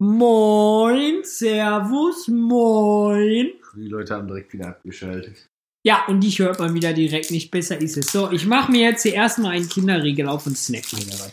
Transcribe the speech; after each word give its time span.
Moin, 0.00 1.24
Servus, 1.24 2.28
moin. 2.28 3.50
Die 3.74 3.88
Leute 3.88 4.14
haben 4.14 4.28
direkt 4.28 4.52
wieder 4.52 4.68
abgeschaltet. 4.68 5.48
Ja, 5.82 6.04
und 6.06 6.20
dich 6.20 6.38
hört 6.38 6.60
man 6.60 6.72
wieder 6.72 6.92
direkt 6.92 7.32
nicht. 7.32 7.50
Besser 7.50 7.80
ist 7.80 7.96
es. 7.96 8.12
So, 8.12 8.30
ich 8.30 8.46
mache 8.46 8.70
mir 8.70 8.90
jetzt 8.90 9.02
hier 9.02 9.14
erstmal 9.14 9.56
einen 9.56 9.68
Kinderriegel 9.68 10.28
auf 10.28 10.46
und 10.46 10.56
snack 10.56 10.84
mir 10.92 11.00
was. 11.00 11.32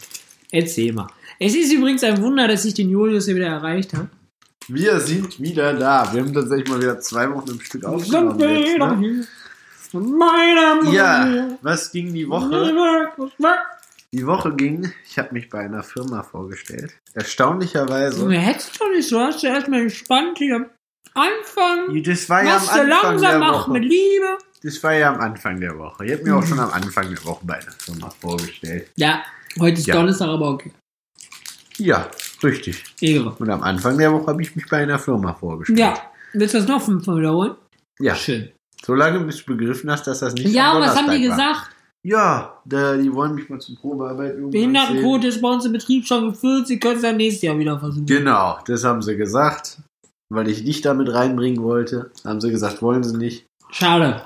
Erzähl 0.52 0.93
mal. 0.93 1.07
Es 1.39 1.54
ist 1.54 1.71
übrigens 1.71 2.04
ein 2.04 2.20
Wunder, 2.24 2.48
dass 2.48 2.66
ich 2.66 2.74
den 2.74 2.89
Julius 2.89 3.25
hier 3.25 3.36
wieder 3.36 3.50
erreicht 3.50 3.93
habe. 3.93 4.10
Wir 4.68 5.00
sind 5.00 5.39
wieder 5.39 5.74
da. 5.74 6.11
Wir 6.11 6.24
haben 6.24 6.34
tatsächlich 6.34 6.68
mal 6.68 6.82
wieder 6.82 7.00
zwei 7.00 7.32
Wochen 7.32 7.52
im 7.52 7.60
Stück 7.60 7.86
aufgenommen. 7.86 8.39
Jetzt, 8.39 8.79
ne? 8.79 9.28
meiner 9.93 10.92
Ja, 10.92 11.50
was 11.61 11.92
ging 11.92 12.11
die 12.11 12.28
Woche? 12.28 12.74
Die 14.16 14.25
Woche 14.25 14.55
ging, 14.55 14.93
ich 15.05 15.19
habe 15.19 15.33
mich 15.33 15.50
bei 15.50 15.60
einer 15.60 15.83
Firma 15.83 16.23
vorgestellt. 16.23 16.93
Erstaunlicherweise. 17.15 18.23
Du 18.23 18.32
hättest 18.32 18.79
doch 18.79 18.89
nicht 18.89 19.10
so, 19.10 19.19
hast 19.19 19.43
du 19.43 19.47
erstmal 19.47 19.82
entspannt 19.82 20.37
hier. 20.37 20.69
Anfang. 21.14 22.01
Das 22.01 22.29
war 22.29 22.42
ja 22.46 22.56
am 22.56 22.61
Anfang 22.61 22.87
langsam, 22.87 23.20
der 23.20 23.39
Woche. 23.42 23.71
mit 23.71 23.83
Liebe. 23.83 24.37
Das 24.64 24.82
war 24.83 24.93
ja 24.93 25.14
am 25.14 25.20
Anfang 25.20 25.59
der 25.59 25.78
Woche. 25.78 26.06
Ich 26.06 26.14
habe 26.14 26.23
mir 26.23 26.33
auch 26.37 26.46
schon 26.46 26.59
am 26.59 26.70
Anfang 26.71 27.09
der 27.14 27.25
Woche 27.25 27.42
bei 27.46 27.56
einer 27.56 27.73
Firma 27.78 28.09
vorgestellt. 28.09 28.89
Ja, 28.96 29.21
heute 29.59 29.79
ist 29.82 29.87
Ja. 29.87 29.96
Donnerstag, 29.96 30.29
aber 30.29 30.50
okay. 30.50 30.71
Ja, 31.78 32.09
richtig. 32.42 32.86
Ehre. 33.02 33.36
Und 33.38 33.50
am 33.50 33.64
Anfang 33.64 33.97
der 33.97 34.14
Woche 34.14 34.28
habe 34.28 34.42
ich 34.42 34.56
mich 34.56 34.66
bei 34.70 34.78
einer 34.78 34.97
Firma 34.97 35.34
vorgestellt. 35.34 35.78
Ja, 35.78 35.94
willst 36.31 36.53
du 36.53 36.59
das 36.59 36.70
noch 36.70 36.81
fünfmal 36.81 37.17
wiederholen? 37.17 37.56
Ja. 38.00 38.16
Schön. 38.16 38.50
Solange 38.86 39.20
bis 39.20 39.44
du 39.44 39.58
begriffen 39.58 39.92
hast, 39.92 40.08
dass 40.08 40.20
das 40.20 40.34
nicht 40.36 40.53
Ja, 40.53 40.80
was 40.80 40.95
haben 40.95 41.11
die 41.11 41.22
gesagt? 41.22 41.75
Ja, 42.05 42.61
da, 42.66 42.97
die 42.97 43.11
wollen 43.11 43.33
mich 43.33 43.50
mal 43.50 43.59
zum 43.59 43.77
Probearbeit 43.77 44.33
irgendwann 44.33 44.52
Behindertenquote 44.52 45.27
ist 45.27 45.41
bei 45.41 45.50
uns 45.50 45.66
im 45.66 45.72
Betrieb 45.72 46.05
schon 46.05 46.30
gefüllt, 46.30 46.67
sie 46.67 46.80
können 46.80 46.97
es 46.97 47.02
dann 47.02 47.17
nächstes 47.17 47.42
Jahr 47.42 47.58
wieder 47.58 47.80
versuchen. 47.80 48.06
Genau, 48.06 48.59
das 48.67 48.84
haben 48.84 49.02
sie 49.02 49.17
gesagt. 49.17 49.80
Weil 50.31 50.47
ich 50.47 50.64
dich 50.64 50.81
damit 50.81 51.12
reinbringen 51.12 51.64
wollte, 51.64 52.12
haben 52.23 52.42
sie 52.42 52.52
gesagt, 52.52 52.84
wollen 52.84 53.03
sie 53.03 53.17
nicht. 53.17 53.47
Schade. 53.72 54.22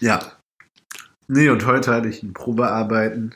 Ja. 0.00 0.18
Nee, 1.28 1.50
und 1.50 1.66
heute 1.66 1.92
hatte 1.92 2.08
ich 2.08 2.22
ein 2.22 2.32
Probearbeiten. 2.32 3.34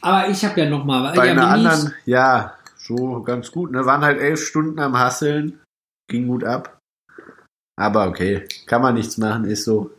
Aber 0.00 0.30
ich 0.30 0.42
habe 0.46 0.62
ja 0.62 0.70
nochmal. 0.70 1.14
Bei 1.14 1.26
ja, 1.26 1.32
einer 1.32 1.48
anderen, 1.48 1.94
ja, 2.06 2.54
so 2.76 3.22
ganz 3.22 3.52
gut. 3.52 3.70
Ne? 3.70 3.84
Waren 3.84 4.00
halt 4.00 4.18
elf 4.18 4.42
Stunden 4.42 4.78
am 4.78 4.98
Hasseln. 4.98 5.60
Ging 6.10 6.26
gut 6.26 6.42
ab. 6.42 6.78
Aber 7.78 8.08
okay, 8.08 8.46
kann 8.64 8.80
man 8.80 8.94
nichts 8.94 9.18
machen, 9.18 9.44
ist 9.44 9.64
so. 9.64 9.90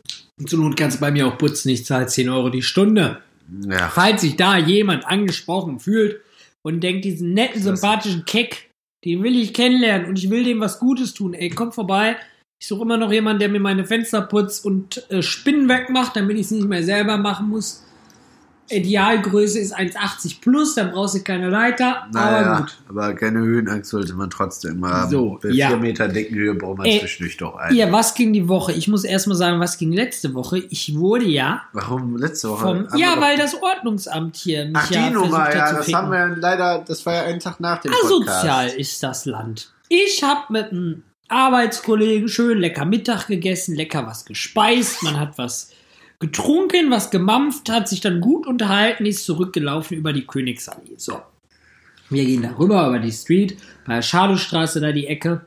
Zur 0.46 0.60
Not 0.60 0.76
kannst 0.76 0.96
du 0.96 1.00
bei 1.00 1.10
mir 1.10 1.26
auch 1.26 1.38
putzen, 1.38 1.68
ich 1.68 1.84
zahle 1.84 2.06
10 2.06 2.28
Euro 2.28 2.48
die 2.48 2.62
Stunde. 2.62 3.22
Ja, 3.68 3.88
Falls 3.88 4.22
sich 4.22 4.36
da 4.36 4.56
jemand 4.56 5.06
angesprochen 5.06 5.78
fühlt 5.78 6.20
und 6.62 6.80
denkt, 6.80 7.04
diesen 7.04 7.34
netten, 7.34 7.62
sympathischen 7.62 8.24
Keck, 8.24 8.70
den 9.04 9.22
will 9.22 9.36
ich 9.36 9.52
kennenlernen 9.52 10.08
und 10.08 10.18
ich 10.18 10.30
will 10.30 10.44
dem 10.44 10.60
was 10.60 10.78
Gutes 10.78 11.12
tun, 11.12 11.34
ey, 11.34 11.50
komm 11.50 11.72
vorbei. 11.72 12.16
Ich 12.60 12.68
suche 12.68 12.82
immer 12.82 12.96
noch 12.96 13.12
jemanden, 13.12 13.40
der 13.40 13.48
mir 13.48 13.60
meine 13.60 13.84
Fenster 13.84 14.22
putzt 14.22 14.64
und 14.64 15.10
äh, 15.10 15.22
Spinnen 15.22 15.68
wegmacht, 15.68 16.16
damit 16.16 16.36
ich 16.36 16.46
es 16.46 16.50
nicht 16.52 16.68
mehr 16.68 16.84
selber 16.84 17.16
machen 17.16 17.48
muss. 17.48 17.84
Idealgröße 18.70 19.58
ist 19.58 19.76
1,80 19.76 20.40
plus, 20.40 20.74
dann 20.74 20.92
brauchst 20.92 21.14
du 21.14 21.22
keine 21.22 21.50
Leiter, 21.50 22.04
aber 22.04 22.10
naja, 22.12 22.60
gut. 22.60 22.78
aber 22.88 23.14
keine 23.14 23.40
Höhenangst 23.40 23.90
sollte 23.90 24.14
man 24.14 24.30
trotzdem 24.30 24.72
immer 24.76 24.90
haben. 24.90 25.10
So, 25.10 25.38
Bei 25.42 25.50
ja. 25.50 25.68
vier 25.68 25.76
Meter 25.76 26.08
Deckenhöhe 26.08 26.54
braucht 26.54 26.78
man 26.78 26.86
Äh, 26.86 27.00
zwischendurch 27.00 27.36
doch 27.36 27.56
ein. 27.56 27.74
Ja, 27.74 27.92
was 27.92 28.14
ging 28.14 28.32
die 28.32 28.48
Woche? 28.48 28.72
Ich 28.72 28.88
muss 28.88 29.04
erstmal 29.04 29.36
sagen, 29.36 29.60
was 29.60 29.76
ging 29.78 29.92
letzte 29.92 30.32
Woche? 30.34 30.58
Ich 30.70 30.96
wurde 30.96 31.26
ja 31.26 31.62
Warum 31.72 32.16
letzte 32.16 32.48
Woche? 32.50 32.86
vom, 32.88 32.98
ja, 32.98 33.20
weil 33.20 33.36
das 33.36 33.60
Ordnungsamt 33.60 34.36
hier 34.36 34.64
mich 34.66 34.76
Ach, 34.76 34.90
ja 34.90 35.08
die 35.08 35.14
Nummer, 35.14 35.28
versucht 35.28 35.46
hat 35.48 35.54
ja, 35.54 35.66
zu 35.68 35.74
das 35.76 35.92
haben 35.94 36.10
wir 36.10 36.18
ja 36.18 36.26
leider, 36.26 36.84
das 36.86 37.04
war 37.04 37.14
ja 37.14 37.22
einen 37.24 37.40
Tag 37.40 37.60
nach 37.60 37.80
dem 37.80 37.92
Podcast. 37.92 38.32
Asozial 38.32 38.68
ist 38.68 39.02
das 39.02 39.26
Land. 39.26 39.72
Ich 39.88 40.22
habe 40.22 40.44
mit 40.50 40.70
einem 40.70 41.02
Arbeitskollegen 41.28 42.28
schön 42.28 42.58
lecker 42.58 42.84
Mittag 42.84 43.26
gegessen, 43.26 43.74
lecker 43.74 44.06
was 44.06 44.24
gespeist, 44.24 45.02
man 45.02 45.18
hat 45.18 45.36
was 45.38 45.70
getrunken, 46.22 46.90
was 46.90 47.10
gemampft, 47.10 47.68
hat 47.68 47.88
sich 47.88 48.00
dann 48.00 48.20
gut 48.20 48.46
unterhalten, 48.46 49.04
ist 49.04 49.26
zurückgelaufen 49.26 49.96
über 49.96 50.12
die 50.12 50.26
Königsallee. 50.26 50.94
So. 50.96 51.20
Wir 52.08 52.24
gehen 52.24 52.42
da 52.42 52.56
rüber 52.56 52.86
über 52.88 52.98
die 52.98 53.12
Street, 53.12 53.58
bei 53.86 53.96
der 53.96 54.02
Schadowstraße 54.02 54.80
da 54.80 54.92
die 54.92 55.08
Ecke, 55.08 55.44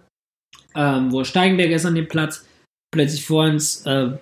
ähm, 0.75 1.11
wo 1.11 1.23
Steigenberg 1.23 1.71
ist 1.71 1.85
an 1.85 1.95
dem 1.95 2.07
Platz. 2.07 2.45
Plötzlich 2.91 3.25
vor 3.25 3.45
uns 3.45 3.85
äh, 3.85 4.17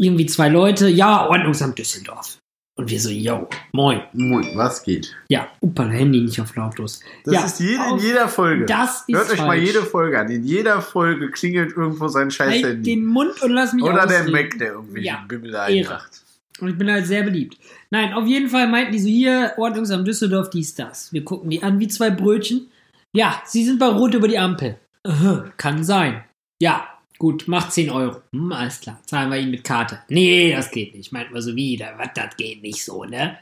irgendwie 0.00 0.26
zwei 0.26 0.48
Leute, 0.48 0.88
ja, 0.88 1.28
Ordnungsamt 1.28 1.78
Düsseldorf. 1.78 2.38
Und 2.76 2.90
wir 2.90 2.98
so, 3.00 3.08
yo, 3.08 3.48
moin. 3.72 4.00
Moin, 4.12 4.48
was 4.56 4.82
geht? 4.82 5.14
Ja, 5.28 5.46
Upala, 5.60 5.90
Handy 5.90 6.20
nicht 6.22 6.40
auf 6.40 6.56
lautlos. 6.56 7.00
Das 7.24 7.34
ja, 7.34 7.44
ist 7.44 7.60
jede, 7.60 7.82
in 7.90 7.98
jeder 7.98 8.26
Folge. 8.28 8.66
Das 8.66 9.04
ist 9.06 9.16
Hört 9.16 9.30
euch 9.30 9.38
mal 9.38 9.46
falsch. 9.46 9.64
jede 9.66 9.82
Folge 9.82 10.18
an. 10.18 10.28
In 10.28 10.42
jeder 10.42 10.82
Folge 10.82 11.30
klingelt 11.30 11.76
irgendwo 11.76 12.08
sein 12.08 12.32
scheiß 12.32 12.50
Halt 12.50 12.64
Handy. 12.64 12.82
den 12.96 13.06
Mund 13.06 13.40
und 13.42 13.50
lass 13.52 13.72
mich 13.74 13.84
Oder 13.84 14.06
der 14.08 14.22
ausreden. 14.22 14.32
Mac, 14.32 14.58
der 14.58 14.72
irgendwie 14.72 15.02
Ja, 15.02 15.24
Bimmel 15.28 15.54
einmacht. 15.54 16.20
Und 16.60 16.68
ich 16.68 16.78
bin 16.78 16.90
halt 16.90 17.06
sehr 17.06 17.22
beliebt. 17.22 17.56
Nein, 17.90 18.12
auf 18.12 18.26
jeden 18.26 18.48
Fall 18.48 18.68
meinten 18.68 18.92
die 18.92 18.98
so, 19.00 19.08
hier, 19.08 19.52
Ordnungsamt 19.56 20.06
Düsseldorf, 20.08 20.50
dies, 20.50 20.74
das. 20.74 21.12
Wir 21.12 21.24
gucken 21.24 21.50
die 21.50 21.62
an 21.62 21.78
wie 21.78 21.88
zwei 21.88 22.10
Brötchen. 22.10 22.68
Ja, 23.12 23.40
sie 23.44 23.64
sind 23.64 23.78
bei 23.78 23.86
Rot 23.86 24.14
über 24.14 24.26
die 24.26 24.38
Ampel. 24.38 24.78
Aha, 25.04 25.44
kann 25.56 25.84
sein. 25.84 26.24
Ja, 26.60 26.88
gut, 27.18 27.48
macht 27.48 27.72
10 27.72 27.90
Euro. 27.90 28.22
Hm, 28.34 28.52
alles 28.52 28.80
klar, 28.80 29.00
zahlen 29.06 29.30
wir 29.30 29.38
ihnen 29.38 29.50
mit 29.50 29.64
Karte. 29.64 30.02
Nee, 30.08 30.52
das 30.52 30.70
geht 30.70 30.94
nicht. 30.94 31.12
Meint 31.12 31.32
man 31.32 31.42
so 31.42 31.54
wieder, 31.54 31.94
was, 31.98 32.08
das 32.14 32.36
geht 32.36 32.62
nicht 32.62 32.84
so, 32.84 33.04
ne? 33.04 33.38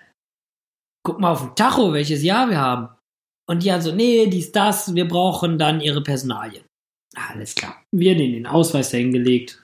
Guck 1.05 1.21
mal 1.21 1.33
auf 1.33 1.41
den 1.41 1.57
Tacho, 1.57 1.93
welches 1.93 2.23
Jahr 2.23 2.49
wir 2.49 2.59
haben. 2.59 2.89
Und 3.49 3.63
die 3.63 3.73
haben 3.73 3.83
so, 3.83 3.93
nee, 3.93 4.27
dies, 4.27 4.53
das, 4.53 4.95
wir 4.95 5.07
brauchen 5.09 5.59
dann 5.59 5.81
ihre 5.81 6.03
Personalien. 6.03 6.65
Alles 7.15 7.55
klar. 7.55 7.83
Wir 7.93 8.17
denen 8.17 8.35
den 8.35 8.47
Ausweis 8.47 8.91
dahingelegt. 8.91 9.63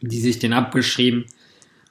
Die 0.00 0.18
sich 0.18 0.38
den 0.38 0.54
abgeschrieben. 0.54 1.26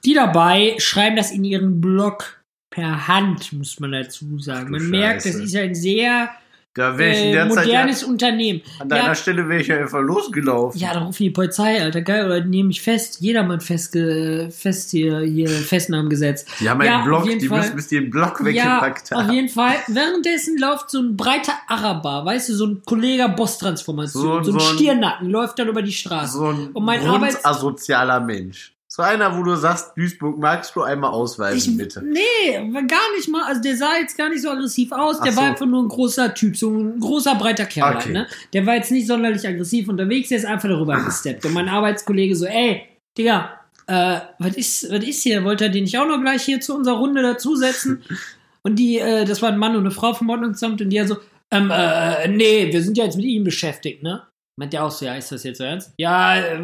Die 0.04 0.14
dabei 0.14 0.76
schreiben 0.78 1.16
das 1.16 1.30
in 1.30 1.44
ihren 1.44 1.80
Blog 1.80 2.42
per 2.70 3.08
Hand, 3.08 3.52
muss 3.52 3.78
man 3.78 3.92
dazu 3.92 4.38
sagen. 4.38 4.70
Man 4.70 4.80
du 4.80 4.88
merkt, 4.88 5.24
das 5.24 5.32
Scheiße. 5.32 5.44
ist 5.44 5.56
ein 5.56 5.74
sehr 5.74 6.30
Da 6.80 6.96
wäre 6.98 7.12
ich 7.12 7.18
in 7.24 7.34
äh, 7.34 7.48
Zeit 7.50 7.66
modernes 7.66 8.00
ja, 8.02 8.08
Unternehmen. 8.08 8.62
an 8.78 8.88
deiner 8.88 9.08
Ja, 9.08 9.14
Stelle 9.14 9.48
wäre 9.48 9.60
ich 9.60 9.66
ja 9.68 9.76
einfach 9.76 10.00
losgelaufen. 10.00 10.80
ja, 10.80 10.94
dann 10.94 11.02
rufen 11.04 11.22
die 11.24 11.30
Polizei, 11.30 11.82
Alter, 11.82 12.00
geil, 12.00 12.24
oder 12.24 12.40
die 12.40 12.48
nehmen 12.48 12.68
mich 12.68 12.80
fest. 12.80 13.18
Jedermann 13.20 13.60
festge 13.60 14.48
fest 14.50 14.90
hier, 14.90 15.20
hier 15.20 15.48
Festnahmen 15.48 16.08
gesetzt. 16.08 16.48
Die 16.60 16.70
haben 16.70 16.82
Ja, 16.82 16.96
einen 16.96 17.04
Block, 17.04 17.22
auf 17.22 17.28
die 17.28 17.46
Fall. 17.48 17.58
müssen 17.58 17.76
bis 17.76 17.88
die 17.88 18.00
den 18.00 18.10
Block 18.10 18.40
Ja, 18.40 18.46
weggepackt 18.46 19.12
auf 19.12 19.22
haben. 19.24 19.32
jeden 19.32 19.48
Fall. 19.48 19.74
Währenddessen 19.88 20.58
läuft 20.58 20.90
so 20.90 21.00
ein 21.00 21.16
breiter 21.16 21.52
Araber, 21.68 22.24
weißt 22.24 22.48
du, 22.48 22.54
so 22.54 22.66
ein 22.66 22.82
Kollega 22.84 23.26
Boss-Transformation, 23.28 24.44
So- 24.44 24.52
so, 24.52 24.58
ein 24.58 24.60
Stirnacken, 24.76 25.28
läuft 25.30 25.58
dann 25.58 25.68
über 25.68 25.82
die 25.82 25.92
Straße. 25.92 26.38
So 26.38 26.46
ein 26.46 26.68
Und 26.72 26.84
mein 26.84 27.06
Arbeits- 27.06 27.42
grundasozialer 27.42 28.20
Mensch. 28.20 28.72
So 29.00 29.06
einer, 29.06 29.34
wo 29.34 29.42
du 29.42 29.56
sagst, 29.56 29.96
Duisburg 29.96 30.38
magst 30.38 30.76
du 30.76 30.82
einmal 30.82 31.10
ausweisen, 31.10 31.72
Ich, 31.72 31.78
bitte. 31.78 32.02
Nee, 32.04 32.52
gar 32.86 33.16
nicht 33.16 33.30
mal. 33.30 33.44
Also 33.46 33.62
der 33.62 33.74
sah 33.74 33.96
jetzt 33.98 34.14
gar 34.18 34.28
nicht 34.28 34.42
so 34.42 34.50
aggressiv 34.50 34.92
aus. 34.92 35.22
Der 35.22 35.32
Ach 35.32 35.36
war 35.36 35.44
so. 35.44 35.50
einfach 35.52 35.64
nur 35.64 35.82
ein 35.84 35.88
großer 35.88 36.34
Typ, 36.34 36.54
so 36.54 36.68
ein 36.70 37.00
großer, 37.00 37.34
breiter 37.36 37.64
Kerl. 37.64 37.94
Okay. 37.94 38.04
Halt, 38.04 38.12
ne? 38.12 38.26
Der 38.52 38.66
war 38.66 38.74
jetzt 38.74 38.90
nicht 38.90 39.06
sonderlich 39.06 39.48
aggressiv 39.48 39.88
unterwegs, 39.88 40.28
der 40.28 40.36
ist 40.36 40.44
einfach 40.44 40.68
darüber 40.68 41.02
gesteppt. 41.02 41.46
Und 41.46 41.54
mein 41.54 41.70
Arbeitskollege 41.70 42.36
so, 42.36 42.44
ey, 42.44 42.82
Digga, 43.16 43.58
äh, 43.86 44.20
was 44.38 44.56
ist, 44.56 44.92
was 44.92 45.02
ist 45.02 45.22
hier? 45.22 45.44
Wollte 45.44 45.64
er 45.64 45.70
den 45.70 45.84
nicht 45.84 45.98
auch 45.98 46.06
noch 46.06 46.20
gleich 46.20 46.42
hier 46.42 46.60
zu 46.60 46.76
unserer 46.76 46.98
Runde 46.98 47.22
dazusetzen? 47.22 48.02
Und 48.62 48.76
die, 48.76 48.98
äh, 48.98 49.24
das 49.24 49.40
war 49.40 49.48
ein 49.48 49.58
Mann 49.58 49.76
und 49.76 49.80
eine 49.80 49.92
Frau 49.92 50.12
vom 50.12 50.28
Ordnungsamt 50.28 50.82
und 50.82 50.90
die 50.90 51.00
hat 51.00 51.08
so, 51.08 51.16
ähm, 51.50 51.70
äh, 51.70 52.28
nee, 52.28 52.70
wir 52.70 52.82
sind 52.82 52.98
ja 52.98 53.04
jetzt 53.04 53.16
mit 53.16 53.24
ihm 53.24 53.44
beschäftigt, 53.44 54.02
ne? 54.02 54.24
Meint 54.56 54.74
der 54.74 54.84
auch 54.84 54.90
so, 54.90 55.06
ja, 55.06 55.14
ist 55.14 55.32
das 55.32 55.42
jetzt 55.44 55.56
so 55.56 55.64
ernst? 55.64 55.94
Ja, 55.96 56.36
äh, 56.36 56.58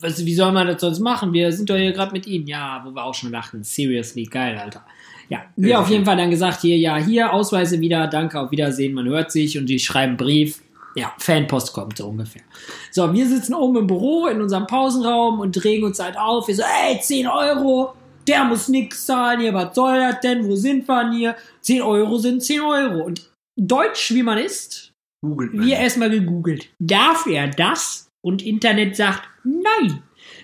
was, 0.00 0.24
wie 0.24 0.34
soll 0.34 0.52
man 0.52 0.66
das 0.66 0.80
sonst 0.80 1.00
machen? 1.00 1.32
Wir 1.32 1.52
sind 1.52 1.68
doch 1.70 1.76
hier 1.76 1.92
gerade 1.92 2.12
mit 2.12 2.26
ihm. 2.26 2.46
Ja, 2.46 2.82
wo 2.84 2.90
wir 2.90 3.04
auch 3.04 3.14
schon 3.14 3.32
dachten, 3.32 3.64
seriously, 3.64 4.24
geil, 4.24 4.56
Alter. 4.58 4.84
Ja, 5.28 5.44
wir 5.56 5.70
Ja. 5.70 5.80
auf 5.80 5.90
jeden 5.90 6.04
Fall 6.04 6.16
dann 6.16 6.30
gesagt, 6.30 6.62
hier, 6.62 6.76
ja, 6.78 6.96
hier, 6.96 7.32
Ausweise 7.32 7.80
wieder, 7.80 8.06
danke, 8.06 8.40
auf 8.40 8.50
Wiedersehen, 8.50 8.94
man 8.94 9.06
hört 9.06 9.30
sich 9.32 9.58
und 9.58 9.66
die 9.66 9.78
schreiben 9.78 10.16
Brief. 10.16 10.62
Ja, 10.94 11.12
Fanpost 11.18 11.72
kommt 11.74 11.98
so 11.98 12.08
ungefähr. 12.08 12.42
So, 12.90 13.12
wir 13.12 13.26
sitzen 13.28 13.54
oben 13.54 13.76
im 13.76 13.86
Büro 13.86 14.26
in 14.26 14.40
unserem 14.40 14.66
Pausenraum 14.66 15.38
und 15.40 15.62
regen 15.64 15.84
uns 15.84 15.98
halt 16.00 16.16
auf. 16.16 16.48
Wir 16.48 16.56
so, 16.56 16.62
ey, 16.62 16.98
10 16.98 17.26
Euro, 17.26 17.94
der 18.26 18.44
muss 18.44 18.68
nix 18.68 19.04
zahlen 19.06 19.40
hier, 19.40 19.52
was 19.52 19.74
soll 19.74 19.98
das 19.98 20.20
denn? 20.20 20.48
Wo 20.48 20.56
sind 20.56 20.88
wir 20.88 21.04
denn 21.04 21.12
hier? 21.12 21.36
10 21.60 21.82
Euro 21.82 22.18
sind 22.18 22.42
10 22.42 22.60
Euro. 22.62 23.04
Und 23.04 23.30
Deutsch, 23.56 24.12
wie 24.14 24.22
man 24.22 24.38
ist, 24.38 24.92
Googelt 25.20 25.52
wir 25.52 25.76
erstmal 25.76 26.10
gegoogelt. 26.10 26.68
Darf 26.78 27.26
er 27.26 27.48
das? 27.48 28.07
Und 28.24 28.44
Internet 28.44 28.96
sagt 28.96 29.28
nein. 29.44 30.02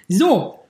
So, 0.08 0.66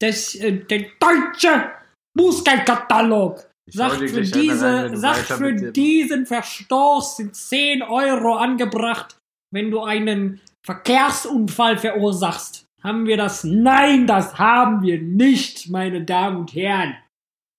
das, 0.00 0.34
äh, 0.36 0.64
der 0.64 0.86
deutsche 1.00 1.72
Bußgeldkatalog 2.16 3.46
Ich 3.66 3.74
sagt 3.74 4.10
für, 4.10 4.16
rein, 4.16 4.30
diese, 4.32 4.96
sagt 4.96 5.32
für 5.32 5.52
diesen 5.72 6.26
Verstoß 6.26 7.16
sind 7.16 7.34
10 7.34 7.82
Euro 7.82 8.36
angebracht, 8.36 9.18
wenn 9.52 9.70
du 9.70 9.80
einen 9.82 10.40
Verkehrsunfall 10.64 11.78
verursachst. 11.78 12.66
Haben 12.82 13.06
wir 13.06 13.16
das? 13.16 13.44
Nein, 13.44 14.06
das 14.06 14.38
haben 14.38 14.82
wir 14.82 15.00
nicht, 15.00 15.70
meine 15.70 16.04
Damen 16.04 16.38
und 16.38 16.54
Herren. 16.54 16.96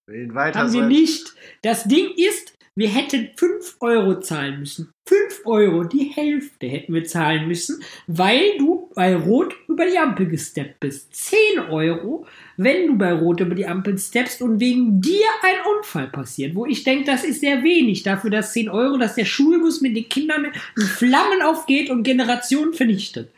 Haben 0.07 0.73
wir 0.73 0.85
nicht. 0.85 1.33
Das 1.63 1.85
Ding 1.85 2.11
ist, 2.15 2.55
Wir 2.77 2.89
hätten 2.89 3.29
5 3.37 3.77
Euro 3.79 4.19
zahlen 4.19 4.59
müssen. 4.59 4.91
5 5.07 5.41
Euro, 5.45 5.83
die 5.83 6.05
Hälfte 6.05 6.65
hätten 6.65 6.93
wir 6.93 7.03
zahlen 7.03 7.47
müssen, 7.47 7.83
weil 8.07 8.57
du 8.57 8.89
bei 8.95 9.15
Rot 9.15 9.55
über 9.67 9.85
die 9.85 9.99
Ampel 9.99 10.25
gesteppt 10.25 10.79
bist. 10.79 11.13
10 11.13 11.59
Euro, 11.69 12.25
wenn 12.57 12.87
du 12.87 12.97
bei 12.97 13.13
Rot 13.13 13.39
über 13.39 13.53
die 13.53 13.67
Ampel 13.67 13.99
steppst 13.99 14.41
und 14.41 14.59
wegen 14.59 15.01
dir 15.01 15.27
ein 15.43 15.77
Unfall 15.77 16.07
passiert. 16.07 16.55
Wo 16.55 16.65
ich 16.65 16.83
denke, 16.83 17.05
das 17.05 17.23
ist 17.23 17.41
sehr 17.41 17.63
wenig 17.63 18.01
dafür, 18.01 18.31
dass 18.31 18.53
10 18.53 18.69
Euro, 18.69 18.97
dass 18.97 19.13
der 19.13 19.25
Schulbus 19.25 19.81
mit 19.81 19.95
den 19.95 20.09
Kindern 20.09 20.47
in 20.75 20.83
Flammen 20.83 21.43
aufgeht 21.43 21.91
und 21.91 22.01
Generationen 22.01 22.73
vernichtet. 22.73 23.29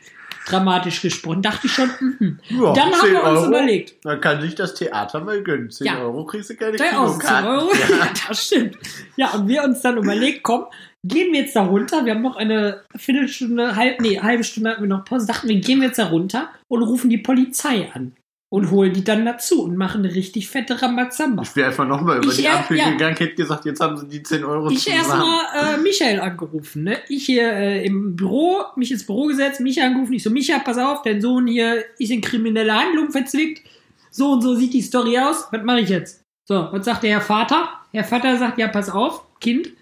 Dramatisch 0.48 1.02
gesprochen. 1.02 1.42
Dachte 1.42 1.66
ich 1.66 1.72
schon, 1.72 1.90
mhm. 2.00 2.38
Ja, 2.48 2.72
Dann 2.72 2.92
haben 2.92 3.00
10 3.00 3.12
wir 3.12 3.24
uns 3.24 3.38
Euro. 3.40 3.46
überlegt. 3.48 4.04
Man 4.04 4.20
kann 4.20 4.40
sich 4.40 4.54
das 4.54 4.74
Theater 4.74 5.20
mal 5.20 5.42
gönnen. 5.42 5.70
10 5.70 5.86
Ja. 5.86 5.98
Euro 6.00 6.24
kriegst 6.24 6.50
du 6.50 6.56
keine 6.56 6.76
3 6.76 6.96
Euro, 6.98 7.10
10 7.10 7.18
Kinokarten. 7.20 7.48
Euro. 7.50 7.70
Ja, 7.74 8.08
das 8.28 8.44
stimmt. 8.46 8.78
Ja, 9.16 9.30
und 9.34 9.48
wir 9.48 9.62
uns 9.64 9.80
dann 9.82 9.96
überlegt, 9.98 10.42
komm, 10.42 10.64
gehen 11.04 11.32
wir 11.32 11.40
jetzt 11.40 11.54
da 11.56 11.62
runter. 11.64 12.04
Wir 12.04 12.14
haben 12.14 12.22
noch 12.22 12.36
eine 12.36 12.82
Viertelstunde, 12.96 13.76
halb, 13.76 14.00
nee, 14.00 14.18
halbe 14.20 14.44
Stunde 14.44 14.70
hatten 14.70 14.82
wir 14.82 14.88
noch 14.88 15.04
Pause. 15.04 15.26
Dachten 15.26 15.48
wir, 15.48 15.56
gehen 15.60 15.80
wir 15.80 15.88
jetzt 15.88 15.98
da 15.98 16.06
runter 16.06 16.50
und 16.68 16.82
rufen 16.82 17.10
die 17.10 17.18
Polizei 17.18 17.88
an. 17.94 18.14
Und 18.50 18.70
holen 18.70 18.94
die 18.94 19.04
dann 19.04 19.26
dazu 19.26 19.62
und 19.62 19.76
machen 19.76 20.06
eine 20.06 20.14
richtig 20.14 20.48
fette 20.48 20.80
Rambazamba. 20.80 21.42
Ich 21.42 21.54
wäre 21.54 21.68
einfach 21.68 21.86
nochmal 21.86 22.16
über 22.16 22.28
Ich 22.28 22.38
die 22.38 22.48
Ampel 22.48 22.78
ja. 22.78 22.88
gegangen, 22.88 23.14
hätte 23.14 23.34
gesagt, 23.34 23.66
jetzt 23.66 23.80
haben 23.80 23.98
sie 23.98 24.08
die 24.08 24.22
10 24.22 24.42
Euro 24.42 24.70
Ich 24.70 24.88
erstmal 24.88 25.44
äh, 25.54 25.76
Michael 25.76 26.20
angerufen, 26.20 26.84
ne? 26.84 26.98
Ich 27.08 27.26
hier 27.26 27.52
äh, 27.52 27.84
im 27.84 28.16
Büro, 28.16 28.62
mich 28.76 28.90
ins 28.90 29.04
Büro 29.04 29.26
gesetzt, 29.26 29.60
Michael 29.60 29.88
angerufen. 29.88 30.14
Ich 30.14 30.22
so, 30.22 30.30
Micha, 30.30 30.60
pass 30.60 30.78
auf, 30.78 31.02
dein 31.02 31.20
Sohn 31.20 31.46
hier 31.46 31.84
ist 31.98 32.10
in 32.10 32.22
kriminelle 32.22 32.74
Handlung 32.74 33.10
verzwickt. 33.10 33.68
So 34.10 34.32
und 34.32 34.40
so 34.40 34.54
sieht 34.54 34.72
die 34.72 34.80
Story 34.82 35.18
aus. 35.18 35.46
Was 35.50 35.62
mache 35.62 35.80
ich 35.80 35.90
jetzt? 35.90 36.22
So, 36.48 36.68
was 36.72 36.86
sagt 36.86 37.02
der 37.02 37.10
Herr 37.10 37.20
Vater? 37.20 37.68
Herr 37.92 38.04
Vater 38.04 38.38
sagt, 38.38 38.58
ja, 38.58 38.68
pass 38.68 38.88
auf, 38.88 39.26
Kind, 39.40 39.72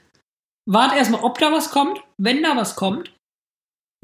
wart 0.69 0.97
erstmal, 0.97 1.23
ob 1.23 1.39
da 1.39 1.53
was 1.53 1.71
kommt. 1.71 2.01
Wenn 2.19 2.43
da 2.43 2.57
was 2.57 2.75
kommt, 2.75 3.13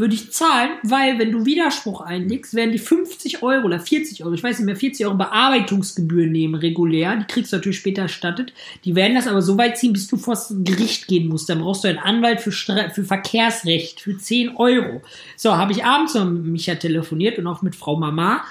würde 0.03 0.17
ich 0.17 0.33
zahlen, 0.33 0.71
weil 0.83 1.21
wenn 1.21 1.31
du 1.31 1.47
Widerspruch 1.47 2.01
einlegst, 2.01 2.55
werden 2.55 2.73
die 2.73 2.79
50 2.79 3.45
Euro 3.45 3.67
oder 3.67 3.79
40 3.79 4.25
Euro, 4.25 4.35
ich 4.35 4.43
weiß 4.43 4.59
nicht 4.59 4.67
mehr, 4.67 4.75
40 4.75 5.07
Euro 5.07 5.15
Bearbeitungsgebühren 5.15 6.33
nehmen, 6.33 6.57
regulär. 6.57 7.15
Die 7.15 7.33
kriegst 7.33 7.53
du 7.53 7.57
natürlich 7.57 7.79
später 7.79 8.03
erstattet. 8.03 8.53
Die 8.85 8.97
werden 8.97 9.15
das 9.15 9.29
aber 9.29 9.43
so 9.43 9.57
weit 9.59 9.79
ziehen, 9.79 9.93
bis 9.93 10.09
du 10.09 10.17
vor 10.17 10.35
das 10.35 10.53
Gericht 10.65 11.07
gehen 11.07 11.29
musst. 11.29 11.49
Dann 11.49 11.61
brauchst 11.61 11.85
du 11.85 11.89
einen 11.89 11.99
Anwalt 11.99 12.41
für, 12.41 12.51
für 12.51 13.05
Verkehrsrecht 13.05 14.01
für 14.01 14.19
10 14.19 14.57
Euro. 14.57 15.03
So, 15.37 15.57
habe 15.57 15.71
ich 15.71 15.85
abends 15.85 16.15
noch 16.15 16.29
mit 16.29 16.47
Micha 16.47 16.75
telefoniert 16.75 17.39
und 17.39 17.47
auch 17.47 17.63
mit 17.63 17.77
Frau 17.77 17.97
Mama. 17.97 18.43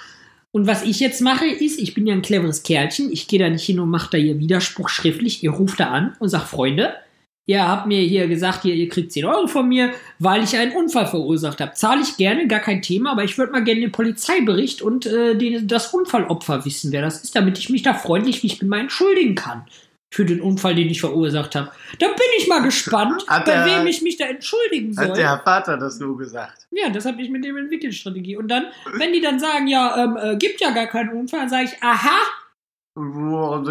Und 0.54 0.68
was 0.68 0.84
ich 0.84 1.02
jetzt 1.02 1.20
mache, 1.20 1.48
ist, 1.48 1.82
ich 1.82 1.94
bin 1.94 2.08
ja 2.08 2.14
ein 2.14 2.22
cleveres 2.22 2.64
Kerlchen. 2.64 3.12
Ich 3.12 3.28
gehe 3.28 3.40
da 3.40 3.50
nicht 3.50 3.66
hin 3.66 3.82
und 3.82 3.90
mache 3.90 4.12
da 4.12 4.18
hier 4.18 4.40
Widerspruch 4.40 4.88
schriftlich. 4.88 5.44
Ihr 5.44 5.52
ruft 5.52 5.82
da 5.82 5.90
an 5.90 6.16
und 6.20 6.30
sagt, 6.30 6.48
Freunde, 6.48 6.94
ihr 7.46 7.68
habt 7.68 7.88
mir 7.88 8.02
hier 8.02 8.28
gesagt, 8.28 8.66
ihr, 8.66 8.74
ihr 8.76 8.88
kriegt 8.90 9.12
10 9.12 9.26
Euro 9.26 9.48
von 9.48 9.68
mir, 9.68 9.92
weil 10.20 10.44
ich 10.44 10.56
einen 10.58 10.72
Unfall 10.74 11.08
verursacht 11.08 11.60
habe. 11.62 11.74
Zahle 11.74 12.02
ich 12.02 12.18
gerne, 12.18 12.48
gar 12.48 12.60
kein 12.60 12.82
Thema, 12.82 13.12
aber 13.12 13.24
ich 13.24 13.38
würde 13.38 13.52
mal 13.52 13.64
gerne 13.64 13.82
den 13.82 13.92
Polizeibericht 13.92 14.82
und 14.82 15.06
äh, 15.06 15.36
den, 15.36 15.68
das 15.68 15.94
Unfallopfer 15.94 16.64
wissen, 16.66 16.92
wer 16.92 17.02
das 17.02 17.24
ist, 17.24 17.36
damit 17.36 17.58
ich 17.58 17.70
mich 17.70 17.82
da 17.84 17.94
freundlich, 17.94 18.44
ich 18.44 18.60
bin, 18.60 18.70
mal 18.70 18.80
entschuldigen 18.80 19.36
kann. 19.36 19.66
Für 20.14 20.26
den 20.26 20.42
Unfall, 20.42 20.76
den 20.76 20.90
ich 20.90 21.00
verursacht 21.00 21.56
habe. 21.56 21.72
Da 22.00 22.08
bin 22.08 22.18
ich 22.38 22.48
mal 22.50 22.60
gespannt, 22.62 23.24
Hat 23.28 23.46
bei 23.46 23.54
der- 23.54 23.66
wem 23.66 23.88
ich 23.88 24.02
mich 24.02 24.18
da 24.18 24.26
entschuldigen 24.26 24.94
soll. 24.94 25.08
Hat 25.08 25.16
der 25.16 25.40
Vater 25.40 25.78
das 25.78 26.00
so 26.00 26.16
gesagt? 26.18 26.68
Ja, 26.72 26.90
das 26.90 27.06
habe 27.06 27.22
ich 27.22 27.30
mit 27.30 27.46
dem 27.46 27.56
entwickelt, 27.56 27.94
Strategie. 27.94 28.36
Und 28.36 28.50
dann, 28.50 28.66
wenn 28.98 29.14
die 29.14 29.22
dann 29.22 29.40
sagen, 29.40 29.68
ja, 29.68 30.04
ähm, 30.04 30.18
äh, 30.22 30.36
gibt 30.36 30.60
ja 30.60 30.72
gar 30.72 30.88
keinen 30.88 31.14
Unfall, 31.14 31.40
dann 31.40 31.50
sage 31.50 31.64
ich, 31.64 31.82
aha? 31.82 32.20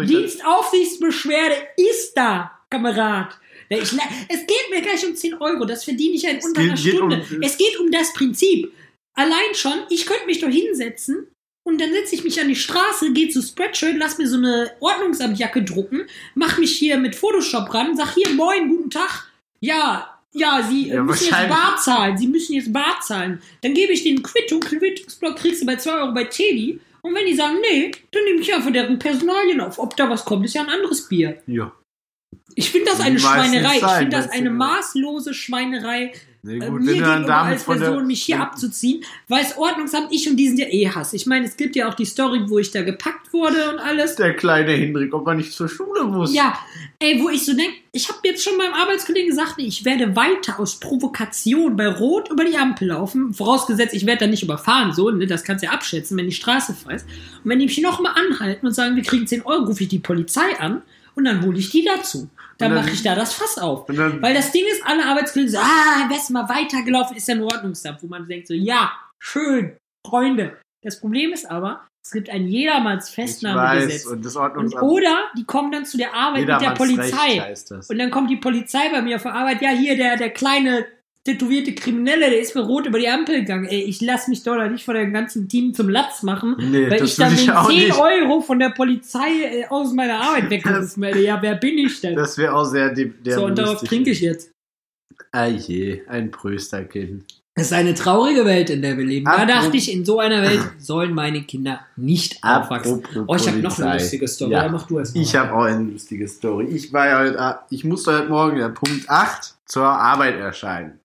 Dienstaufsichtsbeschwerde 0.07 1.55
ist 1.77 2.17
da, 2.17 2.51
Kamerad. 2.71 3.37
Ich, 3.77 3.91
es 4.29 4.47
geht 4.47 4.69
mir 4.69 4.81
gleich 4.81 5.05
um 5.05 5.15
10 5.15 5.35
Euro, 5.35 5.65
das 5.65 5.83
verdiene 5.83 6.15
ich 6.15 6.23
ja 6.23 6.31
in 6.31 6.37
Es 6.37 6.45
unter 6.45 6.61
geht- 6.61 6.71
einer 6.71 6.81
geht 6.81 6.93
Stunde. 6.95 7.25
um- 7.35 7.41
es 7.43 7.57
geht 7.57 7.79
um 7.79 7.91
das 7.91 8.13
Prinzip. 8.13 8.71
Allein 9.13 9.53
schon, 9.55 9.73
ich 9.89 10.05
könnte 10.05 10.25
mich 10.25 10.39
doch 10.39 10.49
hinsetzen 10.49 11.27
und 11.63 11.79
dann 11.81 11.91
setze 11.91 12.15
ich 12.15 12.23
mich 12.23 12.39
an 12.41 12.47
die 12.47 12.55
Straße, 12.55 13.11
gehe 13.13 13.29
zu 13.29 13.41
Spreadshirt, 13.41 13.95
lass 13.97 14.17
mir 14.17 14.27
so 14.27 14.37
eine 14.37 14.71
Ordnungsamtjacke 14.79 15.63
drucken, 15.63 16.07
mach 16.35 16.57
mich 16.57 16.75
hier 16.77 16.97
mit 16.97 17.15
Photoshop 17.15 17.73
ran, 17.73 17.95
sag 17.95 18.13
hier, 18.15 18.29
moin, 18.35 18.69
guten 18.69 18.89
Tag. 18.89 19.27
Ja, 19.59 20.17
ja, 20.33 20.65
Sie 20.67 20.89
äh, 20.89 20.95
Ja, 20.95 21.03
müssen 21.03 21.25
jetzt 21.25 21.49
bar 21.49 21.77
zahlen. 21.83 22.17
Sie 22.17 22.27
müssen 22.27 22.53
jetzt 22.53 22.71
bar 22.71 22.99
zahlen. 23.05 23.41
Dann 23.61 23.73
gebe 23.73 23.91
ich 23.91 24.03
den 24.03 24.23
Quittung, 24.23 24.61
Quittungsblock 24.61 25.35
kriegst 25.35 25.61
du 25.61 25.65
bei 25.65 25.75
2 25.75 25.91
Euro 25.91 26.13
bei 26.13 26.23
Teddy. 26.23 26.79
Und 27.01 27.13
wenn 27.15 27.25
die 27.25 27.35
sagen, 27.35 27.57
nee, 27.61 27.91
dann 28.11 28.23
nehme 28.23 28.39
ich 28.39 28.53
einfach 28.53 28.71
deren 28.71 28.97
Personalien 28.97 29.59
auf. 29.59 29.77
Ob 29.77 29.95
da 29.97 30.09
was 30.09 30.23
kommt, 30.23 30.45
ist 30.45 30.53
ja 30.55 30.61
ein 30.61 30.69
anderes 30.69 31.07
Bier. 31.09 31.41
Ja. 31.47 31.73
Ich 32.55 32.69
finde 32.69 32.91
das 32.91 32.99
eine 32.99 33.19
Schweinerei. 33.19 33.75
Ich 33.75 33.81
sein, 33.81 33.99
finde 33.99 34.17
das 34.17 34.29
eine 34.29 34.49
maßlose 34.49 35.33
Schweinerei, 35.33 36.11
Nee, 36.43 36.57
äh, 36.57 36.69
gut, 36.69 36.81
mir 36.81 36.93
gegenüber 36.93 37.37
als 37.37 37.65
Person 37.65 38.07
mich 38.07 38.23
hier 38.23 38.41
abzuziehen, 38.41 39.03
weil 39.27 39.43
es 39.43 39.57
Ordnungsamt, 39.57 40.07
ich 40.11 40.27
und 40.27 40.37
die 40.37 40.47
sind 40.47 40.57
ja 40.57 40.65
eh 40.67 40.89
Hass. 40.89 41.13
Ich 41.13 41.27
meine, 41.27 41.45
es 41.45 41.55
gibt 41.55 41.75
ja 41.75 41.87
auch 41.87 41.93
die 41.93 42.05
Story, 42.05 42.41
wo 42.47 42.57
ich 42.57 42.71
da 42.71 42.81
gepackt 42.81 43.31
wurde 43.31 43.71
und 43.71 43.79
alles. 43.79 44.15
Der 44.15 44.35
kleine 44.35 44.71
Hendrik, 44.71 45.13
ob 45.13 45.27
er 45.27 45.35
nicht 45.35 45.53
zur 45.53 45.69
Schule 45.69 46.03
muss. 46.03 46.33
Ja, 46.33 46.57
ey, 46.97 47.21
wo 47.21 47.29
ich 47.29 47.45
so 47.45 47.53
denke, 47.53 47.73
ich 47.91 48.09
habe 48.09 48.19
jetzt 48.23 48.43
schon 48.43 48.57
meinem 48.57 48.73
Arbeitskollegen 48.73 49.29
gesagt, 49.29 49.55
ich 49.57 49.85
werde 49.85 50.15
weiter 50.15 50.59
aus 50.59 50.79
Provokation 50.79 51.75
bei 51.75 51.87
Rot 51.87 52.31
über 52.31 52.43
die 52.43 52.57
Ampel 52.57 52.87
laufen. 52.87 53.35
Vorausgesetzt, 53.35 53.93
ich 53.93 54.07
werde 54.07 54.25
da 54.25 54.27
nicht 54.27 54.41
überfahren, 54.41 54.93
so, 54.93 55.11
ne, 55.11 55.27
das 55.27 55.43
kannst 55.43 55.63
du 55.63 55.67
ja 55.67 55.73
abschätzen, 55.73 56.17
wenn 56.17 56.25
die 56.25 56.31
Straße 56.31 56.73
frei 56.73 56.95
ist. 56.95 57.05
Und 57.43 57.51
wenn 57.51 57.59
die 57.59 57.65
mich 57.65 57.79
nochmal 57.81 58.13
anhalten 58.15 58.65
und 58.65 58.73
sagen, 58.73 58.95
wir 58.95 59.03
kriegen 59.03 59.27
10 59.27 59.43
Euro, 59.43 59.65
rufe 59.65 59.83
ich 59.83 59.89
die 59.89 59.99
Polizei 59.99 60.59
an 60.59 60.81
und 61.15 61.25
dann 61.25 61.43
hole 61.45 61.57
ich 61.57 61.69
die 61.69 61.83
dazu. 61.85 62.29
Dann 62.57 62.71
Und 62.71 62.75
dann- 62.77 62.85
mache 62.85 62.93
ich 62.93 63.03
da 63.03 63.15
das 63.15 63.33
Fass 63.33 63.57
auf. 63.57 63.87
Und 63.89 63.97
Weil 64.21 64.33
das 64.33 64.51
Ding 64.51 64.65
ist, 64.71 64.85
alle 64.85 65.03
Arbeitskollegen 65.05 65.51
sagen, 65.51 65.67
ah, 65.67 66.09
wärst 66.09 66.29
mal 66.29 66.47
weitergelaufen, 66.49 67.17
ist 67.17 67.27
ja 67.27 67.35
ein 67.35 67.43
Ordnungsamt, 67.43 68.01
wo 68.03 68.07
man 68.07 68.27
denkt 68.27 68.47
so, 68.47 68.53
ja, 68.53 68.91
schön, 69.19 69.75
Freunde. 70.07 70.57
Das 70.83 70.99
Problem 70.99 71.31
ist 71.33 71.49
aber, 71.49 71.85
es 72.03 72.11
gibt 72.11 72.29
ein 72.29 72.47
ich 72.47 72.53
Jedermanns-Festnahmegesetz. 72.53 74.05
weiß, 74.05 74.11
und 74.11 74.25
das 74.25 74.35
Und, 74.35 74.41
Ordnungsamt. 74.41 74.83
oder 74.83 75.17
die 75.37 75.43
kommen 75.43 75.71
dann 75.71 75.85
zu 75.85 75.97
der 75.97 76.13
Arbeit 76.13 76.41
mit 76.41 76.49
der 76.49 76.57
Jedermanns 76.59 76.77
Polizei. 76.79 77.55
Und 77.89 77.97
dann 77.99 78.11
kommt 78.11 78.29
die 78.29 78.37
Polizei 78.37 78.89
bei 78.89 79.01
mir 79.01 79.17
auf 79.17 79.23
der 79.23 79.33
Arbeit. 79.35 79.61
Ja, 79.61 79.69
hier, 79.69 79.95
der, 79.95 80.17
der 80.17 80.31
kleine 80.31 80.85
tätowierte 81.23 81.73
Kriminelle, 81.75 82.29
der 82.29 82.39
ist 82.41 82.55
mir 82.55 82.61
rot 82.61 82.85
über 82.87 82.97
die 82.99 83.07
Ampel 83.07 83.41
gegangen. 83.41 83.65
Ey, 83.65 83.81
ich 83.83 84.01
lass 84.01 84.27
mich 84.27 84.43
doch 84.43 84.55
nicht 84.69 84.83
von 84.85 84.95
dem 84.95 85.13
ganzen 85.13 85.47
Team 85.47 85.73
zum 85.73 85.89
Latz 85.89 86.23
machen, 86.23 86.55
Nee, 86.59 86.89
weil 86.89 86.99
das 86.99 87.11
ich 87.11 87.15
dann 87.17 87.33
ich 87.33 87.51
auch 87.51 87.67
10 87.69 87.77
nicht. 87.77 87.99
Euro 87.99 88.41
von 88.41 88.57
der 88.59 88.69
Polizei 88.69 89.29
äh, 89.43 89.65
aus 89.69 89.93
meiner 89.93 90.19
Arbeit 90.19 90.49
werde. 90.49 91.21
Ja, 91.21 91.41
wer 91.41 91.55
bin 91.55 91.77
ich 91.77 92.01
denn? 92.01 92.15
Das 92.15 92.37
wäre 92.37 92.55
auch 92.55 92.65
sehr 92.65 92.89
de- 92.93 93.11
der 93.23 93.35
so, 93.35 93.45
und 93.45 93.57
darauf 93.57 93.81
trinke 93.83 94.09
ich 94.11 94.21
jetzt. 94.21 94.51
Ah 95.31 95.45
je, 95.45 96.01
ein 96.07 96.31
Prösterkind. 96.31 97.23
Es 97.53 97.65
ist 97.67 97.73
eine 97.73 97.93
traurige 97.93 98.45
Welt, 98.45 98.69
in 98.69 98.81
der 98.81 98.97
wir 98.97 99.03
leben. 99.05 99.25
Da 99.25 99.33
Apropos- 99.33 99.47
dachte 99.65 99.77
ich, 99.77 99.91
in 99.91 100.05
so 100.05 100.19
einer 100.19 100.41
Welt 100.41 100.61
sollen 100.79 101.13
meine 101.13 101.43
Kinder 101.43 101.81
nicht 101.97 102.41
aufwachsen. 102.43 103.03
Oh, 103.27 103.35
ich 103.35 103.45
habe 103.47 103.59
noch 103.59 103.77
eine 103.77 103.93
lustige 103.99 104.27
Story. 104.27 104.51
Ja. 104.53 104.69
Mach 104.69 104.87
du 104.87 104.99
erst 104.99 105.13
mal. 105.15 105.21
Ich 105.21 105.35
habe 105.35 105.53
auch 105.53 105.63
eine 105.65 105.91
lustige 105.91 106.27
Story. 106.27 106.67
Ich 106.67 106.91
war 106.93 107.07
ja 107.07 107.19
heute, 107.19 107.59
ich 107.69 107.83
musste 107.83 108.17
heute 108.17 108.29
Morgen 108.29 108.57
ja 108.57 108.69
Punkt 108.69 109.07
8 109.09 109.53
zur 109.65 109.83
Arbeit 109.85 110.35
erscheinen. 110.39 110.99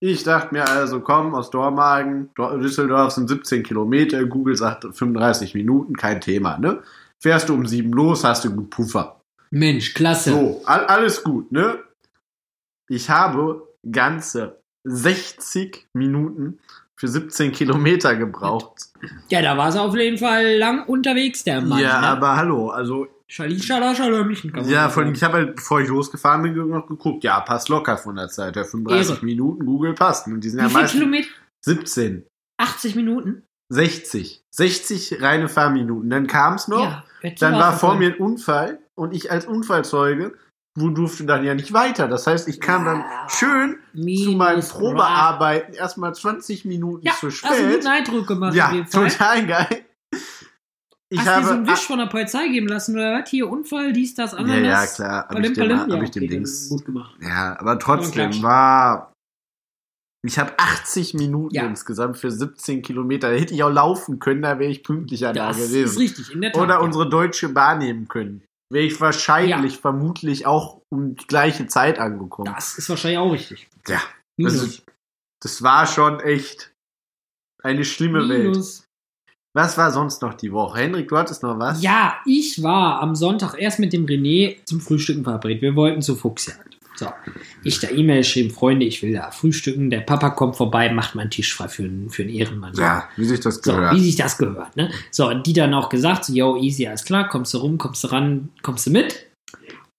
Ich 0.00 0.24
dachte 0.24 0.54
mir 0.54 0.68
also, 0.68 1.00
komm, 1.00 1.34
aus 1.34 1.50
Dormagen, 1.50 2.30
Dor- 2.34 2.58
Düsseldorf 2.58 3.12
sind 3.12 3.28
17 3.28 3.62
Kilometer, 3.62 4.24
Google 4.26 4.56
sagt 4.56 4.84
35 4.92 5.54
Minuten, 5.54 5.94
kein 5.96 6.20
Thema, 6.20 6.58
ne? 6.58 6.82
Fährst 7.18 7.48
du 7.48 7.54
um 7.54 7.66
7 7.66 7.90
los, 7.92 8.22
hast 8.24 8.44
du 8.44 8.50
einen 8.50 8.68
Puffer. 8.68 9.20
Mensch, 9.50 9.94
klasse. 9.94 10.30
So, 10.32 10.62
all, 10.66 10.84
alles 10.86 11.22
gut, 11.24 11.50
ne? 11.50 11.78
Ich 12.88 13.08
habe 13.08 13.66
ganze 13.90 14.60
60 14.84 15.88
Minuten 15.94 16.58
für 16.94 17.08
17 17.08 17.52
Kilometer 17.52 18.16
gebraucht. 18.16 18.74
Ja, 19.30 19.40
da 19.42 19.56
war 19.56 19.72
sie 19.72 19.80
auf 19.80 19.94
jeden 19.96 20.18
Fall 20.18 20.56
lang 20.58 20.84
unterwegs, 20.86 21.42
der 21.44 21.60
Mann. 21.62 21.80
ja, 21.80 22.00
ne? 22.00 22.06
aber 22.08 22.36
hallo, 22.36 22.68
also 22.70 23.06
Schali, 23.28 23.60
schala, 23.60 23.92
man 24.54 24.64
Ja, 24.68 24.88
von, 24.88 25.12
ich 25.12 25.22
habe 25.24 25.34
halt, 25.34 25.56
bevor 25.56 25.80
ich 25.80 25.88
losgefahren 25.88 26.42
bin, 26.42 26.54
noch 26.68 26.86
geguckt. 26.86 27.24
Ja, 27.24 27.40
passt 27.40 27.68
locker 27.68 27.98
von 27.98 28.14
der 28.16 28.28
Zeit. 28.28 28.54
Ja, 28.54 28.62
35 28.64 29.16
Ehre. 29.16 29.24
Minuten, 29.24 29.66
Google 29.66 29.94
passt. 29.94 30.26
Und 30.28 30.40
die 30.42 30.48
sind 30.48 30.60
Wie 30.60 30.62
ja 30.64 30.68
viel 30.68 30.80
meistens 30.80 31.00
Kilometer? 31.00 31.28
17, 31.64 32.26
80 32.58 32.94
Minuten? 32.94 33.42
60. 33.68 34.44
60 34.50 35.20
reine 35.22 35.48
Fahrminuten. 35.48 36.08
Dann 36.08 36.28
kam 36.28 36.54
es 36.54 36.68
noch. 36.68 37.02
Ja. 37.22 37.32
dann 37.40 37.54
war 37.54 37.76
vor 37.76 37.96
mir 37.96 38.14
ein 38.14 38.18
Unfall. 38.18 38.78
Und 38.94 39.12
ich 39.12 39.30
als 39.30 39.44
Unfallzeuge 39.44 40.32
wo 40.76 40.90
durfte 40.90 41.24
dann 41.24 41.42
ja 41.44 41.54
nicht 41.54 41.72
weiter. 41.72 42.06
Das 42.06 42.26
heißt, 42.26 42.48
ich 42.48 42.60
kam 42.60 42.84
dann 42.84 43.00
Ja. 43.00 43.26
schön 43.28 43.78
zu 43.94 44.36
Bra. 44.36 44.78
Probearbeiten 44.78 45.74
erstmal 45.74 46.14
20 46.14 46.66
Minuten 46.66 47.04
Ja, 47.04 47.14
zu 47.14 47.28
hast 47.28 47.42
du 47.42 47.46
einen 47.48 47.70
guten 47.70 47.82
spät. 47.82 47.86
Eindruck 47.92 48.26
gemacht 48.26 48.54
Ja, 48.54 48.70
total 48.92 49.46
geil. 49.46 49.84
Ich 51.08 51.20
hast 51.20 51.26
du 51.28 51.30
dir 51.30 51.42
so 51.44 51.50
habe 51.50 51.58
einen 51.58 51.68
Wisch 51.68 51.86
von 51.86 51.98
der 51.98 52.06
Polizei 52.06 52.48
geben 52.48 52.66
lassen 52.66 52.94
oder 52.96 53.20
was? 53.20 53.30
Hier 53.30 53.48
Unfall, 53.48 53.92
dies, 53.92 54.14
das, 54.14 54.32
ja, 54.32 54.38
anderes. 54.38 54.62
ja, 54.62 54.86
klar, 54.86 55.28
habe 55.28 55.34
Palim, 55.34 55.52
ich 55.52 55.58
dem, 55.58 55.78
hab 55.78 55.88
Ja, 55.88 56.02
ich 56.02 56.10
dem 56.10 56.22
okay, 56.24 56.28
Dings 56.34 56.68
Gut 56.68 56.84
gemacht. 56.84 57.16
Ja, 57.20 57.58
aber 57.60 57.78
trotzdem 57.78 58.42
war. 58.42 59.12
Ich 60.24 60.38
habe 60.40 60.58
80 60.58 61.14
Minuten 61.14 61.54
Ja. 61.54 61.66
insgesamt 61.66 62.18
für 62.18 62.32
17 62.32 62.82
Kilometer. 62.82 63.30
Da 63.30 63.36
hätte 63.36 63.54
ich 63.54 63.62
auch 63.62 63.70
laufen 63.70 64.18
können, 64.18 64.42
da 64.42 64.58
wäre 64.58 64.70
ich 64.70 64.82
pünktlicher 64.82 65.32
da 65.32 65.48
Das 65.48 65.58
ist 65.58 65.68
gewesen. 65.72 65.98
richtig, 65.98 66.32
in 66.34 66.40
der 66.40 66.50
Tat. 66.52 66.62
Oder 66.62 66.74
ja. 66.74 66.80
unsere 66.80 67.08
Deutsche 67.08 67.48
Bahn 67.50 67.78
nehmen 67.78 68.08
können. 68.08 68.42
wäre 68.72 68.84
ich 68.84 69.00
wahrscheinlich, 69.00 69.78
vermutlich 69.78 70.44
auch 70.46 70.80
um 70.92 71.14
die 71.14 71.26
gleiche 71.28 71.68
Zeit 71.68 72.00
angekommen. 72.00 72.52
Das 72.52 72.76
ist 72.76 72.88
wahrscheinlich 72.88 73.18
auch 73.18 73.30
richtig. 73.30 73.68
Ja. 73.86 74.02
Minus. 74.36 74.60
Also, 74.60 74.82
das 75.40 75.62
war 75.62 75.86
schon 75.86 76.18
echt 76.18 76.72
eine 77.62 77.84
schlimme 77.84 78.28
Welt. 78.28 78.56
Was 79.56 79.78
war 79.78 79.90
sonst 79.90 80.20
noch 80.20 80.34
die 80.34 80.52
Woche? 80.52 80.80
Henrik, 80.80 81.08
du 81.08 81.16
hattest 81.16 81.42
noch 81.42 81.58
was? 81.58 81.82
Ja, 81.82 82.16
ich 82.26 82.62
war 82.62 83.00
am 83.00 83.14
Sonntag 83.14 83.54
erst 83.58 83.78
mit 83.78 83.90
dem 83.94 84.04
René 84.04 84.56
zum 84.66 84.82
Frühstücken 84.82 85.24
verabredet. 85.24 85.62
Wir 85.62 85.74
wollten 85.74 86.02
zur 86.02 86.18
Fuchsjagd. 86.18 86.76
So, 86.96 87.06
ich 87.64 87.80
da 87.80 87.88
E-Mail 87.88 88.18
geschrieben, 88.18 88.50
Freunde, 88.50 88.84
ich 88.84 89.02
will 89.02 89.14
da 89.14 89.30
frühstücken. 89.30 89.88
Der 89.88 90.00
Papa 90.00 90.28
kommt 90.30 90.56
vorbei, 90.56 90.92
macht 90.92 91.14
meinen 91.14 91.30
Tisch 91.30 91.54
frei 91.54 91.68
für 91.68 91.84
einen, 91.84 92.10
für 92.10 92.22
einen 92.22 92.32
Ehrenmann. 92.34 92.74
Ja, 92.74 93.08
wie 93.16 93.24
sich 93.24 93.40
das 93.40 93.56
So, 93.62 93.72
gehört. 93.72 93.94
wie 93.94 94.00
sich 94.00 94.16
das 94.16 94.36
gehört, 94.36 94.76
ne? 94.76 94.90
So, 95.10 95.28
und 95.30 95.46
die 95.46 95.54
dann 95.54 95.72
auch 95.72 95.88
gesagt, 95.88 96.26
so, 96.26 96.34
yo, 96.34 96.56
easy, 96.58 96.86
alles 96.86 97.04
klar, 97.06 97.26
kommst 97.28 97.54
du 97.54 97.58
rum, 97.58 97.78
kommst 97.78 98.04
du 98.04 98.08
ran, 98.08 98.50
kommst 98.62 98.86
du 98.86 98.90
mit. 98.90 99.26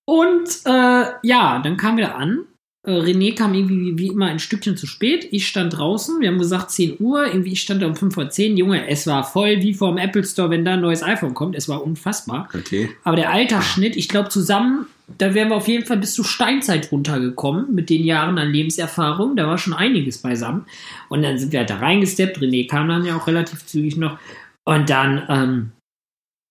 Und 0.08 0.50
äh, 0.66 1.06
ja, 1.24 1.60
dann 1.64 1.78
kamen 1.78 1.98
wir 1.98 2.16
an. 2.16 2.46
Äh, 2.88 2.92
René 2.92 3.36
kam 3.36 3.54
irgendwie 3.54 3.98
wie, 3.98 4.08
immer 4.08 4.28
ein 4.28 4.40
Stückchen 4.40 4.78
zu 4.78 4.88
spät. 4.88 5.28
Ich 5.32 5.46
stand 5.46 5.78
draußen, 5.78 6.22
wir 6.22 6.30
haben 6.30 6.40
gesagt 6.40 6.72
10 6.72 6.96
Uhr, 7.00 7.28
irgendwie 7.28 7.52
ich 7.52 7.62
stand 7.62 7.82
da 7.82 7.88
um 7.88 7.96
5 7.96 8.14
vor 8.14 8.30
10. 8.30 8.56
Junge, 8.56 8.88
es 8.88 9.06
war 9.06 9.26
voll 9.26 9.62
wie 9.62 9.74
vor 9.74 9.90
dem 9.90 9.98
Apple 9.98 10.24
Store, 10.24 10.50
wenn 10.50 10.64
da 10.64 10.74
ein 10.74 10.82
neues 10.82 11.04
iPhone 11.04 11.34
kommt. 11.34 11.56
Es 11.56 11.68
war 11.68 11.84
unfassbar. 11.84 12.48
okay. 12.58 12.90
Aber 13.04 13.18
der 13.18 13.32
Altersschnitt, 13.32 13.98
ich 13.98 14.08
glaube 14.08 14.30
zusammen, 14.30 14.88
da 15.18 15.34
wären 15.34 15.50
wir 15.50 15.58
auf 15.58 15.68
jeden 15.68 15.86
Fall 15.86 15.98
bis 15.98 16.14
zur 16.14 16.26
Steinzeit 16.26 16.92
runtergekommen 16.92 17.74
mit 17.76 17.90
den 17.90 18.04
Jahren 18.04 18.38
an 18.38 18.52
Lebenserfahrung. 18.52 19.36
Da 19.36 19.48
war 19.48 19.58
schon 19.58 19.74
einiges 19.74 20.20
beisammen. 20.20 20.66
Und 21.10 21.24
dann 21.24 21.38
sind 21.38 21.52
wir 21.52 21.60
halt 21.60 21.70
da 21.70 21.78
reingesteppt. 21.78 22.40
René 22.40 22.70
kam 22.70 22.88
dann 22.88 23.06
ja 23.06 23.18
auch 23.18 23.28
relativ 23.28 23.66
zügig 23.66 23.98
noch. 23.98 24.18
Und 24.64 24.90
dann, 24.90 25.24
ähm, 25.30 25.72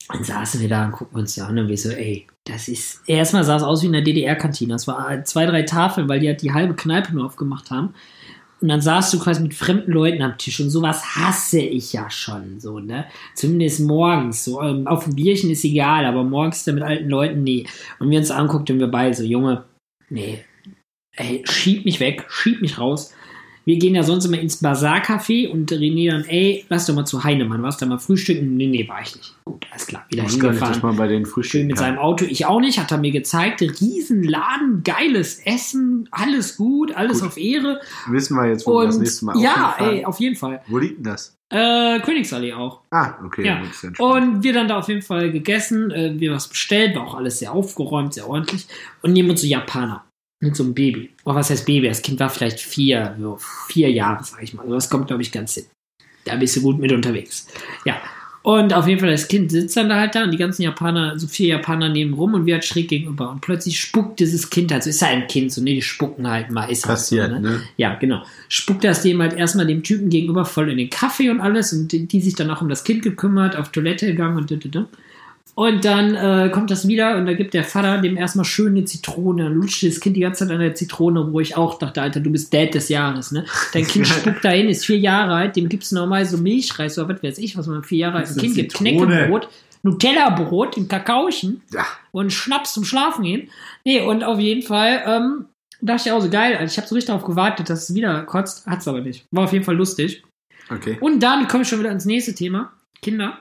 dann 0.08 0.25
saßen 0.25 0.60
wir 0.60 0.68
da 0.68 0.84
und 0.84 0.92
gucken 0.92 1.18
uns 1.18 1.34
da 1.34 1.46
an 1.46 1.58
und 1.58 1.68
wir 1.68 1.76
so, 1.76 1.90
ey, 1.90 2.26
das 2.44 2.68
ist, 2.68 3.02
erstmal 3.08 3.44
sah 3.44 3.56
es 3.56 3.62
aus 3.62 3.82
wie 3.82 3.86
in 3.86 3.92
der 3.92 4.02
DDR-Kantine. 4.02 4.72
Das 4.72 4.86
war 4.86 5.25
zwei, 5.25 5.46
drei 5.46 5.62
Tafeln, 5.62 6.08
weil 6.08 6.20
die 6.20 6.28
halt 6.28 6.42
die 6.42 6.52
halbe 6.52 6.75
Kneipe 6.75 7.12
nur 7.12 7.26
aufgemacht 7.26 7.70
haben. 7.70 7.94
Und 8.60 8.68
dann 8.68 8.80
saßt 8.80 9.12
du 9.12 9.18
quasi 9.18 9.42
mit 9.42 9.52
fremden 9.52 9.92
Leuten 9.92 10.22
am 10.22 10.38
Tisch 10.38 10.60
und 10.60 10.70
sowas 10.70 11.16
hasse 11.16 11.60
ich 11.60 11.92
ja 11.92 12.08
schon, 12.08 12.58
so, 12.58 12.78
ne? 12.78 13.04
Zumindest 13.34 13.80
morgens, 13.80 14.44
so, 14.44 14.62
ähm, 14.62 14.86
auf 14.86 15.04
dem 15.04 15.14
Bierchen 15.14 15.50
ist 15.50 15.64
egal, 15.64 16.06
aber 16.06 16.25
morgens 16.25 16.64
da 16.64 16.72
mit 16.72 16.82
alten 16.82 17.10
Leuten, 17.10 17.42
nee. 17.42 17.66
Und 17.98 18.08
wir 18.10 18.18
uns 18.18 18.30
anguckt 18.30 18.70
und 18.70 18.78
wir 18.78 18.86
beide 18.86 19.14
so, 19.14 19.25
Junge, 19.25 19.64
nee, 20.08 20.42
ey, 21.16 21.42
schieb 21.44 21.84
mich 21.84 22.00
weg, 22.00 22.25
schieb 22.30 22.62
mich 22.62 22.78
raus. 22.78 23.12
Wir 23.66 23.78
gehen 23.80 23.96
ja 23.96 24.04
sonst 24.04 24.25
immer 24.25 24.38
ins 24.38 24.62
Bazar-Café 24.62 25.49
und 25.49 25.73
René 25.73 26.08
dann, 26.08 26.25
ey, 26.25 26.64
lass 26.68 26.87
doch 26.87 26.94
mal 26.94 27.04
zu 27.04 27.25
Heinemann, 27.25 27.64
warst 27.64 27.82
da 27.82 27.87
mal 27.87 27.99
frühstücken? 27.99 28.56
Nee, 28.56 28.68
nee, 28.68 28.88
war 28.88 29.02
ich 29.02 29.16
nicht. 29.16 29.35
Gut, 29.44 29.66
alles 29.73 29.88
klar, 29.88 30.04
wieder 30.08 30.23
Ich 30.23 30.30
hingefahren 30.30 30.75
dass 30.75 30.82
man 30.85 30.94
bei 30.94 31.08
den 31.08 31.25
schön 31.25 31.32
Frühstücken 31.32 31.66
mit 31.66 31.78
seinem 31.78 31.99
Auto. 31.99 32.25
Ich 32.26 32.46
auch 32.46 32.61
nicht, 32.61 32.78
hat 32.78 32.92
er 32.92 32.99
mir 32.99 33.11
gezeigt. 33.11 33.61
Riesenladen, 33.62 34.85
geiles 34.85 35.40
Essen, 35.40 36.08
alles 36.12 36.56
gut, 36.56 36.94
alles 36.94 37.18
Gut. 37.18 37.28
auf 37.28 37.37
Ehre. 37.37 37.80
Wissen 38.08 38.37
wir 38.37 38.49
jetzt, 38.49 38.68
wo 38.68 38.78
wir 38.78 38.87
das 38.87 38.96
Und 38.96 39.02
nächste 39.02 39.25
Mal 39.25 39.40
ja, 39.40 39.75
ey, 39.80 40.04
auf 40.04 40.20
jeden 40.20 40.37
Fall. 40.37 40.62
Wo 40.68 40.78
liegt 40.78 40.99
denn 40.99 41.04
das? 41.04 41.37
Äh, 41.49 41.99
Königsallee 42.00 42.52
auch. 42.52 42.82
Ah, 42.92 43.14
okay. 43.25 43.46
Ja. 43.46 43.62
Und 43.99 44.44
wir 44.44 44.52
dann 44.52 44.68
da 44.68 44.78
auf 44.78 44.88
jeden 44.88 45.02
Fall 45.02 45.32
gegessen, 45.32 45.90
äh, 45.90 46.14
wir 46.16 46.32
was 46.32 46.46
bestellt, 46.46 46.94
war 46.94 47.04
auch 47.04 47.14
alles 47.16 47.40
sehr 47.40 47.52
aufgeräumt, 47.52 48.14
sehr 48.14 48.28
ordentlich. 48.28 48.68
Und 49.02 49.12
nehmen 49.12 49.30
uns 49.30 49.40
so 49.40 49.46
Japaner. 49.49 50.05
Mit 50.40 50.55
so 50.55 50.64
einem 50.64 50.75
Baby. 50.75 51.11
Oh, 51.25 51.35
was 51.35 51.50
heißt 51.50 51.64
Baby? 51.64 51.88
Das 51.88 52.02
Kind 52.02 52.21
war 52.21 52.28
vielleicht 52.28 52.61
vier, 52.61 53.16
so 53.19 53.38
vier 53.69 53.90
Jahre, 53.90 54.23
sag 54.23 54.43
ich 54.43 54.52
mal. 54.52 54.62
Also 54.62 54.75
das 54.75 54.90
kommt, 54.90 55.07
glaube 55.07 55.23
ich, 55.23 55.33
ganz 55.33 55.55
hin. 55.55 55.64
Da 56.25 56.37
bist 56.37 56.57
du 56.57 56.62
gut 56.62 56.78
mit 56.78 56.93
unterwegs. 56.93 57.47
Ja. 57.85 57.97
Und 58.43 58.73
auf 58.75 58.87
jeden 58.87 59.00
Fall, 59.00 59.11
das 59.11 59.26
Kind 59.26 59.50
sitzt 59.50 59.76
dann 59.76 59.88
da 59.88 59.97
halt 59.99 60.14
da 60.14 60.23
und 60.23 60.31
die 60.31 60.37
ganzen 60.37 60.62
Japaner, 60.62 61.19
so 61.19 61.26
vier 61.26 61.49
Japaner 61.49 61.88
neben 61.88 62.14
rum 62.14 62.35
und 62.35 62.47
wir 62.47 62.55
halt 62.55 62.64
schräg 62.64 62.87
gegenüber. 62.87 63.28
Und 63.31 63.40
plötzlich 63.40 63.81
spuckt 63.81 64.21
dieses 64.21 64.50
Kind 64.50 64.71
halt, 64.71 64.85
so 64.85 64.90
ist 64.90 65.00
ja 65.00 65.09
ein 65.09 65.26
Kind, 65.26 65.50
so, 65.50 65.61
ne, 65.61 65.75
die 65.75 65.83
spucken 65.83 66.28
halt 66.28 66.52
mal, 66.52 66.66
ist 66.66 66.87
halt 66.87 66.97
Passiert, 66.97 67.31
so, 67.33 67.38
ne? 67.40 67.62
ja, 67.76 67.95
genau. 67.95 68.23
Spuckt 68.49 68.85
das 68.85 69.02
dem 69.02 69.21
halt 69.21 69.33
erstmal 69.33 69.66
dem 69.66 69.83
Typen 69.83 70.11
gegenüber 70.11 70.45
voll 70.45 70.71
in 70.71 70.78
den 70.78 70.90
Kaffee 70.90 71.28
und 71.28 71.40
alles 71.40 71.73
und 71.73 71.90
die, 71.90 72.07
die 72.07 72.21
sich 72.21 72.37
dann 72.37 72.50
auch 72.50 72.62
um 72.62 72.69
das 72.69 72.85
Kind 72.85 73.02
gekümmert, 73.02 73.57
auf 73.57 73.73
Toilette 73.73 74.07
gegangen 74.07 74.37
und 74.37 74.49
da, 74.49 74.55
da, 74.55 74.69
da. 74.69 74.88
Und 75.54 75.86
dann 75.86 76.14
äh, 76.14 76.50
kommt 76.50 76.70
das 76.70 76.86
wieder 76.86 77.16
und 77.16 77.24
da 77.24 77.32
gibt 77.32 77.54
der 77.54 77.64
Vater 77.64 77.98
dem 78.02 78.18
erstmal 78.18 78.44
schön 78.44 78.72
eine 78.76 78.84
Zitrone, 78.84 79.44
dann 79.44 79.54
lutscht 79.54 79.82
das 79.84 80.00
Kind 80.00 80.14
die 80.16 80.20
ganze 80.20 80.44
Zeit 80.44 80.52
an 80.54 80.60
der 80.60 80.74
Zitrone, 80.74 81.32
wo 81.32 81.40
ich 81.40 81.56
auch 81.56 81.78
dachte, 81.78 82.02
Alter, 82.02 82.20
du 82.20 82.30
bist 82.30 82.52
Dad 82.52 82.74
des 82.74 82.90
Jahres, 82.90 83.32
ne? 83.32 83.46
Dein 83.72 83.86
Kind 83.88 84.06
spuckt 84.06 84.44
dahin, 84.44 84.68
ist 84.68 84.84
vier 84.84 84.98
Jahre 84.98 85.32
alt, 85.34 85.56
dem 85.56 85.70
gibt's 85.70 85.92
normal 85.92 86.26
so 86.26 86.36
Milchreis 86.36 86.98
oder 86.98 87.08
was 87.14 87.22
weiß 87.22 87.38
ich, 87.38 87.56
was 87.56 87.66
man 87.68 87.82
vier 87.84 87.98
Jahre 87.98 88.18
alt 88.18 88.38
Kind 88.38 88.54
gibt. 88.54 88.74
Knäckebrot, 88.74 89.48
Nutella-Brot, 89.82 90.76
ein 90.76 90.88
Kakaochen 90.88 91.62
Ja. 91.72 91.86
und 92.12 92.32
Schnaps 92.34 92.74
zum 92.74 92.84
Schlafen 92.84 93.24
gehen. 93.24 93.48
Nee, 93.84 94.00
und 94.02 94.24
auf 94.24 94.38
jeden 94.38 94.62
Fall 94.62 95.02
ähm, 95.06 95.46
dachte 95.80 96.02
ich 96.08 96.12
auch 96.12 96.20
so 96.20 96.28
geil. 96.28 96.56
Also 96.58 96.70
ich 96.72 96.76
habe 96.76 96.86
so 96.86 96.94
richtig 96.94 97.06
darauf 97.06 97.24
gewartet, 97.24 97.70
dass 97.70 97.88
es 97.88 97.94
wieder 97.94 98.24
kotzt. 98.24 98.66
Hat's 98.66 98.86
aber 98.88 99.00
nicht. 99.00 99.24
War 99.30 99.44
auf 99.44 99.52
jeden 99.54 99.64
Fall 99.64 99.76
lustig. 99.76 100.22
Okay. 100.68 100.98
Und 101.00 101.20
dann 101.22 101.48
komme 101.48 101.62
ich 101.62 101.68
schon 101.70 101.78
wieder 101.78 101.92
ins 101.92 102.04
nächste 102.04 102.34
Thema. 102.34 102.72
Kinder. 103.00 103.38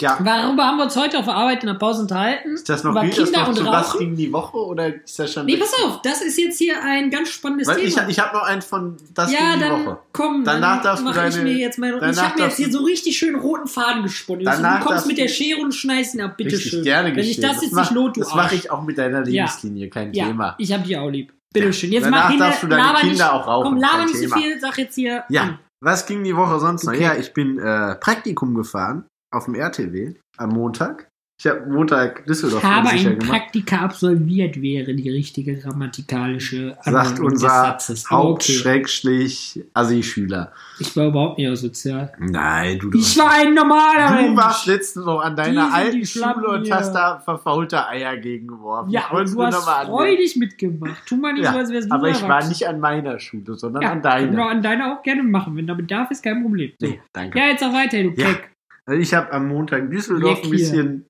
Ja. 0.00 0.16
Worüber 0.20 0.64
haben 0.64 0.76
wir 0.76 0.84
uns 0.84 0.94
heute 0.96 1.18
auf 1.18 1.24
der 1.24 1.34
Arbeit 1.34 1.64
in 1.64 1.66
der 1.66 1.74
Pause 1.74 2.02
unterhalten? 2.02 2.52
Ist 2.54 2.68
das 2.68 2.84
noch, 2.84 2.92
Über 2.92 3.00
gilt 3.00 3.18
das 3.18 3.24
Kinder 3.24 3.40
noch 3.40 3.48
und 3.48 3.56
zu 3.56 3.64
was 3.66 3.88
Rauchen? 3.94 3.98
gegen 3.98 4.16
die 4.16 4.32
Woche 4.32 4.56
oder 4.56 4.94
ist 4.94 5.18
das 5.18 5.32
schon. 5.32 5.46
Nee, 5.46 5.56
pass 5.56 5.72
auf, 5.84 6.02
das 6.02 6.22
ist 6.22 6.38
jetzt 6.38 6.56
hier 6.58 6.76
ein 6.84 7.10
ganz 7.10 7.30
spannendes 7.30 7.66
Weil 7.66 7.80
ich, 7.80 7.94
Thema. 7.96 8.08
ich 8.08 8.18
habe 8.20 8.36
noch 8.36 8.44
einen 8.44 8.62
von 8.62 8.96
das 9.12 9.32
ja, 9.32 9.38
gegen 9.40 9.52
die 9.54 9.60
dann 9.68 9.86
Woche. 9.86 9.98
komm, 10.12 10.44
Danach 10.44 10.82
darfst 10.82 11.00
du 11.04 11.08
mache 11.08 11.26
ich 11.26 11.34
deine- 11.34 11.44
mir 11.50 11.56
jetzt 11.58 11.78
meine. 11.80 11.96
Ich 11.96 12.22
habe 12.22 12.38
mir 12.38 12.44
jetzt 12.46 12.56
hier 12.58 12.70
so 12.70 12.84
richtig 12.84 13.18
schön 13.18 13.34
roten 13.34 13.66
Faden 13.66 14.04
gesponnen. 14.04 14.44
Danach 14.44 14.80
du 14.80 14.86
kommst 14.86 15.06
mit 15.08 15.18
der 15.18 15.26
Schere 15.26 15.60
und 15.60 15.74
schneidest 15.74 16.14
ihn 16.14 16.20
ab, 16.20 16.36
Richtig 16.38 16.58
bitteschön. 16.58 16.84
gerne 16.84 17.10
Wenn 17.10 17.18
ich 17.24 17.36
geschehen. 17.38 17.42
das 17.52 17.62
jetzt 17.62 17.72
mach- 17.72 17.82
nicht 17.90 17.92
not, 17.92 18.16
du 18.16 18.20
Das 18.20 18.34
mache 18.36 18.54
ich 18.54 18.70
auch 18.70 18.82
mit 18.84 18.98
deiner 18.98 19.22
Lebenslinie, 19.22 19.88
kein 19.90 20.12
Ja, 20.14 20.26
Thema. 20.26 20.54
ich 20.58 20.72
habe 20.72 20.84
die 20.84 20.96
auch 20.96 21.08
lieb. 21.10 21.32
Bitteschön. 21.52 21.90
Jetzt 21.90 22.04
Danach 22.04 22.24
mach 22.24 22.30
hin, 22.30 22.38
darfst 22.38 22.62
du 22.62 22.66
deine 22.68 22.84
Kinder 23.00 23.08
nicht, 23.08 23.22
auch 23.24 23.46
rauchen, 23.48 23.64
Komm, 23.72 23.80
laber 23.80 24.04
nicht 24.04 24.16
so 24.28 24.36
viel, 24.36 24.60
sag 24.60 24.78
jetzt 24.78 24.94
hier. 24.94 25.24
Ja, 25.28 25.58
was 25.80 26.06
ging 26.06 26.22
die 26.22 26.36
Woche 26.36 26.60
sonst 26.60 26.84
noch? 26.84 26.92
Ja, 26.92 27.14
ich 27.16 27.32
bin 27.32 27.58
äh, 27.58 27.96
Praktikum 27.96 28.54
gefahren 28.54 29.06
auf 29.30 29.44
dem 29.46 29.54
RTW 29.54 30.14
am 30.36 30.50
Montag. 30.50 31.08
Ich 31.40 31.46
habe 31.46 31.70
Montag 31.70 32.26
Düsseldorf 32.26 32.64
Habe 32.64 32.88
unsicher 32.88 33.10
ein 33.10 33.18
gemacht. 33.20 33.30
Praktika 33.30 33.76
absolviert, 33.82 34.60
wäre 34.60 34.92
die 34.96 35.08
richtige 35.08 35.56
grammatikalische 35.56 36.76
Sagt 36.82 36.86
Anwendung 36.88 37.24
des 37.26 37.32
unser 37.34 37.48
Satzes. 37.48 38.06
Aber 38.10 38.30
okay. 38.30 38.30
Hauptschrägstrich 38.32 39.64
Assi-Schüler. 39.72 40.52
Ich 40.80 40.96
war 40.96 41.06
überhaupt 41.06 41.38
nicht 41.38 41.48
asozial. 41.48 42.12
Nein, 42.18 42.80
du, 42.80 42.90
Ich 42.92 43.16
war 43.16 43.30
ein 43.30 43.54
normaler 43.54 44.08
du 44.16 44.22
Mensch. 44.22 44.36
warst 44.36 44.66
letztens 44.66 45.06
noch 45.06 45.20
an 45.20 45.36
deiner 45.36 45.72
alten 45.72 46.04
Schule 46.04 46.48
und 46.48 46.70
hast 46.72 46.92
da 46.92 47.20
verfaulte 47.20 47.86
Eier 47.86 48.16
gegengeworfen. 48.16 48.90
Ja, 48.90 49.02
Ich 49.06 49.10
und 49.12 49.36
wollt's 49.36 49.64
du 49.64 49.70
hast 49.70 49.86
freudig 49.86 50.36
mitgemacht. 50.36 51.06
Tu 51.06 51.16
mal 51.16 51.34
nicht 51.34 51.44
Ja, 51.44 51.52
so, 51.52 51.58
als 51.58 51.70
wärst 51.70 51.88
du 51.88 51.94
aber 51.94 52.08
ich 52.10 52.22
war 52.22 52.48
nicht 52.48 52.66
an 52.66 52.80
meiner 52.80 53.20
Schule, 53.20 53.54
sondern 53.54 53.82
ja, 53.82 53.92
an 53.92 54.02
Können 54.02 54.32
wir 54.32 54.36
deiner. 54.38 54.50
an 54.50 54.62
deiner 54.62 54.92
auch 54.98 55.02
gerne 55.04 55.22
machen. 55.22 55.54
Wenn 55.56 55.68
da 55.68 55.74
Bedarf 55.74 56.10
ist, 56.10 56.24
kein 56.24 56.42
Problem. 56.42 56.72
So. 56.80 56.86
Nee, 56.88 57.00
danke. 57.12 57.38
Ja, 57.38 57.46
jetzt 57.46 57.62
auch 57.62 57.72
weiter, 57.72 58.02
du 58.02 58.10
Ja. 58.16 58.26
Keck. 58.26 58.50
Also 58.88 59.00
ich 59.02 59.12
habe 59.12 59.30
am 59.32 59.48
Montag 59.48 59.90
Düsseldorf 59.90 60.42
ein 60.42 60.50
bisschen 60.50 61.06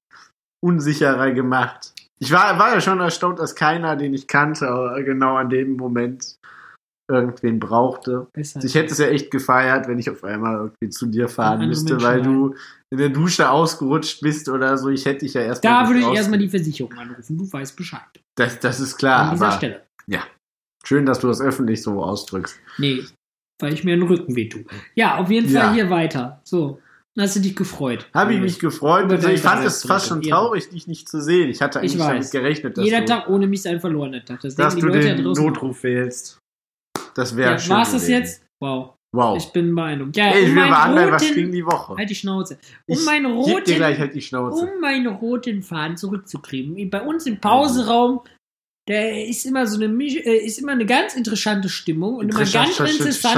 unsicherer 0.64 1.30
gemacht. 1.30 1.92
Ich 2.18 2.32
war, 2.32 2.58
war 2.58 2.74
ja 2.74 2.80
schon 2.80 2.98
erstaunt, 2.98 3.38
dass 3.38 3.54
keiner, 3.54 3.94
den 3.94 4.14
ich 4.14 4.26
kannte, 4.26 4.66
genau 5.04 5.36
an 5.36 5.48
dem 5.48 5.76
Moment 5.76 6.36
irgendwen 7.10 7.60
brauchte. 7.60 8.26
Besser. 8.32 8.62
Ich 8.64 8.74
hätte 8.74 8.92
es 8.92 8.98
ja 8.98 9.06
echt 9.06 9.30
gefeiert, 9.30 9.86
wenn 9.86 9.98
ich 10.00 10.10
auf 10.10 10.24
einmal 10.24 10.56
irgendwie 10.56 10.90
zu 10.90 11.06
dir 11.06 11.28
fahren 11.28 11.68
müsste, 11.68 11.92
Menschen 11.94 12.06
weil 12.08 12.22
du 12.22 12.54
in 12.90 12.98
der 12.98 13.08
Dusche 13.10 13.48
ausgerutscht 13.48 14.20
bist 14.22 14.48
oder 14.48 14.76
so. 14.76 14.88
Ich 14.88 15.06
hätte 15.06 15.20
dich 15.20 15.34
ja 15.34 15.42
erst 15.42 15.64
da 15.64 15.86
würde 15.86 16.00
ich 16.00 16.06
erstmal 16.06 16.40
die 16.40 16.48
Versicherung 16.48 16.92
anrufen. 16.98 17.38
Du 17.38 17.50
weißt 17.50 17.76
Bescheid. 17.76 18.02
Das, 18.36 18.58
das 18.58 18.80
ist 18.80 18.96
klar, 18.96 19.26
An 19.28 19.34
dieser 19.36 19.46
aber 19.46 19.56
Stelle. 19.56 19.86
schön, 20.84 21.06
dass 21.06 21.20
du 21.20 21.28
das 21.28 21.40
öffentlich 21.40 21.82
so 21.82 22.02
ausdrückst. 22.02 22.58
Nee, 22.78 23.04
weil 23.60 23.72
ich 23.72 23.84
mir 23.84 23.96
den 23.96 24.06
Rücken 24.06 24.34
weh 24.34 24.48
tue. 24.48 24.64
Ja, 24.96 25.16
auf 25.18 25.30
jeden 25.30 25.48
Ja. 25.50 25.60
Fall 25.66 25.74
hier 25.74 25.90
weiter. 25.90 26.40
So. 26.44 26.80
Dann 27.16 27.24
hast 27.24 27.34
du 27.36 27.40
dich 27.40 27.56
gefreut. 27.56 28.08
Habe 28.14 28.34
ich 28.34 28.40
mich 28.40 28.58
gefreut. 28.60 29.10
Also 29.10 29.28
ich 29.28 29.40
fand 29.40 29.64
es 29.64 29.84
fast 29.84 30.06
schon 30.08 30.22
traurig, 30.22 30.68
dich 30.70 30.86
nicht 30.86 31.08
zu 31.08 31.20
sehen. 31.20 31.48
Ich 31.50 31.60
hatte 31.60 31.80
Ich 31.80 31.92
eigentlich 31.92 31.98
damit 31.98 32.18
weiß. 32.20 32.30
gerechnet, 32.30 32.78
dass 32.78 32.84
Jeder 32.84 33.00
du, 33.00 33.06
Tag 33.06 33.28
ohne 33.28 33.46
mich 33.48 33.60
ist 33.60 33.66
ein 33.66 33.80
verlorener 33.80 34.24
Tag. 34.24 34.40
Das 34.42 34.54
dass 34.54 34.76
du 34.76 34.86
Leute 34.86 35.16
den. 35.16 35.24
Notruf 35.24 35.82
wählst. 35.82 36.38
Das 37.14 37.36
wäre 37.36 37.52
Ja, 37.52 37.58
schön. 37.58 37.70
war's 37.74 37.90
das 37.92 38.02
gewesen. 38.02 38.20
jetzt? 38.22 38.42
Wow. 38.62 38.94
Wow. 39.16 39.36
Ich 39.38 39.50
bin 39.52 39.74
beeindruckt. 39.74 40.16
Ja, 40.16 40.26
Ey, 40.26 40.42
ich 40.42 40.48
um 40.50 40.54
will 40.54 40.54
meinen 40.62 40.70
mal 40.70 40.82
anhören, 40.82 41.12
was 41.12 41.22
roten- 41.22 41.34
ging 41.34 41.50
die 41.52 41.64
Woche. 41.64 41.96
Halt 41.96 42.10
die 42.10 42.14
Schnauze. 42.14 42.58
Um 42.86 42.98
ich 42.98 43.04
meinen 43.06 43.26
roten, 43.26 43.64
gleich 43.74 43.98
halt 43.98 44.14
die 44.14 44.20
Schnauze. 44.20 44.62
um 44.64 44.80
meinen 44.80 45.06
roten 45.06 45.62
Faden 45.62 45.96
zurückzukriegen. 45.96 46.90
Bei 46.90 47.00
uns 47.02 47.24
im 47.26 47.40
Pauseraum, 47.40 48.20
da 48.88 48.94
ist 49.00 49.44
immer 49.44 49.66
so 49.66 49.80
eine 49.82 49.92
äh, 50.02 50.46
ist 50.46 50.58
immer 50.58 50.72
eine 50.72 50.86
ganz 50.86 51.14
interessante 51.14 51.68
Stimmung 51.68 52.16
und 52.16 52.30
immer 52.30 52.38
ganz 52.44 52.80
interessante 52.80 52.92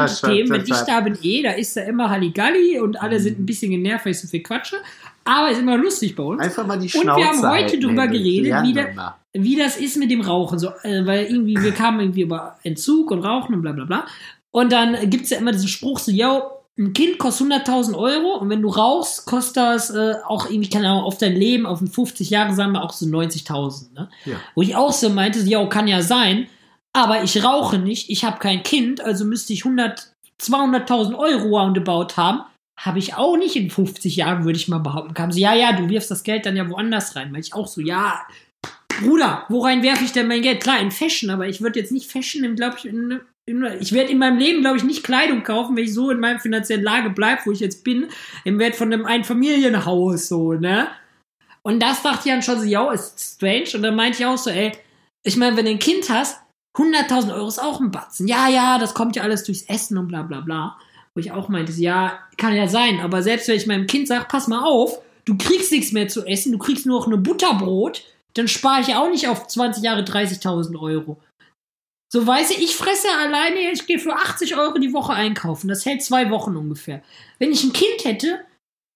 interessant, 0.04 0.22
Themen. 0.32 0.50
Wenn 0.50 0.60
ich 0.62 0.80
da 0.86 1.00
bin, 1.00 1.18
eh, 1.22 1.42
da 1.42 1.50
ist 1.52 1.76
da 1.76 1.80
immer 1.82 2.08
Halligalli 2.08 2.78
und 2.78 3.00
alle 3.02 3.18
Mhm. 3.18 3.22
sind 3.22 3.38
ein 3.40 3.46
bisschen 3.46 3.70
genervt, 3.72 4.04
weil 4.04 4.12
ich 4.12 4.20
so 4.20 4.28
viel 4.28 4.42
quatsche. 4.42 4.76
Aber 5.24 5.50
ist 5.50 5.58
immer 5.60 5.76
lustig 5.76 6.14
bei 6.16 6.22
uns. 6.22 6.40
Einfach 6.40 6.66
mal 6.66 6.78
die 6.78 6.92
wir 6.92 7.02
Schnauze 7.02 7.24
haben 7.24 7.38
heute 7.42 7.64
halten, 7.64 7.80
drüber 7.80 8.06
geredet, 8.08 8.52
wie 8.62 8.74
wir 8.74 8.82
der- 8.84 8.94
mal. 8.94 9.14
wie 9.34 9.56
das 9.56 9.76
ist 9.76 9.96
mit 9.96 10.10
dem 10.10 10.20
Rauchen. 10.22 10.58
So, 10.58 10.68
äh, 10.82 11.04
weil 11.04 11.26
irgendwie, 11.26 11.56
wir 11.60 11.72
kamen 11.72 12.00
irgendwie 12.00 12.22
über 12.22 12.56
Entzug 12.62 13.10
und 13.10 13.20
Rauchen 13.24 13.54
und 13.56 13.62
bla 13.62 13.72
bla 13.72 13.84
bla. 13.84 14.06
Und 14.52 14.72
dann 14.72 14.96
gibt's 15.10 15.30
ja 15.30 15.38
immer 15.38 15.52
diesen 15.52 15.68
Spruch 15.68 15.98
so, 15.98 16.10
yo, 16.10 16.42
ein 16.80 16.94
Kind 16.94 17.18
kostet 17.18 17.52
100.000 17.52 17.94
Euro 17.94 18.36
und 18.38 18.48
wenn 18.48 18.62
du 18.62 18.70
rauchst, 18.70 19.26
kostet 19.26 19.58
das 19.58 19.90
äh, 19.90 20.14
auch 20.26 20.48
irgendwie, 20.48 20.70
keine 20.70 20.88
Ahnung, 20.88 21.04
auf 21.04 21.18
dein 21.18 21.36
Leben, 21.36 21.66
auf 21.66 21.78
den 21.78 21.88
50 21.88 22.30
Jahre, 22.30 22.54
sagen 22.54 22.72
wir 22.72 22.82
auch 22.82 22.92
so 22.92 23.04
90.000. 23.04 23.92
Ne? 23.92 24.08
Ja. 24.24 24.36
Wo 24.54 24.62
ich 24.62 24.74
auch 24.74 24.92
so 24.92 25.10
meinte, 25.10 25.40
ja, 25.40 25.64
kann 25.66 25.88
ja 25.88 26.00
sein, 26.00 26.48
aber 26.94 27.22
ich 27.22 27.44
rauche 27.44 27.78
nicht, 27.78 28.08
ich 28.08 28.24
habe 28.24 28.38
kein 28.38 28.62
Kind, 28.62 29.02
also 29.02 29.26
müsste 29.26 29.52
ich 29.52 29.64
100, 29.64 30.10
200.000 30.40 31.18
Euro 31.18 31.58
roundabout 31.58 32.16
haben. 32.16 32.40
Habe 32.78 32.98
ich 32.98 33.14
auch 33.14 33.36
nicht 33.36 33.56
in 33.56 33.68
50 33.68 34.16
Jahren, 34.16 34.44
würde 34.44 34.58
ich 34.58 34.66
mal 34.66 34.78
behaupten. 34.78 35.12
Kam 35.12 35.30
sie, 35.30 35.42
ja, 35.42 35.52
ja, 35.52 35.74
du 35.74 35.90
wirfst 35.90 36.10
das 36.10 36.22
Geld 36.22 36.46
dann 36.46 36.56
ja 36.56 36.68
woanders 36.70 37.14
rein. 37.14 37.30
Weil 37.30 37.40
ich 37.40 37.52
auch 37.52 37.68
so, 37.68 37.82
ja, 37.82 38.22
Bruder, 39.02 39.44
worein 39.50 39.82
werfe 39.82 40.04
ich 40.04 40.12
denn 40.12 40.28
mein 40.28 40.40
Geld? 40.40 40.62
Klar, 40.62 40.80
in 40.80 40.90
Fashion, 40.90 41.28
aber 41.28 41.46
ich 41.46 41.60
würde 41.60 41.78
jetzt 41.78 41.92
nicht 41.92 42.10
Fashion, 42.10 42.54
glaube 42.56 42.76
ich, 42.78 42.86
in, 42.86 43.20
ich 43.46 43.92
werde 43.92 44.10
in 44.10 44.18
meinem 44.18 44.38
Leben, 44.38 44.60
glaube 44.60 44.76
ich, 44.76 44.84
nicht 44.84 45.02
Kleidung 45.02 45.42
kaufen, 45.42 45.76
wenn 45.76 45.84
ich 45.84 45.94
so 45.94 46.10
in 46.10 46.20
meinem 46.20 46.40
finanziellen 46.40 46.84
Lage 46.84 47.10
bleibe, 47.10 47.42
wo 47.44 47.52
ich 47.52 47.60
jetzt 47.60 47.82
bin, 47.84 48.08
im 48.44 48.58
Wert 48.58 48.76
von 48.76 48.92
einem 48.92 49.06
Einfamilienhaus, 49.06 50.28
so, 50.28 50.52
ne? 50.52 50.88
Und 51.62 51.80
das 51.80 52.02
dachte 52.02 52.28
ich 52.28 52.32
dann 52.32 52.42
schon 52.42 52.58
so, 52.58 52.64
ja, 52.64 52.90
ist 52.92 53.34
strange. 53.36 53.70
Und 53.74 53.82
dann 53.82 53.96
meinte 53.96 54.18
ich 54.18 54.26
auch 54.26 54.38
so, 54.38 54.50
ey, 54.50 54.72
ich 55.22 55.36
meine, 55.36 55.56
wenn 55.56 55.66
du 55.66 55.72
ein 55.72 55.78
Kind 55.78 56.08
hast, 56.08 56.40
100.000 56.76 57.34
Euro 57.34 57.48
ist 57.48 57.58
auch 57.58 57.80
ein 57.80 57.90
Batzen. 57.90 58.28
Ja, 58.28 58.48
ja, 58.48 58.78
das 58.78 58.94
kommt 58.94 59.16
ja 59.16 59.22
alles 59.22 59.44
durchs 59.44 59.62
Essen 59.62 59.98
und 59.98 60.08
bla 60.08 60.22
bla 60.22 60.40
bla. 60.40 60.78
Wo 61.14 61.20
ich 61.20 61.32
auch 61.32 61.48
meinte, 61.48 61.72
ja, 61.72 62.18
kann 62.36 62.54
ja 62.54 62.68
sein, 62.68 63.00
aber 63.00 63.22
selbst 63.22 63.48
wenn 63.48 63.56
ich 63.56 63.66
meinem 63.66 63.86
Kind 63.86 64.06
sage, 64.06 64.26
pass 64.28 64.46
mal 64.46 64.62
auf, 64.62 65.00
du 65.24 65.36
kriegst 65.36 65.72
nichts 65.72 65.92
mehr 65.92 66.08
zu 66.08 66.24
essen, 66.24 66.52
du 66.52 66.58
kriegst 66.58 66.86
nur 66.86 67.00
noch 67.00 67.06
eine 67.06 67.18
Butterbrot, 67.18 68.04
dann 68.34 68.46
spare 68.46 68.80
ich 68.80 68.88
ja 68.88 69.00
auch 69.02 69.10
nicht 69.10 69.28
auf 69.28 69.48
20 69.48 69.82
Jahre 69.82 70.02
30.000 70.02 70.80
Euro. 70.80 71.20
So 72.12 72.26
weiß 72.26 72.50
ich, 72.50 72.62
ich 72.62 72.74
fresse 72.74 73.08
alleine, 73.08 73.70
ich 73.72 73.86
gehe 73.86 74.00
für 74.00 74.14
80 74.14 74.56
Euro 74.56 74.78
die 74.78 74.92
Woche 74.92 75.12
einkaufen. 75.12 75.68
Das 75.68 75.86
hält 75.86 76.02
zwei 76.02 76.28
Wochen 76.30 76.56
ungefähr. 76.56 77.02
Wenn 77.38 77.52
ich 77.52 77.62
ein 77.62 77.72
Kind 77.72 78.04
hätte, 78.04 78.40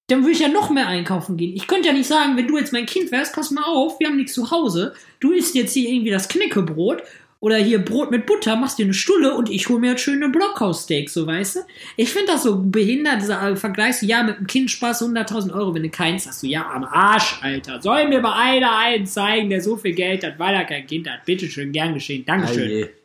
dann 0.08 0.22
würde 0.22 0.32
ich 0.32 0.40
ja 0.40 0.48
noch 0.48 0.70
mehr 0.70 0.88
einkaufen 0.88 1.36
gehen. 1.36 1.54
Ich 1.54 1.68
könnte 1.68 1.88
ja 1.88 1.94
nicht 1.94 2.08
sagen, 2.08 2.36
wenn 2.36 2.48
du 2.48 2.58
jetzt 2.58 2.72
mein 2.72 2.86
Kind 2.86 3.12
wärst, 3.12 3.34
pass 3.34 3.52
mal 3.52 3.64
auf, 3.64 4.00
wir 4.00 4.08
haben 4.08 4.16
nichts 4.16 4.34
zu 4.34 4.50
Hause. 4.50 4.94
Du 5.20 5.30
isst 5.30 5.54
jetzt 5.54 5.72
hier 5.74 5.88
irgendwie 5.88 6.10
das 6.10 6.28
Knäckebrot 6.28 7.04
oder 7.38 7.56
hier 7.56 7.78
Brot 7.78 8.10
mit 8.10 8.26
Butter, 8.26 8.56
machst 8.56 8.78
dir 8.78 8.84
eine 8.84 8.94
Stulle 8.94 9.34
und 9.34 9.48
ich 9.48 9.68
hole 9.68 9.78
mir 9.78 9.90
jetzt 9.92 10.02
schöne 10.02 10.28
Blockhaussteaks, 10.30 11.14
so 11.14 11.26
weißt 11.26 11.56
du? 11.56 11.60
Ich 11.96 12.10
finde 12.10 12.32
das 12.32 12.42
so 12.42 12.58
behindert, 12.58 13.22
dieser 13.22 13.56
Vergleich, 13.56 14.02
ja, 14.02 14.24
mit 14.24 14.38
einem 14.38 14.46
Kind 14.46 14.70
Spaß 14.70 15.02
100.000 15.02 15.54
Euro, 15.54 15.72
wenn 15.74 15.84
du 15.84 15.90
keins 15.90 16.26
hast, 16.26 16.40
so, 16.40 16.46
ja, 16.46 16.68
am 16.68 16.84
Arsch, 16.84 17.38
Alter. 17.42 17.80
Soll 17.80 18.08
mir 18.08 18.20
mal 18.20 18.32
einer 18.32 18.76
einen 18.76 19.06
zeigen, 19.06 19.50
der 19.50 19.60
so 19.60 19.76
viel 19.76 19.94
Geld 19.94 20.24
hat, 20.24 20.38
weil 20.38 20.54
er 20.54 20.64
kein 20.64 20.86
Kind 20.86 21.08
hat. 21.08 21.24
Bitteschön, 21.24 21.70
gern 21.70 21.94
geschehen, 21.94 22.24
Dankeschön. 22.24 22.62
Aje. 22.62 23.03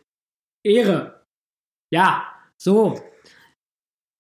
Ehre. 0.66 1.24
Ja, 1.94 2.26
so. 2.62 3.02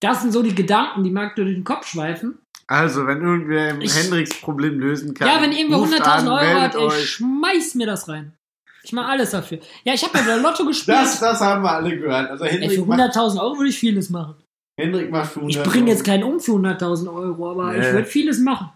Das 0.02 0.22
sind 0.22 0.32
so 0.32 0.42
die 0.42 0.56
Gedanken, 0.56 1.04
die 1.04 1.12
mag 1.12 1.36
durch 1.36 1.54
den 1.54 1.64
Kopf 1.64 1.88
schweifen. 1.88 2.40
Also, 2.68 3.06
wenn 3.08 3.22
irgendwer 3.22 3.80
Ich- 3.82 3.96
Hendricks 3.96 4.40
Problem 4.42 4.80
lösen 4.80 5.14
kann. 5.14 5.28
ja, 5.28 5.42
wenn 5.42 5.52
irgendwer 5.52 5.78
ruft 5.78 5.94
100.000 5.94 6.06
an, 6.06 6.28
Euro 6.28 6.62
hat, 6.62 6.74
meldet 6.76 6.76
ich 6.76 7.00
euch. 7.00 7.10
schmeiß 7.10 7.76
mir 7.76 7.88
das 7.88 8.08
rein. 8.08 8.34
Ich 8.84 8.94
mache 8.94 9.08
alles 9.10 9.32
dafür. 9.32 9.60
Ja, 9.84 9.94
ich 9.94 10.04
habe 10.04 10.18
ja 10.18 10.24
wieder 10.24 10.38
Lotto 10.38 10.66
gespielt. 10.66 10.96
Das, 10.98 11.20
das 11.20 11.42
haben 11.42 11.64
wir 11.64 11.72
alle 11.72 11.98
gehört. 11.98 12.30
Also 12.32 12.46
für 12.46 12.52
Hendrik, 12.52 12.86
macht, 12.88 13.00
100.000 13.00 13.42
Euro 13.42 13.58
würde 13.58 13.70
ich 13.70 13.78
vieles 13.80 14.10
machen. 14.10 14.36
Hendrik 14.80 15.12
macht 15.12 15.34
für 15.34 15.42
100 15.42 15.66
Ich 15.66 15.72
bringe 15.72 15.92
jetzt 15.92 16.06
keinen 16.06 16.24
um 16.24 16.40
für 16.40 16.54
100.000 16.54 17.14
Euro, 17.14 17.52
aber 17.52 17.74
Nee. 17.74 17.80
ich 17.88 17.92
würde 17.94 18.06
vieles 18.06 18.40
machen. 18.40 18.70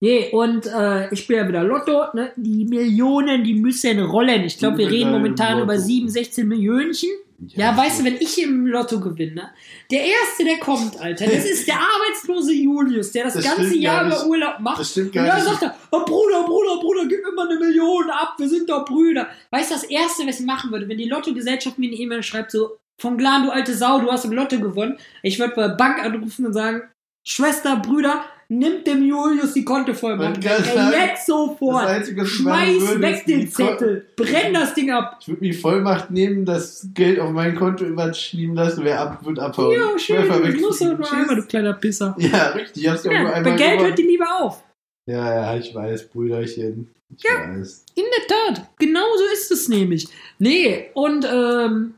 Nee, 0.00 0.30
und 0.32 0.66
äh, 0.66 1.12
ich 1.12 1.26
bin 1.26 1.36
ja 1.36 1.48
wieder 1.48 1.62
Lotto. 1.64 2.04
Ne? 2.14 2.32
Die 2.36 2.64
Millionen, 2.64 3.44
die 3.44 3.54
müssen 3.54 3.98
rollen. 4.00 4.44
Ich 4.44 4.58
glaube, 4.58 4.78
wir 4.78 4.90
reden 4.90 5.12
momentan 5.12 5.60
über 5.62 5.74
Lotto. 5.74 5.86
7, 5.86 6.08
16 6.08 6.48
Millionchen. 6.48 7.10
Ja, 7.48 7.76
weißt 7.76 8.00
du, 8.00 8.04
wenn 8.04 8.16
ich 8.16 8.40
im 8.40 8.66
Lotto 8.66 9.00
gewinne, 9.00 9.50
der 9.90 10.04
Erste, 10.04 10.44
der 10.44 10.58
kommt, 10.58 10.98
Alter, 11.00 11.26
das 11.26 11.44
ist 11.50 11.66
der 11.66 11.76
arbeitslose 11.76 12.52
Julius, 12.54 13.12
der 13.12 13.24
das, 13.24 13.34
Das 13.34 13.44
ganze 13.44 13.76
Jahr 13.76 14.06
über. 14.06 14.26
Urlaub 14.26 14.60
macht. 14.60 14.78
Das 14.80 14.90
stimmt 14.92 15.08
Und 15.08 15.12
gar 15.14 15.26
dann 15.26 15.36
nicht. 15.36 15.48
sagt 15.48 15.62
er, 15.62 15.74
oh, 15.90 16.04
Bruder, 16.04 16.44
Bruder, 16.44 16.80
Bruder, 16.80 17.06
gib 17.06 17.22
mir 17.24 17.32
mal 17.32 17.48
eine 17.48 17.58
Million 17.58 18.08
ab, 18.10 18.34
wir 18.38 18.48
sind 18.48 18.70
doch 18.70 18.84
Brüder. 18.84 19.28
Weißt 19.50 19.70
du, 19.70 19.74
das 19.74 19.84
Erste, 19.84 20.26
was 20.26 20.40
ich 20.40 20.46
machen 20.46 20.70
würde, 20.70 20.88
wenn 20.88 20.96
die 20.96 21.08
Lottogesellschaft 21.08 21.78
mir 21.78 21.88
eine 21.88 21.96
E-Mail 21.96 22.22
schreibt, 22.22 22.50
so, 22.52 22.76
von 22.98 23.18
Glan, 23.18 23.44
du 23.44 23.50
alte 23.50 23.74
Sau, 23.74 24.00
du 24.00 24.10
hast 24.10 24.24
im 24.24 24.32
Lotto 24.32 24.58
gewonnen, 24.60 24.96
ich 25.22 25.38
würde 25.38 25.54
bei 25.56 25.66
der 25.68 25.74
Bank 25.74 26.02
anrufen 26.02 26.46
und 26.46 26.52
sagen, 26.52 26.82
Schwester, 27.26 27.76
Brüder, 27.76 28.24
nimmt 28.48 28.86
dem 28.86 29.02
Julius 29.04 29.52
die 29.54 29.64
Konto 29.64 29.94
voll, 29.94 30.16
Mann. 30.16 30.32
Man 30.32 30.40
kann 30.40 30.64
Ey, 30.64 31.06
jetzt 31.08 31.26
sofort. 31.26 31.86
Einzige, 31.86 32.22
ich 32.22 32.28
Schmeiß 32.28 33.00
weg 33.00 33.24
den 33.26 33.50
Zettel. 33.50 34.06
Brenn 34.16 34.54
das 34.54 34.74
Ding 34.74 34.90
ab. 34.90 35.18
Ich 35.20 35.28
würde 35.28 35.40
mir 35.40 35.54
Vollmacht 35.54 36.10
nehmen, 36.10 36.44
das 36.44 36.88
Geld 36.94 37.18
auf 37.20 37.30
mein 37.30 37.54
Konto 37.54 37.84
überschieben 37.84 38.54
lassen, 38.54 38.84
wer 38.84 39.00
ab, 39.00 39.24
wird 39.24 39.38
abhauen. 39.38 39.72
Ja, 39.74 39.98
schön, 39.98 40.24
verwechselt 40.24 40.60
musst 40.60 40.80
du 40.80 40.88
den 40.88 40.98
nur 40.98 41.12
einmal, 41.12 41.36
du 41.36 41.42
kleiner 41.42 41.72
Pisser. 41.74 42.14
Ja, 42.18 42.48
richtig, 42.48 42.82
du 42.82 42.88
ja, 42.88 42.94
nur 42.94 43.12
Ja, 43.12 43.32
einmal 43.32 43.42
bei 43.42 43.56
Geld 43.58 43.80
hört 43.80 43.98
die 43.98 44.02
Liebe 44.02 44.24
auf. 44.40 44.62
Ja, 45.06 45.34
ja, 45.34 45.56
ich 45.58 45.74
weiß, 45.74 46.08
Brüderchen. 46.08 46.90
Ich 47.16 47.22
Ja. 47.24 47.30
weiß. 47.58 47.84
In 47.94 48.04
der 48.04 48.36
Tat, 48.54 48.70
genau 48.78 49.04
so 49.16 49.24
ist 49.32 49.50
es 49.50 49.68
nämlich. 49.68 50.08
Nee, 50.38 50.86
und 50.94 51.26
ähm, 51.30 51.94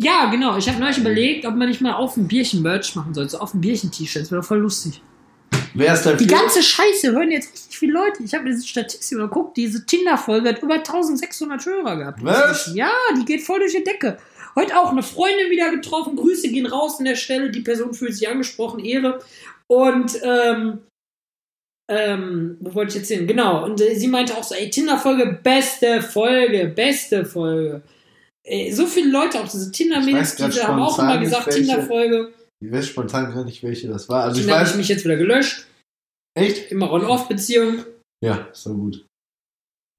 ja, 0.00 0.30
genau, 0.30 0.56
ich 0.56 0.68
habe 0.68 0.78
neulich 0.78 0.98
überlegt, 0.98 1.44
ob 1.44 1.56
man 1.56 1.68
nicht 1.68 1.80
mal 1.80 1.94
auf 1.94 2.16
ein 2.16 2.28
Bierchen 2.28 2.62
Merch 2.62 2.94
machen 2.94 3.14
soll, 3.14 3.28
so 3.28 3.38
auf 3.38 3.54
ein 3.54 3.60
Bierchen-T-Shirt, 3.60 4.22
das 4.22 4.30
wäre 4.30 4.42
voll 4.42 4.58
lustig. 4.58 5.02
Wer 5.74 5.94
ist 5.94 6.04
dafür? 6.04 6.18
Die 6.18 6.26
ganze 6.26 6.62
Scheiße 6.62 7.12
hören 7.12 7.30
jetzt 7.30 7.52
richtig 7.52 7.78
viele 7.78 7.92
Leute. 7.92 8.22
Ich 8.22 8.34
habe 8.34 8.44
diese 8.48 8.66
Statistik 8.66 9.18
geguckt, 9.18 9.56
diese 9.56 9.84
Tinder-Folge 9.86 10.50
hat 10.50 10.62
über 10.62 10.74
1600 10.74 11.64
Hörer 11.64 11.96
gehabt. 11.96 12.24
Was? 12.24 12.70
Ja, 12.74 12.90
die 13.16 13.24
geht 13.24 13.42
voll 13.42 13.60
durch 13.60 13.74
die 13.74 13.84
Decke. 13.84 14.18
Heute 14.56 14.78
auch 14.78 14.90
eine 14.90 15.02
Freundin 15.02 15.50
wieder 15.50 15.70
getroffen. 15.70 16.16
Grüße 16.16 16.48
gehen 16.48 16.66
raus 16.66 16.98
an 16.98 17.04
der 17.04 17.16
Stelle. 17.16 17.50
Die 17.50 17.60
Person 17.60 17.94
fühlt 17.94 18.14
sich 18.14 18.28
angesprochen, 18.28 18.84
Ehre. 18.84 19.20
Und, 19.66 20.18
ähm, 20.22 20.80
ähm, 21.90 22.56
wo 22.60 22.74
wollte 22.74 22.90
ich 22.90 22.96
jetzt 22.96 23.08
hin? 23.08 23.26
Genau. 23.26 23.64
Und 23.64 23.80
äh, 23.80 23.94
sie 23.94 24.08
meinte 24.08 24.36
auch 24.36 24.42
so, 24.42 24.54
ey, 24.54 24.68
Tinder-Folge, 24.68 25.38
beste 25.42 26.02
Folge, 26.02 26.66
beste 26.74 27.24
Folge. 27.24 27.82
Ey, 28.42 28.72
so 28.72 28.86
viele 28.86 29.10
Leute, 29.10 29.40
auch 29.40 29.48
diese 29.48 29.70
Tinder-Mädels, 29.70 30.36
die 30.36 30.44
haben 30.44 30.80
auch 30.80 30.98
immer 30.98 31.18
gesagt. 31.18 31.52
Tinder-Folge. 31.52 32.32
Ich 32.64 32.72
weiß 32.72 32.86
spontan 32.88 33.32
gar 33.32 33.44
nicht, 33.44 33.62
welche 33.62 33.88
das 33.88 34.08
war. 34.08 34.24
Also 34.24 34.40
ich 34.40 34.50
habe 34.50 34.68
ich 34.68 34.74
mich 34.74 34.88
jetzt 34.88 35.04
wieder 35.04 35.16
gelöscht. 35.16 35.66
echt? 36.34 36.70
Immer 36.72 36.90
On-Off-Beziehung. 36.92 37.84
Ja, 38.24 38.48
ist 38.52 38.66
doch 38.66 38.74
gut. 38.74 39.04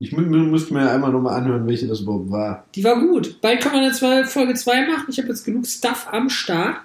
Ich 0.02 0.12
mü 0.14 0.22
mü- 0.22 0.50
müsste 0.50 0.74
mir 0.74 0.90
einmal 0.90 1.12
nochmal 1.12 1.36
anhören, 1.40 1.68
welche 1.68 1.88
das 1.88 2.02
überhaupt 2.02 2.32
war. 2.32 2.66
Die 2.76 2.84
war 2.84 3.00
gut. 3.00 3.40
Bald 3.42 3.62
kann 3.62 3.74
man 3.74 3.84
jetzt 3.84 4.02
mal 4.02 4.26
Folge 4.26 4.54
2 4.54 4.88
machen. 4.88 5.06
Ich 5.10 5.18
habe 5.20 5.28
jetzt 5.30 5.44
genug 5.44 5.66
Stuff 5.68 6.08
am 6.12 6.30
Start. 6.30 6.78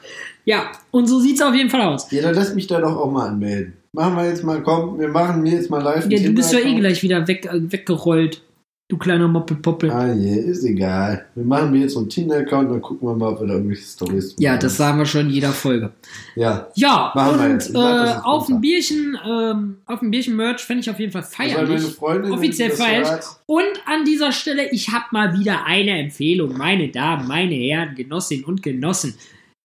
Ja, 0.44 0.72
und 0.90 1.06
so 1.06 1.20
sieht's 1.20 1.40
auf 1.40 1.54
jeden 1.54 1.70
Fall 1.70 1.82
aus. 1.82 2.10
Ja, 2.10 2.22
dann 2.22 2.34
lass 2.34 2.54
mich 2.54 2.66
da 2.66 2.80
doch 2.80 2.96
auch 2.96 3.10
mal 3.10 3.28
anmelden. 3.28 3.76
Machen 3.92 4.16
wir 4.16 4.28
jetzt 4.28 4.42
mal, 4.42 4.62
komm, 4.62 4.98
wir 4.98 5.08
machen 5.08 5.42
mir 5.42 5.52
jetzt 5.52 5.70
mal 5.70 5.80
live. 5.82 6.08
Ja, 6.10 6.20
du 6.20 6.32
bist 6.34 6.52
ja 6.52 6.58
eh 6.58 6.74
gleich 6.74 7.02
wieder 7.02 7.26
weg, 7.28 7.46
äh, 7.46 7.72
weggerollt. 7.72 8.42
Du 8.88 8.98
kleiner 8.98 9.28
Moppelpoppel. 9.28 9.90
Ah 9.90 10.12
je, 10.12 10.36
ist 10.36 10.62
egal. 10.62 11.24
Wir 11.34 11.44
machen 11.44 11.70
mir 11.70 11.80
jetzt 11.80 11.94
so 11.94 12.00
einen 12.00 12.10
Tinder-Account, 12.10 12.70
dann 12.70 12.82
gucken 12.82 13.08
wir 13.08 13.14
mal, 13.14 13.32
ob 13.32 13.40
wir 13.40 13.46
da 13.46 13.54
irgendwelche 13.54 13.82
Stories 13.82 14.36
ja, 14.38 14.58
das 14.58 14.76
sagen 14.76 14.98
wir 14.98 15.06
schon 15.06 15.22
in 15.22 15.30
jeder 15.30 15.52
Folge. 15.52 15.94
Ja. 16.36 16.68
Ja, 16.74 17.10
Machen 17.14 17.38
wir 17.38 17.50
und 17.50 17.56
das 17.56 17.70
äh, 17.70 18.20
auf 18.22 18.46
ein 18.50 18.60
Bierchen, 18.60 19.18
ähm, 19.26 19.78
auf 19.86 20.02
ein 20.02 20.10
Bierchen 20.10 20.36
Merch 20.36 20.60
fände 20.60 20.82
ich 20.82 20.90
auf 20.90 21.00
jeden 21.00 21.12
Fall 21.12 21.24
meine 21.38 21.50
feierlich. 21.50 21.82
Freundin, 21.94 22.32
Offiziell 22.32 22.72
feierlich. 22.72 23.24
Und 23.46 23.72
an 23.86 24.04
dieser 24.04 24.32
Stelle, 24.32 24.70
ich 24.70 24.90
habe 24.90 25.06
mal 25.12 25.32
wieder 25.38 25.64
eine 25.64 25.98
Empfehlung, 25.98 26.54
meine 26.58 26.88
Damen, 26.88 27.26
meine 27.26 27.54
Herren, 27.54 27.94
Genossinnen 27.94 28.44
und 28.44 28.62
Genossen. 28.62 29.14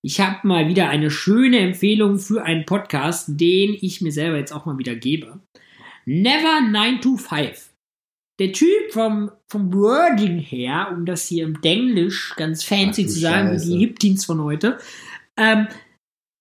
Ich 0.02 0.22
habe 0.22 0.48
mal 0.48 0.70
wieder 0.70 0.88
eine 0.88 1.12
schöne 1.12 1.60
Empfehlung 1.60 2.20
für 2.20 2.44
einen 2.44 2.66
Podcast, 2.66 3.26
den 3.28 3.76
ich 3.82 4.00
mir 4.00 4.14
selber 4.14 4.38
jetzt 4.38 4.54
auch 4.54 4.66
mal 4.66 4.78
wieder 4.78 4.96
gebe. 4.96 5.40
Never 6.06 6.62
9 6.72 7.02
to 7.02 7.18
5. 7.18 7.69
Der 8.40 8.54
Typ 8.54 8.92
vom, 8.92 9.32
vom 9.48 9.74
Wording 9.74 10.40
her, 10.40 10.90
um 10.92 11.06
das 11.06 11.28
hier 11.28 11.44
im 11.44 11.62
Denglisch 11.62 12.34
ganz 12.38 12.64
fancy 12.64 13.06
Ach 13.06 13.12
zu 13.12 13.20
sagen, 13.20 13.50
Scheiße. 13.50 13.68
wie 13.68 13.72
die 13.74 13.80
Hip-Teens 13.80 14.26
von 14.26 14.42
heute, 14.42 14.78
ähm, 15.38 15.68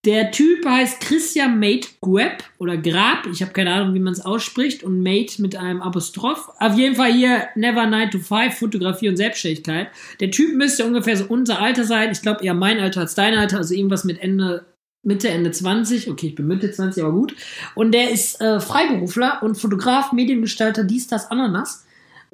der 0.05 0.31
Typ 0.31 0.65
heißt 0.65 1.01
Christian 1.01 1.59
Mate 1.59 1.89
Gueb 1.99 2.43
oder 2.57 2.77
Grab. 2.77 3.27
Ich 3.29 3.41
habe 3.41 3.51
keine 3.51 3.73
Ahnung, 3.73 3.93
wie 3.93 3.99
man 3.99 4.13
es 4.13 4.23
ausspricht. 4.23 4.81
Und 4.81 5.03
Mate 5.03 5.41
mit 5.41 5.57
einem 5.57 5.81
Apostroph. 5.81 6.49
Auf 6.57 6.77
jeden 6.77 6.95
Fall 6.95 7.11
hier 7.11 7.49
Never 7.55 7.85
9 7.85 8.11
to 8.11 8.19
5, 8.19 8.57
Fotografie 8.57 9.09
und 9.09 9.17
Selbstständigkeit. 9.17 9.89
Der 10.21 10.31
Typ 10.31 10.55
müsste 10.55 10.85
ungefähr 10.85 11.17
so 11.17 11.25
unser 11.27 11.61
Alter 11.61 11.83
sein. 11.83 12.11
Ich 12.11 12.21
glaube 12.21 12.45
eher 12.45 12.53
mein 12.53 12.79
Alter 12.79 13.01
als 13.01 13.15
dein 13.15 13.37
Alter. 13.37 13.57
Also 13.57 13.73
irgendwas 13.73 14.05
mit 14.05 14.21
Ende, 14.21 14.65
Mitte, 15.03 15.27
Ende 15.27 15.51
20. 15.51 16.09
Okay, 16.09 16.27
ich 16.27 16.35
bin 16.35 16.47
Mitte 16.47 16.71
20, 16.71 17.03
aber 17.03 17.11
gut. 17.11 17.35
Und 17.75 17.91
der 17.91 18.09
ist 18.09 18.39
äh, 18.39 18.61
Freiberufler 18.61 19.43
und 19.43 19.55
Fotograf, 19.55 20.13
Mediengestalter, 20.13 20.85
dies, 20.85 21.07
das, 21.07 21.29
Ananas. 21.29 21.85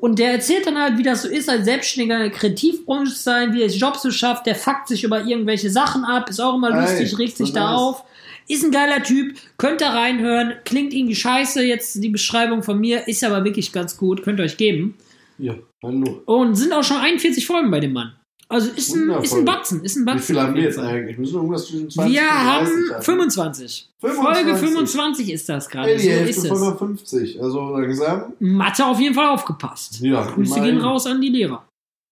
Und 0.06 0.20
der 0.20 0.34
erzählt 0.34 0.68
dann 0.68 0.78
halt, 0.78 1.00
wie 1.00 1.04
das 1.04 1.24
so 1.24 1.28
ist, 1.28 1.50
als 1.50 1.66
Selbstständiger 1.66 2.18
in 2.18 2.30
der 2.30 2.30
Kreativbranche 2.30 3.12
zu 3.12 3.24
sein, 3.24 3.54
wie 3.54 3.64
er 3.64 3.70
Jobs 3.70 4.04
so 4.04 4.12
schafft, 4.12 4.46
der 4.46 4.54
fuckt 4.54 4.88
sich 4.88 5.04
über 5.04 5.24
irgendwelche 5.24 5.72
Sachen 5.72 6.04
ab, 6.04 6.30
ist 6.30 6.40
auch 6.40 6.54
immer 6.54 6.70
Ey, 6.70 6.80
lustig, 6.80 7.18
regt 7.18 7.36
so 7.36 7.44
sich 7.44 7.56
da 7.56 7.72
nice. 7.72 7.80
auf. 7.80 8.04
Ist 8.48 8.64
ein 8.64 8.70
geiler 8.70 9.02
Typ, 9.02 9.36
könnt 9.58 9.82
ihr 9.82 9.88
reinhören, 9.88 10.54
klingt 10.64 10.94
irgendwie 10.94 11.16
scheiße, 11.16 11.64
jetzt 11.64 12.04
die 12.04 12.10
Beschreibung 12.10 12.62
von 12.62 12.80
mir, 12.80 13.08
ist 13.08 13.24
aber 13.24 13.44
wirklich 13.46 13.72
ganz 13.72 13.98
gut, 13.98 14.22
könnt 14.22 14.40
ihr 14.40 14.44
euch 14.44 14.58
geben. 14.58 14.96
Ja, 15.40 15.56
hallo. 15.82 16.22
Und 16.28 16.54
sind 16.54 16.72
auch 16.72 16.84
schon 16.84 16.98
41 16.98 17.44
Folgen 17.44 17.72
bei 17.72 17.80
dem 17.80 17.94
Mann. 17.94 18.14
Also 18.48 18.70
ist 18.72 18.94
ein, 18.96 19.10
ist 19.24 19.34
ein 19.34 19.44
Batzen, 19.44 19.84
ist 19.84 19.96
ein 19.96 20.06
Batzen. 20.06 20.22
Wie 20.22 20.26
viel 20.26 20.40
haben 20.40 20.54
wir 20.54 20.62
jetzt 20.62 20.78
eigentlich? 20.78 21.18
Müssen 21.18 21.34
wir 21.34 21.38
irgendwas 21.38 21.66
zwischen 21.66 21.90
20 21.90 22.14
Wir 22.14 22.22
und 22.22 22.28
30 22.30 22.94
haben 22.94 23.02
25. 23.02 23.90
Folge 24.00 24.56
25. 24.56 24.70
25 24.70 25.32
ist 25.32 25.50
das 25.50 25.68
gerade. 25.68 25.90
Ey, 25.92 25.98
die 25.98 26.04
so 26.04 26.10
Hälfte 26.10 26.30
ist 26.30 26.48
von 26.48 26.58
es. 26.58 26.64
der 26.64 26.76
50. 26.76 27.42
Also 27.42 27.70
langsam. 27.78 28.34
Mathe 28.40 28.86
auf 28.86 29.00
jeden 29.00 29.16
Fall 29.16 29.28
aufgepasst. 29.28 30.00
Ja, 30.02 30.26
Grüße 30.26 30.62
gehen 30.62 30.80
raus 30.80 31.08
an 31.08 31.22
die 31.22 31.30
Lehrer. 31.30 31.68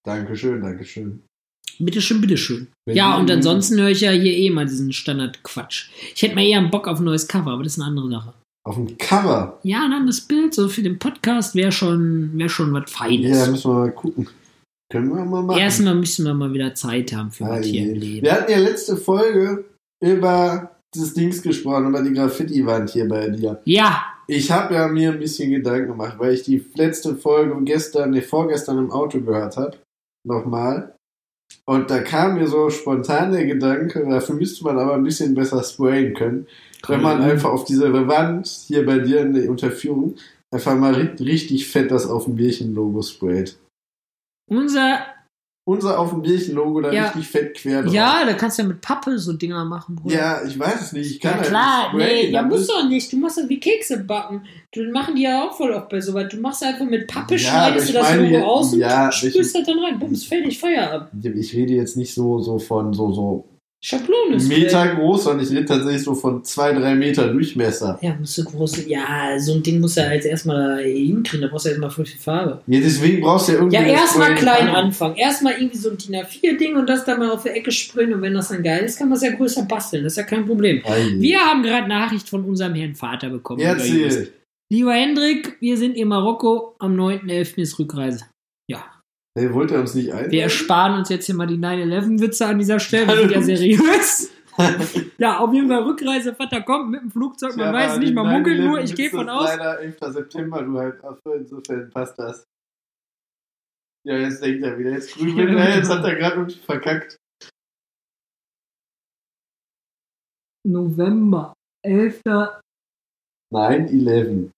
Dankeschön, 0.06 0.62
Dankeschön. 0.62 1.22
Bitteschön, 1.80 2.22
bitteschön. 2.22 2.68
Wenn 2.86 2.96
Ja, 2.96 3.18
und 3.18 3.30
ansonsten 3.32 3.80
höre 3.80 3.90
ich 3.90 4.02
ja 4.02 4.12
hier 4.12 4.34
eh 4.34 4.50
mal 4.50 4.66
diesen 4.66 4.92
Standardquatsch. 4.92 5.90
Ich 6.16 6.22
hätte 6.22 6.36
mal 6.36 6.44
eher 6.44 6.60
einen 6.60 6.72
Bock 6.72 6.88
auf 6.88 7.00
ein 7.00 7.06
neues 7.06 7.28
Cover, 7.28 7.52
aber 7.52 7.64
das 7.64 7.74
ist 7.74 7.80
eine 7.80 7.90
andere 7.90 8.10
Sache. 8.10 8.34
Auf 8.66 8.76
dem 8.76 8.98
Cover. 8.98 9.60
Ja, 9.64 9.88
dann 9.90 10.08
das 10.08 10.22
Bild 10.22 10.54
so 10.54 10.70
für 10.70 10.84
den 10.84 10.98
Podcast 11.00 11.56
wäre 11.56 11.72
schon, 11.72 12.38
wär 12.38 12.50
schon 12.50 12.72
was 12.74 12.90
Feines. 12.92 13.38
Ja, 13.38 13.48
müssen 13.52 13.72
wir 13.72 13.76
mal 13.76 13.92
gucken. 13.92 14.28
Können 14.94 15.10
wir 15.16 15.26
mal 15.26 15.42
machen. 15.42 15.60
Erstmal 15.60 15.96
müssen 15.96 16.24
wir 16.26 16.34
mal 16.36 16.54
wieder 16.54 16.74
Zeit 16.76 17.12
haben 17.14 17.32
für 17.32 17.46
Ah, 17.46 17.58
was 17.60 17.66
hier 17.66 17.90
im 17.90 17.96
Leben. 18.00 18.26
Wir 18.26 18.32
hatten 18.34 18.52
ja 18.52 18.60
letzte 18.60 18.96
Folge 18.96 19.66
über 20.02 20.72
das 20.96 21.14
Dings 21.16 21.42
gesprochen, 21.42 21.88
über 21.88 22.02
die 22.04 22.14
Graffiti-Wand 22.14 22.92
hier 22.92 23.08
bei 23.08 23.28
dir. 23.30 23.60
Ja, 23.66 24.06
Ich 24.28 24.50
habe 24.52 24.76
ja 24.76 24.88
mir 24.88 25.12
ein 25.12 25.20
bisschen 25.20 25.50
Gedanken 25.52 25.88
gemacht, 25.88 26.16
weil 26.20 26.34
ich 26.34 26.44
die 26.44 26.64
letzte 26.76 27.16
Folge 27.16 27.56
gestern, 27.66 28.12
nee, 28.12 28.22
vorgestern 28.22 28.78
im 28.78 28.92
Auto 28.92 29.20
gehört 29.20 29.58
habe. 29.58 29.78
Nochmal. 30.26 30.94
Und 31.66 31.90
da 31.90 32.00
kam 32.00 32.36
mir 32.36 32.48
so 32.48 32.70
spontan 32.70 33.32
der 33.32 33.46
Gedanke, 33.46 34.06
dafür 34.08 34.36
müsste 34.36 34.64
man 34.64 34.78
aber 34.78 34.94
ein 34.96 35.04
bisschen 35.04 35.34
besser 35.36 35.62
sprayen 35.64 36.14
können, 36.14 36.48
wenn 36.88 37.02
man 37.02 37.18
Mhm. 37.18 37.24
einfach 37.32 37.50
auf 37.50 37.66
diese 37.66 37.92
Wand 38.08 38.48
hier 38.48 38.86
bei 38.86 39.00
dir 39.00 39.22
in 39.22 39.34
der 39.34 39.50
Unterführung 39.50 40.16
einfach 40.54 40.78
mal 40.78 40.94
ri- 40.94 41.20
richtig 41.26 41.68
fett 41.68 41.90
das 41.92 42.06
auf 42.08 42.26
dem 42.26 42.36
Bierchen-Logo 42.36 43.02
sprayt. 43.02 43.58
Unser, 44.48 45.00
Unser 45.66 45.98
auf 45.98 46.10
dem 46.10 46.22
Bierchen-Logo 46.22 46.82
da 46.82 46.92
Ja. 46.92 47.06
richtig 47.06 47.30
fett 47.30 47.56
quer 47.56 47.84
drauf. 47.84 47.94
ja, 47.94 48.26
da 48.26 48.34
kannst 48.34 48.58
du 48.58 48.64
ja 48.64 48.68
mit 48.68 48.82
Pappe 48.82 49.18
so 49.18 49.32
Dinger 49.32 49.64
machen, 49.64 49.96
Bruder. 49.96 50.14
Ja, 50.14 50.44
ich 50.46 50.60
weiß 50.60 50.82
es 50.82 50.92
nicht. 50.92 51.10
Ich 51.10 51.20
kann 51.22 51.32
Ja 51.32 51.38
halt 51.38 51.48
klar, 51.48 51.96
nicht 51.96 52.06
nee, 52.06 52.30
ja 52.32 52.42
musst 52.42 52.70
du 52.70 52.74
auch 52.74 52.90
nicht. 52.90 53.14
Du 53.14 53.16
machst 53.18 53.38
das 53.38 53.48
wie 53.48 53.62
Kekse 53.62 54.04
backen. 54.04 54.44
Du 54.74 54.84
machen 54.92 55.16
die 55.16 55.22
ja 55.24 55.42
auch 55.48 55.56
voll 55.56 55.72
oft 55.72 55.88
bei 55.88 56.02
sowas. 56.02 56.28
Du 56.30 56.38
machst 56.42 56.62
einfach 56.64 56.84
mit 56.86 57.08
Pappe, 57.08 57.36
Ja, 57.36 57.40
schneidest 57.40 57.88
du 57.90 57.94
das 57.94 58.14
Logo 58.14 58.40
aus 58.44 58.74
und 58.74 58.80
ja, 58.80 59.10
sprühst 59.10 59.38
ich- 59.38 59.54
das 59.54 59.64
dann 59.66 59.80
rein. 59.80 60.00
Bums, 60.00 60.26
fertig, 60.26 60.60
Feierabend. 60.60 61.26
Ich 61.26 61.54
rede 61.56 61.74
jetzt 61.76 61.96
nicht 61.96 62.14
so, 62.14 62.40
so 62.42 62.60
von 62.60 62.92
so, 62.94 63.14
so 63.14 63.46
Schablone 63.86 64.38
ist 64.38 64.48
Meter 64.48 64.96
groß, 64.96 65.26
sondern 65.26 65.46
ich 65.46 65.52
rede 65.52 65.66
tatsächlich 65.66 66.04
so 66.04 66.16
von 66.16 66.42
zwei, 66.46 66.72
drei 66.72 66.96
Meter 66.96 67.28
Durchmesser. 67.28 68.00
Ja, 68.02 68.16
musst 68.18 68.38
du 68.38 68.46
große. 68.46 68.88
Ja, 68.88 69.38
so 69.38 69.56
ein 69.56 69.62
Ding 69.62 69.82
musst 69.82 69.98
du 69.98 70.08
halt 70.08 70.24
erstmal 70.24 70.82
hinkriegen. 70.84 71.42
Da 71.42 71.48
brauchst 71.50 71.66
du 71.66 71.70
erstmal 71.70 71.90
voll 71.90 72.06
viel 72.06 72.20
Farbe. 72.20 72.62
Ja, 72.66 72.80
deswegen 72.80 73.22
brauchst 73.22 73.50
du 73.50 73.52
ja 73.52 73.58
irgendwie. 73.58 73.76
Ja, 73.76 73.84
erstmal 73.84 74.36
klein 74.36 74.70
anfangen. 74.70 75.18
Erstmal 75.18 75.56
irgendwie 75.56 75.78
so 75.78 75.90
ein 75.90 75.98
DIN 75.98 76.16
A4-Ding 76.16 76.78
und 76.78 76.88
das 76.88 77.04
dann 77.04 77.20
mal 77.20 77.30
auf 77.30 77.44
der 77.44 77.58
Ecke 77.58 77.74
sprühen. 77.74 78.14
Und 78.14 78.22
wenn 78.22 78.34
das 78.34 78.48
dann 78.48 78.64
geil 78.64 78.86
ist, 78.86 78.98
kann 78.98 79.10
man 79.10 79.18
es 79.18 79.24
ja 79.24 79.32
größer 79.32 79.64
basteln. 79.64 80.06
Das 80.06 80.14
ist 80.14 80.18
ja 80.18 80.24
kein 80.24 80.46
Problem. 80.46 80.82
Ei. 80.86 81.16
Wir 81.18 81.42
haben 81.42 81.62
gerade 81.62 81.90
Nachricht 81.90 82.30
von 82.30 82.46
unserem 82.46 82.76
Herrn 82.76 82.96
Vater 82.96 83.30
bekommen. 83.30 83.60
Erzähl. 83.60 84.32
Lieber 84.72 84.94
Hendrik, 84.94 85.58
wir 85.60 85.76
sind 85.76 85.98
in 85.98 86.08
Marokko. 86.08 86.78
Am 86.80 86.98
9.11. 86.98 87.58
ist 87.58 87.78
Rückreise. 87.80 88.28
Ja, 88.72 88.86
Hey, 89.36 89.52
wollt 89.52 89.72
ihr 89.72 89.80
uns 89.80 89.96
nicht 89.96 90.14
ein? 90.14 90.30
wir 90.30 90.44
ersparen 90.44 91.00
uns 91.00 91.10
jetzt 91.10 91.26
hier 91.26 91.34
mal 91.34 91.48
die 91.48 91.58
9-11-Witze 91.58 92.46
an 92.46 92.60
dieser 92.60 92.80
Stelle. 92.80 93.08
Wir 93.08 93.18
sind 93.18 93.32
ja 93.32 93.42
seriös. 93.58 94.32
ja, 95.18 95.40
auf 95.40 95.52
jeden 95.52 95.68
Fall 95.68 95.82
Rückreise. 95.82 96.36
Vater 96.36 96.62
kommt 96.62 96.92
mit 96.92 97.02
dem 97.02 97.10
Flugzeug. 97.10 97.56
Man 97.58 97.74
weiß 97.74 97.98
nicht, 97.98 98.14
man 98.14 98.28
munkelt 98.28 98.60
nur. 98.60 98.80
Ich 98.82 98.94
gehe 98.94 99.10
von 99.10 99.28
aus. 99.28 99.46
Leider 99.46 99.80
11. 99.80 99.98
September, 100.00 100.62
du 100.62 100.78
halt. 100.78 101.04
Ach, 101.04 101.18
insofern 101.26 101.90
passt 101.90 102.20
das. 102.20 102.46
Ja, 104.06 104.18
jetzt 104.18 104.44
denkt 104.44 104.64
er 104.64 104.78
wieder. 104.78 104.92
Jetzt 104.92 105.16
grübelt 105.16 105.50
er. 105.50 105.78
Jetzt 105.78 105.90
hat 105.90 106.06
er 106.06 106.16
gerade 106.16 106.36
irgendwie 106.36 106.60
verkackt. 106.60 107.18
November. 110.68 111.54
11. 111.84 112.22
9-11. 113.52 114.52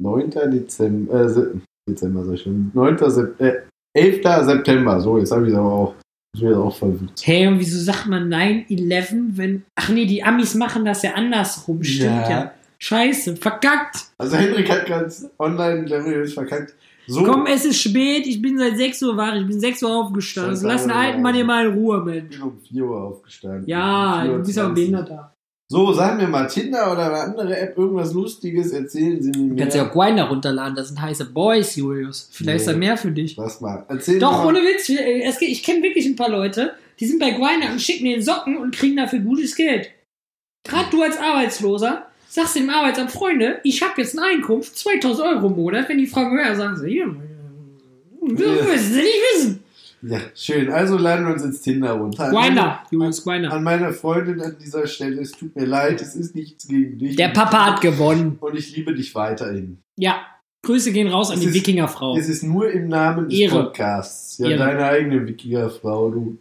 9. 0.00 0.30
Dezember. 0.30 1.26
Äh, 1.26 1.60
Dezember, 1.88 2.24
sag 2.24 2.34
ich 2.34 2.42
schon. 2.42 2.70
9. 2.72 3.10
Sep 3.10 3.40
äh, 3.40 3.62
11. 3.94 4.22
September. 4.46 5.00
So, 5.00 5.18
jetzt 5.18 5.32
habe 5.32 5.44
ich 5.46 5.52
es 5.52 5.58
aber 5.58 5.72
auch. 5.72 5.94
Ich 6.34 6.40
bin 6.40 6.48
jetzt 6.50 6.58
auch 6.58 6.76
verwirrt. 6.76 7.20
Hey, 7.22 7.46
und 7.46 7.58
wieso 7.58 7.78
sagt 7.78 8.06
man 8.06 8.28
9-11, 8.32 9.36
wenn. 9.36 9.64
Ach 9.74 9.88
nee, 9.90 10.06
die 10.06 10.22
Amis 10.24 10.54
machen 10.54 10.84
das 10.84 11.02
ja 11.02 11.12
andersrum. 11.14 11.82
Stimmt 11.82 12.04
ja. 12.04 12.30
Ja. 12.30 12.52
Scheiße, 12.78 13.36
verkackt. 13.36 13.96
Also 14.18 14.36
Hendrik 14.36 14.70
hat 14.70 14.86
ganz 14.86 15.28
online, 15.38 15.84
der 15.84 16.02
hat 16.02 16.10
jetzt 16.10 16.34
verkackt. 16.34 16.74
So, 17.06 17.22
Komm, 17.24 17.46
es 17.46 17.64
ist 17.64 17.80
spät. 17.80 18.26
Ich 18.26 18.40
bin 18.40 18.58
seit 18.58 18.76
6 18.76 19.02
Uhr 19.02 19.16
wach. 19.16 19.34
Ich 19.34 19.46
bin 19.46 19.60
6 19.60 19.82
Uhr 19.82 19.90
aufgestanden. 19.94 20.54
Scheiße, 20.54 20.66
Lass 20.66 20.82
den 20.82 20.90
alten 20.92 21.20
Mann 21.20 21.26
also. 21.34 21.36
hier 21.36 21.44
mal 21.44 21.66
in 21.66 21.72
Ruhe, 21.74 21.98
ich 21.98 22.04
Mensch. 22.04 22.30
bin 22.38 22.42
um 22.42 22.58
4 22.58 22.84
Uhr 22.84 23.00
aufgestanden. 23.02 23.64
Ja, 23.66 24.24
du 24.24 24.38
bist 24.38 24.58
auch 24.58 24.70
4:20. 24.70 24.74
behinderter. 24.74 25.34
So, 25.72 25.90
sagen 25.94 26.20
wir 26.20 26.28
mal, 26.28 26.46
Tinder 26.48 26.92
oder 26.92 27.06
eine 27.06 27.18
andere 27.20 27.56
App, 27.56 27.78
irgendwas 27.78 28.12
Lustiges, 28.12 28.72
erzählen 28.72 29.22
Sie 29.22 29.30
mir. 29.30 29.54
Du 29.54 29.56
kannst 29.56 29.74
ja 29.74 29.88
auch 29.88 29.90
Grinder 29.92 30.24
runterladen. 30.24 30.76
Das 30.76 30.88
sind 30.88 31.00
heiße 31.00 31.24
Boys, 31.24 31.76
Julius. 31.76 32.28
Vielleicht 32.30 32.58
ist 32.60 32.68
da 32.68 32.74
mehr 32.76 32.98
für 32.98 33.10
dich. 33.10 33.38
Was 33.38 33.62
mal. 33.62 33.82
Erzähl 33.88 34.18
Doch, 34.18 34.32
mal. 34.32 34.48
ohne 34.48 34.58
Witz. 34.58 34.90
äh, 34.90 35.26
ich 35.46 35.62
kenne 35.62 35.82
wirklich 35.82 36.04
ein 36.04 36.14
paar 36.16 36.28
Leute, 36.28 36.74
die 37.00 37.06
sind 37.06 37.18
bei 37.20 37.30
Grinder 37.30 37.72
und 37.72 37.80
schicken 37.80 38.02
mir 38.04 38.16
den 38.16 38.22
Socken 38.22 38.58
und 38.58 38.74
kriegen 38.74 38.96
dafür 38.96 39.20
gutes 39.20 39.56
Geld. 39.56 39.88
Gerade 40.64 40.90
du 40.90 41.00
als 41.02 41.16
Arbeitsloser 41.16 42.04
sagst 42.28 42.54
dem 42.56 42.68
Arbeitsamt, 42.68 43.10
Freunde, 43.10 43.60
ich 43.64 43.82
habe 43.82 43.94
jetzt 44.02 44.18
eine 44.18 44.26
Einkunft, 44.28 44.76
2000 44.78 45.26
Euro 45.26 45.46
im 45.46 45.56
Monat. 45.56 45.88
Wenn 45.88 45.96
die 45.98 46.06
fragen, 46.06 46.36
wer, 46.36 46.54
sagen 46.54 46.76
sie, 46.76 46.90
hier, 46.90 47.06
wir 48.20 48.46
Ja. 48.46 48.62
müssen 48.62 48.92
sie 48.92 49.00
nicht 49.00 49.20
wissen. 49.34 49.61
Ja, 50.04 50.18
schön. 50.34 50.70
Also 50.70 50.96
laden 50.98 51.26
wir 51.26 51.32
uns 51.34 51.44
jetzt 51.44 51.62
Tinder 51.62 51.92
runter. 51.92 52.32
Meine- 52.32 52.80
Julius 52.90 53.22
Grinder. 53.22 53.52
An 53.52 53.62
meine 53.62 53.92
Freundin 53.92 54.40
an 54.40 54.56
dieser 54.60 54.86
Stelle, 54.88 55.20
es 55.20 55.30
tut 55.32 55.54
mir 55.54 55.64
leid, 55.64 56.00
es 56.02 56.16
ist 56.16 56.34
nichts 56.34 56.66
gegen 56.66 56.98
dich. 56.98 57.14
Der 57.16 57.28
Papa 57.28 57.66
hat 57.66 57.80
gewonnen. 57.80 58.36
Und 58.40 58.56
ich 58.56 58.74
liebe 58.76 58.94
dich 58.94 59.14
weiterhin. 59.14 59.80
Ja, 59.96 60.26
Grüße 60.66 60.92
gehen 60.92 61.06
raus 61.08 61.28
an 61.30 61.34
Es 61.36 61.40
die 61.42 61.46
ist- 61.48 61.54
Wikingerfrau. 61.54 62.16
Es 62.16 62.28
ist 62.28 62.42
nur 62.42 62.70
im 62.70 62.88
Namen 62.88 63.28
des 63.28 63.38
Ehre. 63.38 63.64
Podcasts. 63.64 64.38
Ja, 64.38 64.48
Ehre. 64.50 64.58
deine 64.58 64.84
eigene 64.86 65.26
Wikinger-Frau, 65.26 66.10
du. 66.10 66.38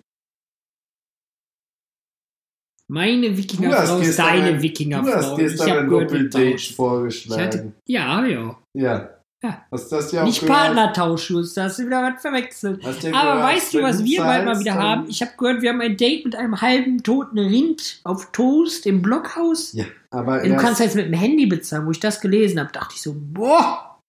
Meine 2.88 3.38
Wikingerfrau 3.38 4.00
ist 4.00 4.19
deine 4.19 4.43
ein- 4.47 4.56
Du 4.58 4.62
Wikingerfrau. 4.63 5.12
hast 5.13 5.38
gestern 5.38 5.78
ein 5.80 5.89
Doppeldate 5.89 6.58
vorgeschlagen. 6.76 7.41
hatte, 7.41 7.74
ja, 7.88 8.19
auch. 8.50 8.58
Ja. 8.74 9.21
Ja. 9.43 9.65
Hast 9.71 9.91
das 9.91 10.12
ja 10.12 10.23
Nicht 10.23 10.41
gehört? 10.41 10.56
Partnertausch, 10.56 11.32
Just, 11.32 11.58
da 11.58 11.63
hast 11.63 11.80
du 11.80 11.88
wieder 11.88 12.04
was 12.04 12.21
verwechselt. 12.21 12.84
Hast 12.84 13.04
Aber 13.06 13.12
gehört, 13.12 13.43
weißt 13.43 13.73
du, 13.73 13.82
was 13.82 14.04
wir 14.04 14.21
bald 14.21 14.45
mal 14.45 14.60
wieder 14.60 14.75
haben? 14.75 15.10
Ich 15.10 15.21
habe 15.21 15.32
gehört, 15.36 15.62
wir 15.63 15.69
haben 15.71 15.82
ein 15.82 15.97
Date 15.97 16.25
mit 16.25 16.36
einem 16.36 16.62
halben 16.62 17.01
toten 17.01 17.39
Rind 17.39 18.01
auf 18.04 18.32
Toast 18.32 18.86
im 18.86 19.01
Blockhaus. 19.01 19.73
Ja, 19.73 19.86
aber 20.12 20.43
Du 20.43 20.56
kannst 20.58 20.80
jetzt 20.80 20.95
mit 20.95 21.08
dem 21.08 21.13
Handy 21.13 21.47
bezahlen. 21.47 21.88
Wo 21.88 21.91
ich 21.91 21.99
das 21.99 22.21
gelesen 22.21 22.60
habe, 22.60 22.71
dachte 22.71 22.93
ich 22.95 23.01
so, 23.01 23.15
boah, 23.17 23.99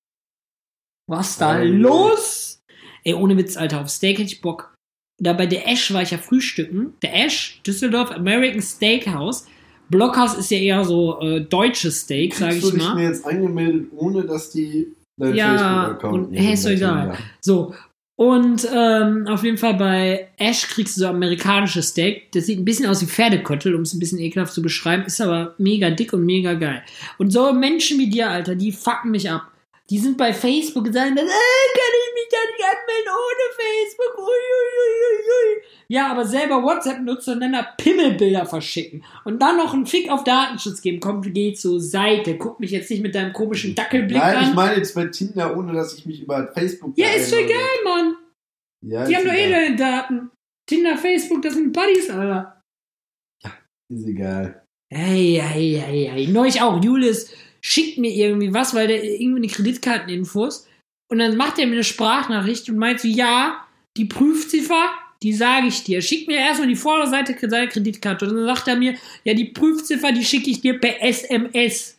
was 1.09 1.39
da 1.39 1.55
Hallo. 1.55 1.73
los? 2.13 2.61
Ey, 3.05 3.15
ohne 3.15 3.37
Witz, 3.39 3.57
Alter, 3.57 3.81
auf 3.81 3.89
Steak 3.89 4.19
hätte 4.19 4.29
ich 4.29 4.43
Bock. 4.43 4.75
Da 5.19 5.33
bei 5.33 5.47
der 5.47 5.67
Ash 5.69 5.93
war 5.95 6.03
ich 6.03 6.11
ja 6.11 6.19
frühstücken. 6.19 6.95
Der 7.03 7.15
Ash, 7.25 7.61
Düsseldorf 7.67 8.11
American 8.11 8.61
Steakhouse. 8.61 9.47
Blockhaus 9.89 10.35
ist 10.35 10.51
ja 10.51 10.59
eher 10.59 10.85
so 10.85 11.21
äh, 11.21 11.41
deutsches 11.41 12.01
Steak, 12.01 12.35
sage 12.35 12.57
ich 12.57 12.63
du 12.63 12.71
dich 12.71 12.83
mal. 12.83 12.95
mir 12.97 13.05
jetzt 13.05 13.25
angemeldet, 13.27 13.89
ohne 13.95 14.25
dass 14.25 14.51
die 14.51 14.95
dein 15.29 15.35
Ja, 15.37 15.87
und- 16.03 16.33
hey, 16.35 16.55
ist 16.55 16.65
doch 16.65 16.71
egal. 16.71 17.17
So. 17.41 17.75
Und 18.15 18.69
ähm, 18.73 19.27
auf 19.27 19.43
jeden 19.43 19.57
Fall 19.57 19.75
bei 19.75 20.29
Ash 20.37 20.69
kriegst 20.69 20.97
du 20.97 21.01
so 21.01 21.07
amerikanisches 21.09 21.89
Steak. 21.89 22.31
Das 22.33 22.47
sieht 22.47 22.59
ein 22.59 22.65
bisschen 22.65 22.87
aus 22.87 23.03
wie 23.03 23.07
Pferdeköttel, 23.07 23.75
um 23.75 23.83
es 23.83 23.95
ein 23.95 23.99
bisschen 23.99 24.19
ekelhaft 24.21 24.53
zu 24.53 24.63
beschreiben. 24.63 25.05
Ist 25.07 25.21
aber 25.21 25.55
mega 25.59 25.91
dick 25.91 26.13
und 26.13 26.25
mega 26.25 26.55
geil. 26.55 26.83
Und 27.19 27.33
so 27.33 27.53
Menschen 27.53 27.99
wie 27.99 28.11
dir, 28.11 28.31
Alter, 28.31 28.55
die 28.55 28.71
fucken 28.71 29.11
mich 29.11 29.31
ab. 29.31 29.51
Die 29.91 29.99
sind 29.99 30.17
bei 30.17 30.33
Facebook 30.33 30.87
und 30.87 30.93
sagen 30.93 31.15
dann, 31.17 31.27
äh, 31.27 31.29
kann 31.29 31.93
ich 32.01 32.15
mich 32.15 32.29
da 32.31 32.39
nicht 32.51 32.65
anmelden 32.65 33.13
ohne 33.13 33.47
Facebook? 33.57 34.19
Ui, 34.19 34.25
ui, 34.25 35.19
ui. 35.19 35.63
Ja, 35.89 36.11
aber 36.11 36.25
selber 36.25 36.63
WhatsApp 36.63 37.01
nutzen 37.03 37.35
und 37.35 37.41
dann 37.41 37.53
da 37.53 37.63
Pimmelbilder 37.77 38.47
verschicken. 38.47 39.05
Und 39.25 39.43
dann 39.43 39.59
noch 39.59 39.75
einen 39.75 39.85
Fick 39.87 40.11
auf 40.11 40.25
Datenschutz 40.25 40.81
geben. 40.81 41.01
Komm, 41.01 41.21
geh 41.21 41.53
zur 41.53 41.81
Seite. 41.81 42.39
Guck 42.39 42.61
mich 42.61 42.71
jetzt 42.71 42.91
nicht 42.91 43.03
mit 43.03 43.15
deinem 43.15 43.33
komischen 43.35 43.75
Dackelblick 43.75 44.17
Nein, 44.19 44.37
an. 44.37 44.45
ich 44.49 44.55
meine 44.55 44.77
jetzt 44.77 44.95
bei 44.95 45.07
Tinder, 45.07 45.55
ohne 45.57 45.75
dass 45.75 45.95
ich 45.99 46.07
mich 46.07 46.23
über 46.23 46.51
Facebook 46.55 46.93
ja, 46.97 47.09
ist 47.11 47.33
einlogge. 47.35 47.53
egal, 47.53 47.85
Mann. 47.85 48.17
Ja, 48.85 49.05
Die 49.07 49.17
haben 49.17 49.27
doch 49.27 49.35
eh 49.35 49.51
deine 49.51 49.77
Daten. 49.77 50.31
Tinder, 50.67 50.97
Facebook, 50.97 51.43
das 51.43 51.55
sind 51.55 51.73
Buddies, 51.73 52.09
Alter. 52.09 52.63
Ist 53.91 54.07
egal. 54.07 54.63
Hey, 54.89 55.41
hey, 55.43 55.83
hey, 55.85 56.11
hey. 56.13 56.27
Neulich 56.29 56.63
auch. 56.63 56.83
Julius 56.83 57.31
schickt 57.65 57.99
mir 57.99 58.11
irgendwie 58.11 58.53
was, 58.53 58.75
weil 58.75 58.89
der 58.89 59.03
irgendwie 59.05 59.43
eine 59.43 59.53
Kreditkarteninfos. 59.53 60.67
Und 61.11 61.19
dann 61.19 61.37
macht 61.37 61.59
er 61.59 61.67
mir 61.67 61.75
eine 61.75 61.85
Sprachnachricht 61.85 62.69
und 62.69 62.79
meint 62.79 63.01
so, 63.01 63.09
ja, 63.09 63.67
die 63.97 64.07
Prüfziffer, 64.07 64.93
die 65.23 65.33
sage 65.33 65.67
ich 65.69 65.85
dir. 65.85 66.01
Schickt 66.03 66.27
mir 66.27 66.39
erstmal 66.39 66.69
die 66.69 66.77
Vorderseite 66.77 67.37
seiner 67.49 67.69
Kreditkarte. 67.69 68.29
Und 68.29 68.37
dann 68.37 68.47
sagt 68.47 68.67
er 68.69 68.77
mir, 68.77 68.95
ja, 69.25 69.35
die 69.35 69.45
Prüfziffer, 69.47 70.13
die 70.13 70.25
schicke 70.25 70.51
ich 70.51 70.61
dir 70.61 70.81
per 70.81 71.03
SMS. 71.03 71.99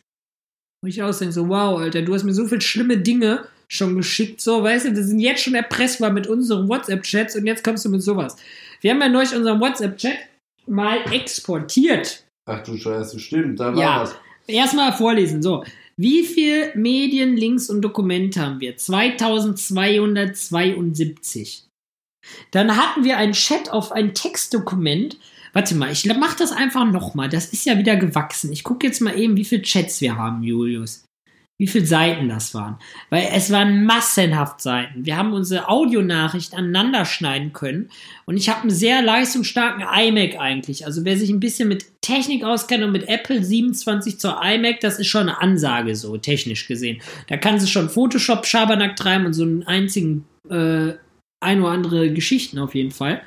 Und 0.82 0.90
ich 0.90 1.02
ausdenke 1.02 1.32
so, 1.32 1.48
wow, 1.48 1.78
Alter, 1.78 2.02
du 2.02 2.12
hast 2.12 2.24
mir 2.24 2.34
so 2.34 2.46
viele 2.46 2.60
schlimme 2.60 2.98
Dinge 2.98 3.46
schon 3.68 3.96
geschickt, 3.96 4.40
so, 4.42 4.62
weißt 4.62 4.86
du, 4.86 4.94
wir 4.94 5.02
sind 5.02 5.20
jetzt 5.20 5.42
schon 5.42 5.54
erpressbar 5.54 6.10
mit 6.10 6.26
unseren 6.26 6.68
WhatsApp-Chats 6.68 7.36
und 7.36 7.46
jetzt 7.46 7.64
kommst 7.64 7.84
du 7.84 7.88
mit 7.88 8.02
sowas. 8.02 8.36
Wir 8.82 8.90
haben 8.90 9.00
ja 9.00 9.08
neulich 9.08 9.34
unseren 9.34 9.58
WhatsApp-Chat 9.60 10.18
mal 10.66 10.98
exportiert. 11.10 12.24
Ach 12.46 12.62
du 12.62 12.76
Scheiße, 12.76 13.18
stimmt, 13.18 13.58
da 13.60 13.74
war 13.74 13.82
Ja. 13.82 14.02
was. 14.02 14.14
Erstmal 14.46 14.92
vorlesen, 14.92 15.42
so. 15.42 15.64
Wie 15.96 16.24
viel 16.24 16.72
Medien, 16.74 17.36
Links 17.36 17.70
und 17.70 17.82
Dokumente 17.82 18.40
haben 18.40 18.58
wir? 18.60 18.76
2272. 18.76 21.68
Dann 22.50 22.76
hatten 22.76 23.04
wir 23.04 23.16
einen 23.16 23.32
Chat 23.32 23.70
auf 23.70 23.92
ein 23.92 24.12
Textdokument. 24.12 25.20
Warte 25.52 25.76
mal, 25.76 25.92
ich 25.92 26.04
mach 26.06 26.34
das 26.34 26.50
einfach 26.50 26.84
nochmal. 26.90 27.28
Das 27.28 27.52
ist 27.52 27.64
ja 27.64 27.78
wieder 27.78 27.94
gewachsen. 27.96 28.50
Ich 28.52 28.64
gucke 28.64 28.84
jetzt 28.86 29.00
mal 29.00 29.16
eben, 29.18 29.36
wie 29.36 29.44
viele 29.44 29.62
Chats 29.62 30.00
wir 30.00 30.16
haben, 30.16 30.42
Julius. 30.42 31.04
Wie 31.56 31.68
viele 31.68 31.86
Seiten 31.86 32.28
das 32.28 32.52
waren. 32.52 32.78
Weil 33.10 33.28
es 33.32 33.52
waren 33.52 33.84
massenhaft 33.84 34.60
Seiten. 34.60 35.06
Wir 35.06 35.16
haben 35.16 35.32
unsere 35.32 35.68
Audionachricht 35.68 36.52
aneinander 36.52 37.04
schneiden 37.04 37.52
können. 37.52 37.90
Und 38.24 38.36
ich 38.36 38.48
habe 38.48 38.62
einen 38.62 38.70
sehr 38.70 39.02
leistungsstarken 39.02 39.82
iMac 39.82 40.40
eigentlich. 40.40 40.84
Also 40.84 41.04
wer 41.04 41.16
sich 41.16 41.30
ein 41.30 41.38
bisschen 41.38 41.68
mit 41.68 41.86
Technik 42.00 42.42
auskennt 42.42 42.82
und 42.82 42.90
mit 42.90 43.08
Apple 43.08 43.44
27 43.44 44.18
zur 44.18 44.40
iMac, 44.42 44.80
das 44.80 44.98
ist 44.98 45.06
schon 45.06 45.28
eine 45.28 45.40
Ansage 45.40 45.94
so, 45.94 46.16
technisch 46.16 46.66
gesehen. 46.66 47.00
Da 47.28 47.36
kann 47.36 47.60
sie 47.60 47.68
schon 47.68 47.88
Photoshop 47.88 48.46
Schabernack 48.46 48.96
treiben 48.96 49.26
und 49.26 49.34
so 49.34 49.44
einen 49.44 49.62
einzigen, 49.62 50.24
äh, 50.50 50.94
ein 51.40 51.62
oder 51.62 51.70
andere 51.70 52.12
Geschichten 52.12 52.58
auf 52.58 52.74
jeden 52.74 52.90
Fall. 52.90 53.22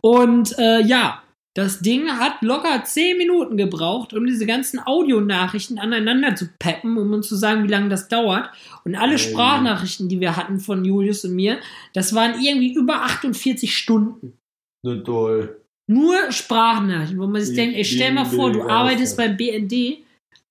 Und 0.00 0.58
äh, 0.58 0.80
ja, 0.80 1.21
das 1.54 1.80
Ding 1.80 2.08
hat 2.08 2.40
locker 2.40 2.82
10 2.82 3.18
Minuten 3.18 3.58
gebraucht, 3.58 4.14
um 4.14 4.26
diese 4.26 4.46
ganzen 4.46 4.78
Audionachrichten 4.80 5.78
aneinander 5.78 6.34
zu 6.34 6.48
peppen, 6.58 6.96
um 6.96 7.12
uns 7.12 7.28
zu 7.28 7.36
sagen, 7.36 7.64
wie 7.64 7.68
lange 7.68 7.90
das 7.90 8.08
dauert. 8.08 8.50
Und 8.84 8.94
alle. 8.94 9.18
Sprachnachrichten, 9.18 10.08
die 10.08 10.20
wir 10.20 10.36
hatten 10.36 10.60
von 10.60 10.84
Julius 10.84 11.24
und 11.24 11.34
mir, 11.34 11.58
das 11.92 12.14
waren 12.14 12.40
irgendwie 12.40 12.72
über 12.72 13.02
48 13.02 13.76
Stunden. 13.76 14.38
Ne, 14.84 15.02
toll. 15.02 15.60
Nur 15.90 16.32
Sprachnachrichten, 16.32 17.18
wo 17.18 17.26
man 17.26 17.42
sich 17.42 17.50
Ich 17.50 17.56
denkt, 17.56 17.76
ey, 17.76 17.84
stell 17.84 18.14
mal 18.14 18.24
vor, 18.24 18.50
du 18.50 18.62
arbeitest 18.62 19.16
beim 19.18 19.36
BND 19.36 19.98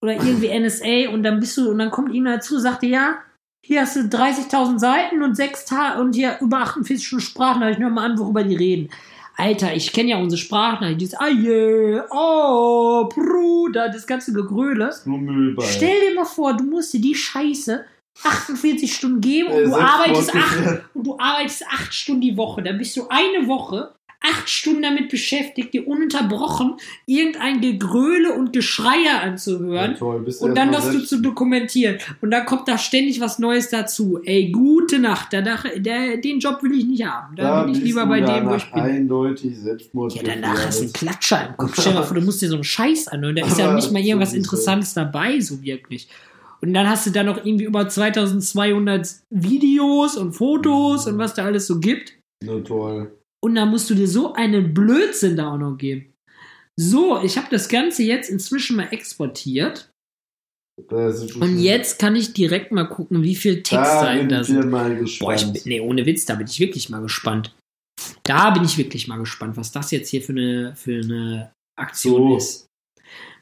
oder 0.02 0.14
irgendwie 0.14 0.50
NSA 0.60 1.10
und 1.12 1.24
dann 1.24 1.40
bist 1.40 1.58
du, 1.58 1.72
und 1.72 1.80
dann 1.80 1.90
kommt 1.90 2.14
ihm 2.14 2.26
dazu, 2.26 2.60
sagt 2.60 2.84
er, 2.84 2.90
ja, 2.90 3.18
hier 3.66 3.82
hast 3.82 3.96
du 3.96 4.02
30.000 4.02 4.80
Seiten 4.80 5.24
und 5.24 5.36
sechs 5.36 5.66
Tage 5.66 6.00
und 6.00 6.14
hier 6.14 6.38
über 6.42 6.60
48 6.60 7.06
Stunden 7.06 7.26
Sprachnachrichten, 7.26 7.84
hör 7.84 7.92
mal 7.92 8.12
an, 8.12 8.20
worüber 8.20 8.44
die 8.44 8.56
reden. 8.56 8.90
Alter, 9.42 9.76
ich 9.76 9.92
kenne 9.92 10.12
ja 10.12 10.18
unsere 10.18 10.40
Sprachnachrichten, 10.40 11.00
dieses, 11.00 11.20
yeah, 11.20 12.06
oh, 12.12 13.10
Bruder, 13.10 13.90
das 13.90 14.06
ganze 14.06 14.34
Gegröle. 14.34 14.94
Stell 15.62 16.10
dir 16.10 16.16
mal 16.16 16.26
vor, 16.26 16.56
du 16.56 16.64
musst 16.64 16.94
dir 16.94 17.02
die 17.02 17.16
Scheiße 17.16 17.84
48 18.24 18.94
Stunden 18.94 19.22
geben 19.22 19.50
und 19.50 19.64
Äh, 19.64 19.66
du 19.66 19.76
arbeitest 19.76 20.36
acht, 20.36 20.82
und 20.94 21.08
du 21.08 21.18
arbeitest 21.18 21.66
acht 21.68 21.94
Stunden 21.94 22.22
die 22.22 22.38
Woche. 22.38 22.62
Dann 22.62 22.78
bist 22.78 22.96
du 22.96 23.08
eine 23.10 23.48
Woche 23.48 23.96
acht 24.24 24.50
Stunden 24.50 24.84
damit 24.84 25.10
beschäftigt, 25.10 25.74
dir 25.74 25.88
ununterbrochen 25.88 26.76
irgendein 27.08 27.60
Gegröle 27.60 28.34
und 28.34 28.54
Geschreie 28.54 29.06
Ja, 29.06 29.22
anzuhören. 29.22 29.96
toll, 29.96 30.22
bist 30.22 30.42
Und 30.42 30.56
dann 30.56 30.72
das 30.72 30.92
du 30.92 31.04
zu 31.04 31.22
dokumentieren. 31.22 31.98
Und 32.22 32.32
dann 32.32 32.46
kommt 32.46 32.68
da 32.68 32.78
ständig 32.78 33.20
was 33.20 33.40
Neues 33.40 33.70
dazu. 33.70 34.20
Ey, 34.24 34.52
gute 34.52 35.00
Nacht. 35.00 35.34
Der, 35.34 35.42
der, 35.42 36.18
den 36.18 36.40
Job 36.40 36.62
will 36.62 36.78
ich 36.78 36.86
nicht 36.86 37.06
haben. 37.06 37.36
Da, 37.36 37.44
Da 37.44 37.64
bin 37.64 37.74
ich 37.74 37.82
lieber 37.82 38.06
bei 38.06 38.22
dem, 38.22 38.48
wo 38.48 38.56
ich 38.56 38.72
bin. 38.72 38.82
Eindeutig 38.82 39.58
Selbstmord. 39.58 40.14
Ja, 40.14 40.22
danach 40.24 40.70
du 40.70 40.80
einen 40.80 40.94
Klatscher 40.94 41.48
im 41.50 41.58
Kopf. 41.58 41.74
Stell 41.80 41.94
dir 41.94 42.00
mal 42.00 42.06
vor, 42.06 42.16
du 42.16 42.22
musst 42.22 42.42
dir 42.42 42.50
so 42.50 42.56
einen 42.56 42.64
Scheiß 42.64 43.08
anhören. 43.08 43.36
Da 43.36 43.46
ist 43.48 43.58
ja 43.58 43.74
nicht 43.76 43.92
mal 43.92 44.02
irgendwas. 44.02 44.34
Interessantes 44.34 44.94
dabei, 44.94 45.40
so 45.40 45.62
wirklich. 45.64 46.08
Und 46.62 46.76
dann 46.76 46.88
hast 46.88 47.08
du 47.08 47.10
da 47.10 47.24
noch 47.24 47.44
irgendwie 47.44 47.66
über 47.66 47.90
2200 47.90 49.08
Videos 49.32 50.16
und 50.16 50.34
Fotos 50.34 51.08
und 51.08 51.18
was 51.18 51.34
da 51.34 51.46
alles 51.46 51.66
so 51.68 51.80
gibt. 51.80 52.14
Ne, 52.44 52.64
toll. 52.64 53.12
Und 53.44 53.56
dann 53.56 53.70
musst 53.70 53.90
du 53.90 53.96
dir 53.96 54.08
so 54.08 54.34
einen 54.34 54.74
Blödsinn 54.74 55.36
da 55.36 55.54
auch 55.54 55.58
noch 55.58 55.78
geben. 55.78 56.14
So, 56.80 57.22
ich 57.22 57.38
habe 57.38 57.48
das 57.50 57.70
Ganze 57.70 58.04
jetzt 58.04 58.30
inzwischen 58.30 58.78
mal 58.78 58.88
exportiert. 58.92 59.92
Und 60.90 61.60
jetzt 61.60 62.00
kann 62.00 62.16
ich 62.16 62.34
direkt 62.34 62.72
mal 62.72 62.86
gucken, 62.86 63.24
wie 63.24 63.36
viel 63.36 63.58
da 63.58 63.62
Textseiten 63.62 64.28
bin 64.28 64.30
da 64.30 64.42
ich 64.42 64.48
sind. 64.48 65.20
Boah, 65.20 65.34
ich 65.34 65.66
nee, 65.66 65.82
ohne 65.82 66.06
Witz, 66.06 66.26
da 66.26 66.36
bin 66.36 66.48
ich 66.48 66.60
wirklich 66.60 66.90
mal 66.90 67.02
gespannt. 67.02 67.56
Da 68.24 68.52
bin 68.52 68.64
ich 68.64 68.78
wirklich 68.78 69.08
mal 69.08 69.18
gespannt, 69.18 69.58
was 69.58 69.72
das 69.72 69.92
jetzt 69.92 70.10
hier 70.10 70.22
für 70.22 70.32
eine, 70.32 70.76
für 70.76 71.02
eine 71.02 71.54
Aktion 71.78 72.32
So. 72.32 72.38
ist. 72.38 72.68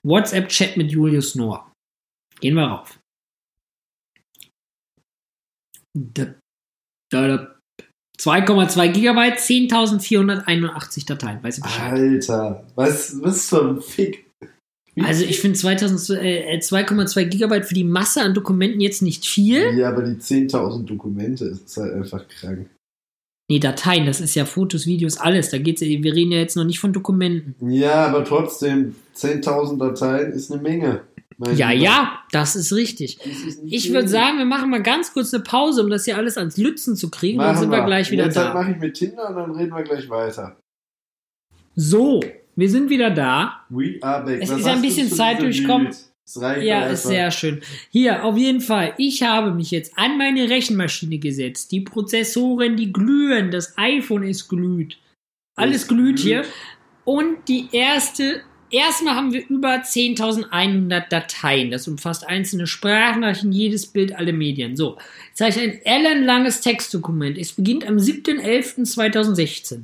WhatsApp-Chat 0.04 0.78
mit 0.78 0.92
Julius 0.92 1.36
Noah. 1.36 1.72
Gehen 2.40 2.56
wir 2.56 2.64
rauf. 2.64 3.00
Da, 5.94 6.36
da, 7.12 7.28
da. 7.28 7.59
2,2 8.20 8.90
Gigabyte, 8.90 9.40
10.481 9.40 11.08
Dateien. 11.08 11.42
Weiß 11.42 11.58
ich 11.58 11.64
Bescheid. 11.64 11.94
Alter, 11.94 12.64
was, 12.76 13.16
was 13.22 13.48
für 13.48 13.70
ein 13.70 13.82
Fick. 13.82 14.26
Also 15.02 15.24
ich 15.24 15.40
finde 15.40 15.58
2000 15.58 16.22
äh, 16.22 16.58
2,2 16.58 17.26
Gigabyte 17.26 17.66
für 17.66 17.74
die 17.74 17.86
Masse 17.86 18.22
an 18.22 18.34
Dokumenten 18.34 18.82
jetzt 18.82 19.02
nicht 19.02 19.26
viel. 19.26 19.78
Ja, 19.78 19.90
aber 19.90 20.02
die 20.04 20.16
10.000 20.16 20.86
Dokumente 20.86 21.46
ist 21.46 21.78
halt 21.78 21.94
einfach 21.94 22.28
krank. 22.28 22.70
Nee, 23.50 23.60
Dateien, 23.60 24.06
das 24.06 24.22
ist 24.22 24.36
ja 24.36 24.46
Fotos, 24.46 24.86
Videos, 24.86 25.18
alles. 25.18 25.50
Da 25.50 25.58
geht's, 25.58 25.82
wir 25.82 26.14
reden 26.14 26.32
ja 26.32 26.38
jetzt 26.38 26.56
noch 26.56 26.66
nicht 26.66 26.80
von 26.80 26.94
Dokumenten. 26.94 27.56
Ja, 27.72 28.06
aber 28.06 28.24
trotzdem, 28.24 28.96
10.000 29.16 29.80
Dateien 29.80 30.32
ist 30.34 30.52
eine 30.52 30.62
Menge. 30.62 31.02
Mein 31.39 31.58
Ja, 31.58 31.71
Lieber. 31.71 31.84
ja, 31.86 32.19
das 32.32 32.56
ist 32.56 32.71
richtig. 32.73 33.17
Das 33.17 33.25
ist 33.28 33.60
Ich 33.65 33.91
würde 33.91 34.08
sagen, 34.08 34.38
wir 34.38 34.45
machen 34.45 34.69
mal 34.69 34.84
ganz 34.84 35.13
kurz 35.13 35.34
eine 35.34 35.41
Pause, 35.43 35.84
um 35.84 35.89
das 35.89 36.06
hier 36.06 36.17
alles 36.17 36.38
ans 36.38 36.58
Lützen 36.58 36.95
zu 36.95 37.10
kriegen. 37.10 37.39
Und 37.39 37.45
dann 37.45 37.54
Machen 37.56 37.62
sind 37.62 37.71
wir 37.71 37.86
gleich 37.86 38.12
wieder 38.12 38.25
Jetzt 38.25 38.36
da. 38.38 38.54
mache 38.54 38.71
ich 38.71 38.78
mit 38.78 38.93
Tinder 38.95 39.30
und 39.30 39.36
dann 39.36 39.52
reden 39.52 39.73
wir 39.75 39.84
gleich 39.84 40.10
weiter. 40.10 40.58
So, 41.75 42.19
wir 42.56 42.69
sind 42.69 42.89
wieder 42.89 43.10
da. 43.10 43.62
We 43.69 43.97
are 44.02 44.23
back. 44.25 44.41
Es 44.41 44.49
Was 44.52 44.60
ist 44.60 44.65
ja 44.65 44.73
ein 44.73 44.82
bisschen 44.82 45.10
Zeit 45.10 45.41
durchkommen. 45.41 45.89
Ja, 46.62 46.86
ist 46.88 47.04
sehr 47.08 47.32
schön. 47.32 47.62
Hier, 47.89 48.23
auf 48.23 48.38
jeden 48.38 48.62
Fall. 48.62 48.93
Ich 48.97 49.23
habe 49.23 49.52
mich 49.52 49.71
jetzt 49.71 49.97
an 49.97 50.17
meine 50.19 50.47
Rechenmaschine 50.49 51.17
gesetzt. 51.17 51.71
Die 51.71 51.82
Prozessoren, 51.82 52.75
die 52.75 52.93
glühen. 52.93 53.49
Das 53.49 53.75
iPhone 53.78 54.23
ist 54.23 54.47
glüht. 54.47 54.99
Alles 55.56 55.84
Es 55.84 55.88
glüht 55.88 56.17
glüht. 56.17 56.19
hier. 56.19 56.43
Und 57.04 57.47
die 57.47 57.69
erste, 57.71 58.41
erstmal 58.72 59.16
haben 59.16 59.34
wir 59.34 59.48
über 59.48 59.76
10.100 59.76 61.10
Dateien. 61.10 61.72
Das 61.72 61.88
umfasst 61.88 62.28
einzelne 62.28 62.68
Sprachnachrichten, 62.68 63.52
jedes 63.52 63.88
Bild, 63.88 64.16
alle 64.16 64.34
Medien. 64.34 64.76
So, 64.76 64.98
jetzt 65.30 65.42
habe 65.42 65.50
ich 65.52 65.60
ein 65.60 65.82
ellenlanges 65.84 66.62
Textdokument. 66.62 67.38
Es 67.38 67.54
beginnt 67.54 67.88
am 67.88 67.98
7.11.2016. 67.98 69.84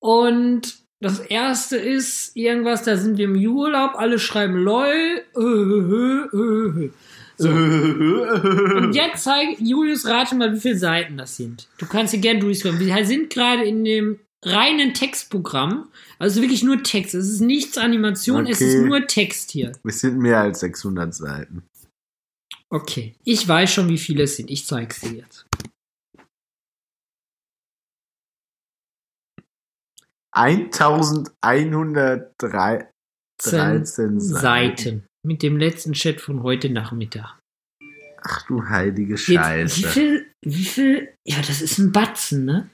Und 0.00 0.84
das 1.00 1.20
erste 1.20 1.76
ist 1.76 2.34
irgendwas, 2.36 2.82
da 2.82 2.96
sind 2.96 3.18
wir 3.18 3.26
im 3.26 3.36
Urlaub, 3.36 3.94
alle 3.94 4.18
schreiben 4.18 4.56
LOL. 4.56 5.22
Äh, 5.36 5.40
äh, 5.40 6.86
äh. 6.86 6.90
So. 7.36 7.48
Und 7.48 8.94
jetzt 8.94 9.24
zeige 9.24 9.62
Julius, 9.62 10.06
rate 10.06 10.36
mal, 10.36 10.54
wie 10.54 10.60
viele 10.60 10.78
Seiten 10.78 11.16
das 11.16 11.36
sind. 11.36 11.68
Du 11.78 11.86
kannst 11.86 12.12
hier 12.12 12.20
gerne 12.20 12.40
durchscrollen. 12.40 12.78
Wir 12.78 13.04
sind 13.04 13.30
gerade 13.30 13.64
in 13.64 13.84
dem 13.84 14.20
reinen 14.46 14.94
Textprogramm. 14.94 15.90
Also 16.18 16.40
wirklich 16.40 16.62
nur 16.62 16.82
Text. 16.82 17.14
Es 17.14 17.28
ist 17.28 17.40
nichts 17.40 17.78
Animation, 17.78 18.46
es 18.46 18.58
Okay. 18.58 18.68
ist 18.68 18.82
nur 18.84 19.06
Text 19.06 19.50
hier. 19.50 19.72
Es 19.84 20.00
sind 20.00 20.18
mehr 20.18 20.40
als 20.40 20.60
600 20.60 21.14
Seiten. 21.14 21.62
Okay. 22.70 23.14
Ich 23.24 23.46
weiß 23.46 23.72
schon, 23.72 23.88
wie 23.88 23.98
viele 23.98 24.24
es 24.24 24.36
sind. 24.36 24.50
Ich 24.50 24.66
zeige 24.66 24.92
es 24.92 25.00
dir 25.00 25.12
jetzt. 25.12 25.46
1113 30.32 32.88
13 33.42 34.20
Seiten. 34.20 34.22
Seiten. 34.40 35.06
Mit 35.26 35.42
dem 35.42 35.56
letzten 35.56 35.92
Chat 35.94 36.20
von 36.20 36.42
heute 36.42 36.68
Nachmittag. 36.70 37.38
Ach 38.22 38.46
du 38.46 38.68
heilige 38.68 39.14
Jetzt, 39.14 39.28
wie 39.28 39.34
Scheiße. 39.34 39.88
viel, 39.88 40.30
wie 40.44 40.64
viel, 40.64 41.14
ja, 41.26 41.36
das 41.38 41.60
ist 41.60 41.78
ein 41.78 41.92
Batzen, 41.92 42.44
ne? 42.44 42.70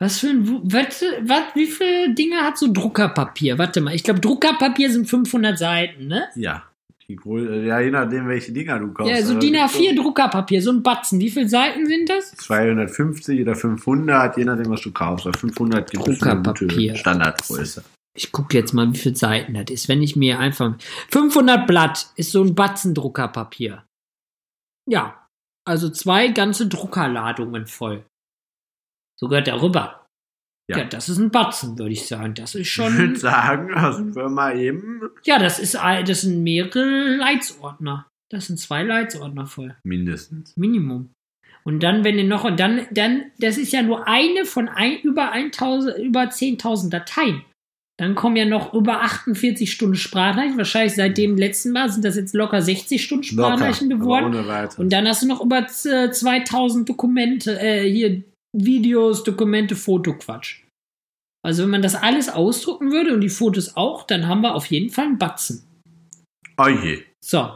Was 0.00 0.20
für 0.20 0.28
ein, 0.28 0.46
was, 0.72 1.02
was, 1.22 1.42
wie 1.54 1.66
viele 1.66 2.14
Dinge 2.14 2.36
hat 2.38 2.56
so 2.56 2.72
Druckerpapier? 2.72 3.58
Warte 3.58 3.80
mal, 3.80 3.94
ich 3.94 4.04
glaube, 4.04 4.20
Druckerpapier 4.20 4.92
sind 4.92 5.06
500 5.08 5.58
Seiten, 5.58 6.06
ne? 6.06 6.28
Ja. 6.36 6.64
Ja, 7.08 7.80
je 7.80 7.90
nachdem, 7.90 8.28
welche 8.28 8.52
Dinger 8.52 8.78
du 8.78 8.92
kaufst. 8.92 9.10
Ja, 9.10 9.22
so 9.22 9.32
Aber 9.32 9.40
DIN 9.40 9.54
gibt's 9.54 9.74
A4 9.74 9.96
Druckerpapier, 9.96 10.60
so 10.60 10.70
ein 10.70 10.82
Batzen. 10.82 11.18
Wie 11.18 11.30
viele 11.30 11.48
Seiten 11.48 11.86
sind 11.86 12.10
das? 12.10 12.32
250 12.32 13.40
oder 13.40 13.54
500, 13.54 14.36
je 14.36 14.44
nachdem, 14.44 14.70
was 14.70 14.82
du 14.82 14.92
kaufst. 14.92 15.24
Bei 15.24 15.32
500 15.32 15.90
gibt 15.90 16.06
es 16.06 16.18
Druckerpapier. 16.18 16.68
gute 16.68 16.96
Standardgröße. 16.98 17.82
Ich 18.14 18.30
gucke 18.30 18.58
jetzt 18.58 18.74
mal, 18.74 18.92
wie 18.92 18.98
viele 18.98 19.16
Seiten 19.16 19.54
das 19.54 19.70
ist. 19.70 19.88
Wenn 19.88 20.02
ich 20.02 20.16
mir 20.16 20.38
einfach. 20.38 20.76
500 21.10 21.66
Blatt 21.66 22.08
ist 22.16 22.32
so 22.32 22.42
ein 22.42 22.54
Batzen 22.54 22.92
Druckerpapier. 22.92 23.84
Ja. 24.86 25.26
Also 25.64 25.88
zwei 25.88 26.28
ganze 26.28 26.66
Druckerladungen 26.66 27.66
voll. 27.66 28.04
So 29.20 29.28
gehört 29.28 29.46
der 29.46 29.60
rüber. 29.60 30.06
Ja. 30.70 30.78
Ja. 30.78 30.84
das 30.84 31.08
ist 31.08 31.18
ein 31.18 31.30
Batzen, 31.30 31.78
würde 31.78 31.92
ich 31.92 32.06
sagen. 32.06 32.34
Das 32.34 32.54
ist 32.54 32.68
Ich 32.68 32.78
würde 32.78 32.92
schon. 32.96 33.16
sagen, 33.16 33.70
da 33.74 33.92
sind 33.92 34.14
wir 34.14 34.28
mal 34.28 34.58
eben. 34.58 35.00
Ja, 35.24 35.38
das 35.38 35.58
ist, 35.58 35.76
ein- 35.76 36.04
das 36.04 36.20
sind 36.22 36.42
mehrere 36.42 37.16
Leitsordner. 37.16 38.06
Das 38.30 38.46
sind 38.48 38.58
zwei 38.58 38.82
Leitsordner 38.82 39.46
voll. 39.46 39.76
Mindestens. 39.82 40.54
Minimum. 40.56 41.10
Und 41.64 41.82
dann, 41.82 42.04
wenn 42.04 42.18
ihr 42.18 42.24
noch, 42.24 42.44
und 42.44 42.60
dann, 42.60 42.86
dann, 42.90 43.30
das 43.40 43.56
ist 43.58 43.72
ja 43.72 43.82
nur 43.82 44.06
eine 44.06 44.44
von 44.44 44.68
ein, 44.68 44.98
über 45.00 45.32
1000, 45.32 45.98
über 45.98 46.24
10.000 46.24 46.90
Dateien. 46.90 47.42
Dann 47.98 48.14
kommen 48.14 48.36
ja 48.36 48.44
noch 48.44 48.74
über 48.74 49.00
48 49.02 49.72
Stunden 49.72 49.96
Sprachnachrichten. 49.96 50.56
Wahrscheinlich 50.58 50.94
seit 50.94 51.18
dem 51.18 51.36
letzten 51.36 51.72
Mal 51.72 51.90
sind 51.90 52.04
das 52.04 52.14
jetzt 52.16 52.32
locker 52.34 52.62
60 52.62 53.02
Stunden 53.02 53.24
Sprachnachrichten 53.24 53.88
geworden. 53.90 54.34
Und 54.76 54.92
dann 54.92 55.08
hast 55.08 55.22
du 55.22 55.26
noch 55.26 55.42
über 55.44 55.66
äh, 55.66 56.10
2000 56.10 56.88
Dokumente, 56.88 57.58
äh, 57.60 57.90
hier 57.90 58.22
Videos, 58.56 59.24
Dokumente, 59.24 59.76
Fotoquatsch. 59.76 60.62
Also 61.44 61.62
wenn 61.62 61.70
man 61.70 61.82
das 61.82 61.94
alles 61.94 62.28
ausdrucken 62.28 62.90
würde 62.90 63.14
und 63.14 63.20
die 63.20 63.28
Fotos 63.28 63.76
auch, 63.76 64.04
dann 64.04 64.26
haben 64.26 64.40
wir 64.42 64.54
auf 64.54 64.66
jeden 64.66 64.90
Fall 64.90 65.04
einen 65.06 65.18
Batzen. 65.18 65.64
Oh 66.58 66.66
je. 66.68 67.02
So. 67.24 67.50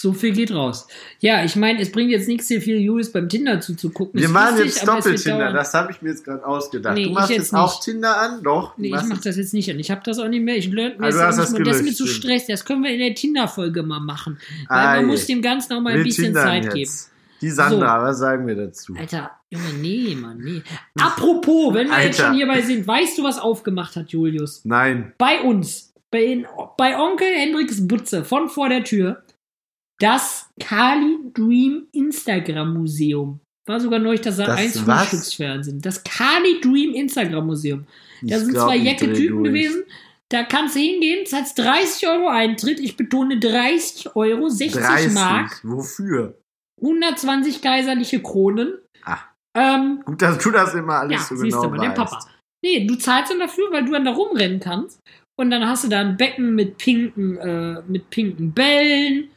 So 0.00 0.12
viel 0.12 0.32
geht 0.32 0.52
raus. 0.52 0.86
Ja, 1.18 1.44
ich 1.44 1.56
meine, 1.56 1.80
es 1.80 1.90
bringt 1.90 2.10
jetzt 2.12 2.28
nichts, 2.28 2.46
hier 2.46 2.62
viel 2.62 2.78
Julius 2.78 3.10
beim 3.10 3.28
Tinder 3.28 3.60
zuzugucken. 3.60 4.20
Wir 4.20 4.28
machen 4.28 4.58
jetzt 4.58 4.86
Doppel-Tinder. 4.86 5.52
Das 5.52 5.74
habe 5.74 5.90
ich 5.90 6.00
mir 6.02 6.10
jetzt 6.10 6.24
gerade 6.24 6.46
ausgedacht. 6.46 6.94
Nee, 6.94 7.06
du 7.06 7.10
machst 7.10 7.30
jetzt 7.30 7.38
jetzt 7.38 7.54
auch. 7.54 7.80
Tinder 7.82 8.16
an? 8.16 8.40
Doch. 8.44 8.78
Nee, 8.78 8.88
ich 8.88 8.92
machst 8.94 9.08
mach 9.08 9.20
das 9.20 9.36
jetzt 9.36 9.54
nicht 9.54 9.68
an. 9.72 9.78
Ich 9.80 9.90
habe 9.90 10.00
das 10.04 10.20
auch 10.20 10.28
nicht 10.28 10.42
mehr. 10.44 10.56
Ich 10.56 10.68
lerne 10.70 10.94
mir 10.98 11.06
Ah, 11.06 11.10
du 11.10 11.16
das, 11.16 11.36
das 11.36 11.52
das 11.52 11.76
ist 11.78 11.82
mir 11.84 11.92
zu 11.94 12.06
stressig. 12.06 12.46
Das 12.48 12.64
können 12.64 12.84
wir 12.84 12.90
in 12.92 13.00
der 13.00 13.14
Tinder-Folge 13.16 13.82
mal 13.82 13.98
machen. 13.98 14.38
Weil 14.68 14.78
Ah, 14.78 14.90
man 14.96 15.00
je. 15.00 15.06
muss 15.06 15.26
dem 15.26 15.42
Ganzen 15.42 15.72
auch 15.72 15.80
mal 15.80 15.90
ein 15.90 15.96
Wir 15.98 16.04
bisschen 16.04 16.26
Tindern 16.26 16.44
Zeit 16.46 16.64
jetzt. 16.66 16.74
geben. 16.74 17.17
Die 17.40 17.50
Sandra, 17.50 18.02
was 18.02 18.18
sagen 18.18 18.46
wir 18.46 18.54
dazu? 18.56 18.94
Alter, 18.98 19.30
Junge, 19.50 19.72
nee, 19.80 20.14
Mann, 20.14 20.38
nee. 20.38 20.62
Apropos, 21.00 21.72
wenn 21.74 21.88
wir 21.88 22.02
jetzt 22.02 22.18
Alter. 22.20 22.28
schon 22.28 22.34
hierbei 22.36 22.62
sind, 22.62 22.86
weißt 22.86 23.18
du, 23.18 23.22
was 23.22 23.38
aufgemacht 23.38 23.94
hat, 23.96 24.10
Julius? 24.10 24.64
Nein. 24.64 25.12
Bei 25.18 25.40
uns, 25.42 25.92
bei, 26.10 26.44
bei 26.76 26.98
Onkel 26.98 27.28
Hendrix 27.28 27.86
Butze 27.86 28.24
von 28.24 28.48
vor 28.48 28.68
der 28.68 28.84
Tür, 28.84 29.22
das 30.00 30.48
Kali 30.60 31.18
Dream 31.34 31.86
Instagram 31.92 32.74
Museum. 32.74 33.40
War 33.66 33.80
sogar 33.80 33.98
neulich 33.98 34.20
das 34.22 34.36
Das 34.36 34.48
1 34.48 34.86
was? 34.86 35.08
Frühstücksfernsehen. 35.08 35.80
Das 35.80 36.02
Kali 36.02 36.60
Dream 36.62 36.94
Instagram 36.94 37.46
Museum. 37.46 37.86
Da 38.22 38.36
Ich 38.36 38.42
sind 38.44 38.54
zwei 38.54 38.76
jecke 38.76 39.06
dreh 39.08 39.14
Typen 39.14 39.44
durch. 39.44 39.48
gewesen. 39.48 39.82
Da 40.30 40.42
kannst 40.44 40.74
du 40.76 40.80
hingehen, 40.80 41.24
zahlst 41.26 41.58
30 41.58 42.06
Euro 42.08 42.28
Eintritt. 42.28 42.80
Ich 42.80 42.96
betone 42.96 43.38
30 43.38 44.14
Euro, 44.14 44.48
60 44.48 44.82
30. 44.82 45.12
Mark, 45.12 45.60
Wofür? 45.62 46.37
120 46.80 47.62
kaiserliche 47.62 48.22
Kronen. 48.22 48.78
Ah. 49.04 49.18
Ähm, 49.56 50.02
Gut, 50.04 50.22
dass 50.22 50.38
du 50.38 50.50
das 50.50 50.74
immer 50.74 51.00
alles 51.00 51.30
ja, 51.30 51.36
so 51.36 51.42
genau 51.42 51.66
du, 51.66 51.78
weißt. 51.78 51.94
Papa. 51.94 52.18
Nee, 52.62 52.86
du 52.86 52.96
zahlst 52.96 53.30
dann 53.32 53.38
dafür, 53.38 53.70
weil 53.70 53.84
du 53.84 53.92
dann 53.92 54.04
da 54.04 54.12
rumrennen 54.12 54.60
kannst. 54.60 55.00
Und 55.36 55.50
dann 55.50 55.66
hast 55.66 55.84
du 55.84 55.88
da 55.88 56.00
ein 56.00 56.16
Becken 56.16 56.54
mit 56.54 56.78
pinken, 56.78 57.36
äh, 57.38 57.82
mit 57.86 58.10
pinken 58.10 58.52
Bällen, 58.52 59.28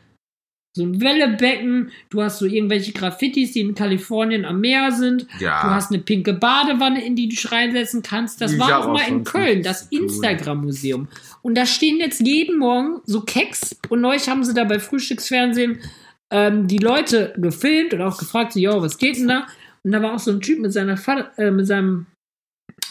so 0.75 0.83
ein 0.83 1.01
Wellebecken. 1.01 1.91
Du 2.09 2.21
hast 2.21 2.39
so 2.39 2.45
irgendwelche 2.45 2.93
Graffitis, 2.93 3.51
die 3.51 3.59
in 3.59 3.75
Kalifornien 3.75 4.45
am 4.45 4.61
Meer 4.61 4.91
sind. 4.91 5.27
Ja. 5.39 5.61
Du 5.61 5.69
hast 5.69 5.91
eine 5.91 6.01
pinke 6.01 6.33
Badewanne, 6.33 7.03
in 7.05 7.15
die 7.15 7.27
du 7.27 7.35
dich 7.35 7.51
reinsetzen 7.51 8.01
kannst. 8.01 8.41
Das 8.41 8.53
Ich 8.53 8.59
war 8.59 8.79
auch 8.79 8.91
mal 8.91 9.07
in 9.07 9.23
Köln, 9.23 9.63
das. 9.63 9.87
Instagram-Museum. 9.91 11.07
Und 11.41 11.55
da 11.55 11.65
stehen 11.65 11.99
jetzt 11.99 12.21
jeden 12.21 12.57
Morgen 12.57 13.01
so 13.05 13.21
Keks. 13.21 13.75
Und 13.89 14.01
neulich 14.01 14.27
haben 14.29 14.43
sie 14.43 14.53
da 14.53 14.63
bei 14.63 14.79
Frühstücksfernsehen 14.79 15.79
ähm, 16.31 16.67
die 16.67 16.77
Leute 16.77 17.33
gefilmt 17.37 17.93
und 17.93 18.01
auch 18.01 18.17
gefragt, 18.17 18.53
so, 18.53 18.59
yo, 18.59 18.81
was 18.81 18.97
geht 18.97 19.17
denn 19.17 19.27
da? 19.27 19.45
Und 19.83 19.91
da 19.91 20.01
war 20.01 20.13
auch 20.13 20.19
so 20.19 20.31
ein 20.31 20.41
Typ 20.41 20.59
mit 20.59 20.73
seiner 20.73 20.97
Vater, 20.97 21.31
äh, 21.37 21.51
mit 21.51 21.67
seinem, 21.67 22.07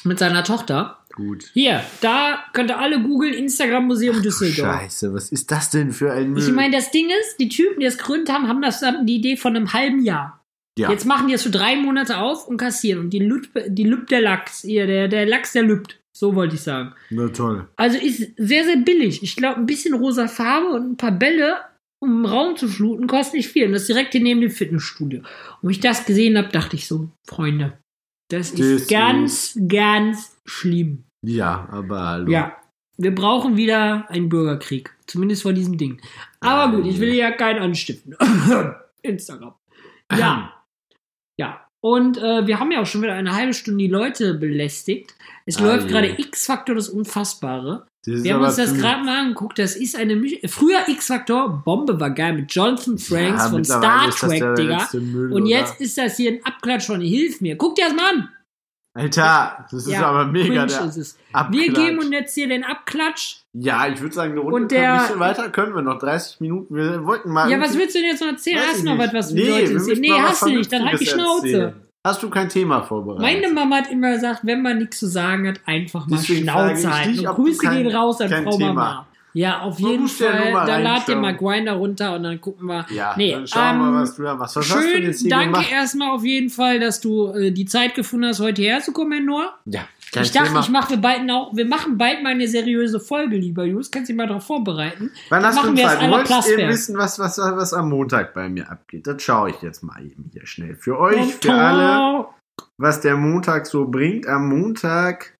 mit 0.04 0.18
seiner 0.18 0.44
Tochter. 0.44 0.98
Gut. 1.14 1.50
Hier, 1.54 1.82
da 2.00 2.44
könnt 2.52 2.70
ihr 2.70 2.78
alle 2.78 3.02
googeln, 3.02 3.34
Instagram 3.34 3.86
Museum 3.86 4.22
Düsseldorf. 4.22 4.80
Scheiße, 4.80 5.12
was 5.12 5.32
ist 5.32 5.50
das 5.50 5.70
denn 5.70 5.90
für 5.92 6.12
ein 6.12 6.30
Müll? 6.30 6.42
Ich 6.42 6.52
meine, 6.52 6.76
das 6.76 6.90
Ding 6.90 7.08
ist, 7.08 7.36
die 7.38 7.48
Typen, 7.48 7.80
die 7.80 7.86
das 7.86 7.98
gegründet 7.98 8.30
haben, 8.30 8.46
haben 8.48 8.62
das 8.62 8.82
hatten 8.82 9.06
die 9.06 9.16
Idee 9.16 9.36
von 9.36 9.56
einem 9.56 9.72
halben 9.72 10.02
Jahr. 10.04 10.44
ja. 10.78 10.90
Jetzt 10.90 11.06
machen 11.06 11.28
die 11.28 11.34
es 11.34 11.42
für 11.42 11.50
drei 11.50 11.76
Monate 11.76 12.18
auf 12.18 12.46
und 12.46 12.58
kassieren. 12.58 13.00
Und 13.00 13.10
die 13.10 13.18
lübt, 13.18 13.50
die 13.66 13.84
lübt 13.84 14.10
der 14.10 14.20
Lachs, 14.20 14.64
ihr, 14.64 14.86
der, 14.86 15.08
der 15.08 15.26
Lachs, 15.26 15.52
der 15.52 15.62
lübt. 15.62 15.98
So 16.12 16.34
wollte 16.34 16.54
ich 16.54 16.62
sagen. 16.62 16.92
Na 17.10 17.28
toll. 17.28 17.66
Also 17.76 17.98
ist 17.98 18.32
sehr, 18.36 18.64
sehr 18.64 18.76
billig. 18.76 19.22
Ich 19.22 19.36
glaube, 19.36 19.56
ein 19.58 19.66
bisschen 19.66 19.94
rosa 19.94 20.28
Farbe 20.28 20.68
und 20.68 20.92
ein 20.92 20.96
paar 20.96 21.12
Bälle, 21.12 21.56
um 22.02 22.16
einen 22.16 22.26
Raum 22.26 22.56
zu 22.56 22.66
fluten, 22.68 23.06
kostet 23.06 23.34
nicht 23.34 23.48
viel. 23.48 23.66
Und 23.66 23.72
das 23.72 23.82
ist 23.82 23.88
direkt 23.88 24.12
hier 24.12 24.22
neben 24.22 24.40
dem 24.40 24.50
Fitnessstudio. 24.50 25.20
Und 25.20 25.26
wenn 25.62 25.70
ich 25.70 25.80
das 25.80 26.04
gesehen 26.06 26.36
habe, 26.38 26.48
dachte 26.48 26.76
ich 26.76 26.86
so, 26.88 27.08
Freunde, 27.28 27.78
das 28.30 28.50
ist 28.52 28.82
Das 28.82 28.88
ganz, 28.88 29.58
ganz 29.68 30.36
schlimm. 30.46 31.04
Ja, 31.26 31.68
aber 31.70 32.06
hallo. 32.06 32.30
Ja, 32.32 32.56
wir 32.96 33.14
brauchen 33.14 33.56
wieder 33.56 34.08
einen 34.10 34.28
Bürgerkrieg. 34.28 34.94
Zumindest 35.06 35.42
vor 35.42 35.52
diesem 35.52 35.76
Ding. 35.76 36.00
Aber 36.40 36.72
Ja, 36.72 36.78
gut, 36.78 36.86
ich 36.86 37.00
will 37.00 37.12
ja 37.12 37.30
keinen 37.32 37.60
anstiften. 37.60 38.16
Instagram. 39.02 39.54
Ja. 40.16 40.62
Ja. 41.38 41.66
Und 41.82 42.18
äh, 42.18 42.46
wir 42.46 42.60
haben 42.60 42.70
ja 42.72 42.82
auch 42.82 42.86
schon 42.86 43.02
wieder 43.02 43.14
eine 43.14 43.34
halbe 43.34 43.54
Stunde 43.54 43.78
die 43.84 43.90
Leute 43.90 44.34
belästigt. 44.34 45.14
Es 45.46 45.58
Ah, 45.58 45.64
läuft 45.64 45.88
gerade 45.88 46.08
X-Faktor, 46.20 46.74
das 46.74 46.88
Unfassbare. 46.90 47.86
Wir 48.06 48.34
haben 48.34 48.42
uns 48.44 48.56
das 48.56 48.74
gerade 48.74 49.04
mal 49.04 49.18
angeguckt. 49.20 49.58
Das 49.58 49.76
ist 49.76 49.94
eine 49.94 50.16
Misch 50.16 50.36
Früher 50.46 50.88
X-Faktor, 50.88 51.62
Bombe 51.64 52.00
war 52.00 52.10
geil 52.10 52.32
mit 52.34 52.52
Jonathan 52.54 52.96
Franks 52.98 53.42
Ja, 53.44 53.50
von 53.50 53.64
Star 53.64 54.10
Trek, 54.10 54.42
Digga. 54.56 54.88
Müll, 54.94 55.32
Und 55.32 55.42
oder? 55.42 55.50
jetzt 55.50 55.80
ist 55.80 55.98
das 55.98 56.16
hier 56.16 56.32
ein 56.32 56.40
Abklatsch 56.44 56.86
von 56.86 57.00
Hilf 57.00 57.40
mir. 57.40 57.56
Guck 57.56 57.74
dir 57.74 57.84
das 57.86 57.94
mal 57.94 58.10
an. 58.10 58.28
Alter, 58.92 59.66
das 59.70 59.86
ist 59.86 59.94
aber 59.94 60.24
mega 60.26 60.66
der 60.66 60.84
ist 60.84 60.96
es. 60.96 61.18
Abklatsch. 61.32 61.62
Wir 61.62 61.72
geben 61.72 61.98
uns 61.98 62.10
jetzt 62.10 62.34
hier 62.34 62.48
den 62.48 62.64
Abklatsch. 62.64 63.36
Ja, 63.52 63.86
ich 63.86 64.00
würde 64.00 64.14
sagen, 64.14 64.32
eine 64.32 64.40
Runde 64.40 64.56
Und 64.56 64.70
der- 64.72 64.94
ein 64.94 65.00
bisschen 65.02 65.20
weiter 65.20 65.48
können 65.50 65.74
wir 65.74 65.82
noch. 65.82 65.98
30 65.98 66.40
Minuten. 66.40 66.74
Wir 66.74 67.04
wollten 67.04 67.30
mal. 67.30 67.48
Ja, 67.50 67.60
was 67.60 67.76
willst 67.76 67.94
du 67.94 68.00
denn 68.00 68.08
jetzt 68.08 68.20
noch 68.20 68.28
erzählen? 68.28 68.58
Hast 68.66 68.80
du 68.80 68.86
noch 68.86 68.98
was, 68.98 69.12
was 69.12 69.28
du 69.28 69.34
nee, 69.34 69.68
müssen 69.68 70.00
Nee, 70.00 70.10
hast 70.12 70.42
du 70.42 70.48
nicht. 70.48 70.72
Dann 70.72 70.84
halt 70.86 71.00
die 71.00 71.06
Schnauze. 71.06 71.46
erzählen. 71.46 71.74
Hast 72.02 72.22
du 72.22 72.30
kein 72.30 72.48
Thema 72.48 72.82
vorbereitet? 72.82 73.22
Meine 73.42 73.52
Mama 73.52 73.76
hat 73.76 73.90
immer 73.90 74.12
gesagt, 74.12 74.40
wenn 74.44 74.62
man 74.62 74.78
nichts 74.78 74.98
zu 75.00 75.06
sagen 75.06 75.46
hat, 75.46 75.60
einfach 75.66 76.06
mal 76.06 76.16
Deswegen 76.16 76.44
Schnauze 76.44 76.94
halten. 76.94 77.12
dich, 77.12 77.28
Und 77.28 77.34
Grüße 77.34 77.60
kein- 77.62 77.82
gehen 77.82 77.94
raus 77.94 78.20
an 78.22 78.30
Frau 78.30 78.56
Thema. 78.56 78.72
Mama. 78.72 79.06
Ja, 79.34 79.60
auf 79.60 79.78
Man 79.78 79.90
jeden 79.92 80.08
Fall. 80.08 80.50
mal 80.52 80.66
Da 80.66 80.78
lad 80.78 81.06
dir 81.06 81.14
mal 81.16 81.36
Grinder 81.36 81.74
runter 81.74 82.16
und 82.16 82.22
dann 82.24 82.40
gucken 82.40 82.66
wir. 82.66 82.86
ja, 82.90 83.12
nee, 83.18 83.32
dann 83.32 83.46
schauen 83.46 83.78
wir 83.78 83.84
ähm, 83.86 83.92
mal, 83.92 84.02
was 84.02 84.16
du 84.16 84.22
da 84.22 84.34
machst. 84.34 84.56
Was 84.56 84.70
hast 84.70 84.74
du 84.74 84.80
denn 84.82 84.92
Schön, 84.92 85.02
jetzt 85.04 85.20
hier 85.20 85.30
danke 85.30 85.46
gemacht? 85.52 85.70
erstmal 85.70 86.10
auf 86.10 86.24
jeden 86.24 86.48
Fall, 86.50 86.80
dass 86.80 87.00
du 87.02 87.28
äh, 87.34 87.50
die 87.52 87.66
Zeit 87.66 87.94
gefunden 87.94 88.26
hast, 88.26 88.40
heute 88.40 88.62
herzukommen, 88.62 89.12
Herr 89.12 89.22
Noah. 89.22 89.54
Ja, 89.66 89.82
kein 90.12 90.24
Ich 90.24 90.32
dachte, 90.32 90.58
ich 90.58 90.68
mache 90.70 90.90
wir 90.90 90.96
bald 90.96 91.30
auch, 91.30 91.54
wir 91.54 91.66
machen 91.66 91.96
bald 91.96 92.22
mal 92.22 92.30
eine 92.30 92.48
seriöse 92.48 92.98
Folge, 92.98 93.36
lieber 93.36 93.64
Jus. 93.64 93.90
Kannst 93.90 94.08
du 94.08 94.12
dich 94.12 94.16
mal 94.16 94.26
darauf 94.26 94.44
vorbereiten? 94.44 95.10
Wann 95.28 95.44
hast 95.44 95.56
machen 95.56 95.70
du 95.70 95.76
wir 95.76 95.86
es 95.86 95.92
Zeit? 95.92 96.02
Eben 96.02 96.24
Plasberg. 96.24 96.68
wissen, 96.68 96.96
was, 96.96 97.18
was, 97.18 97.38
was 97.38 97.72
am 97.72 97.88
Montag 97.90 98.34
bei 98.34 98.48
mir 98.48 98.70
abgeht. 98.70 99.06
Das 99.06 99.22
schaue 99.22 99.50
ich 99.50 99.62
jetzt 99.62 99.82
mal 99.82 100.04
eben 100.04 100.28
hier 100.32 100.46
schnell. 100.46 100.74
Für 100.74 100.98
euch, 100.98 101.36
für 101.36 101.54
alle, 101.54 102.26
was 102.76 103.00
der 103.00 103.16
Montag 103.16 103.66
so 103.66 103.86
bringt. 103.86 104.26
Am 104.26 104.48
Montag. 104.48 105.36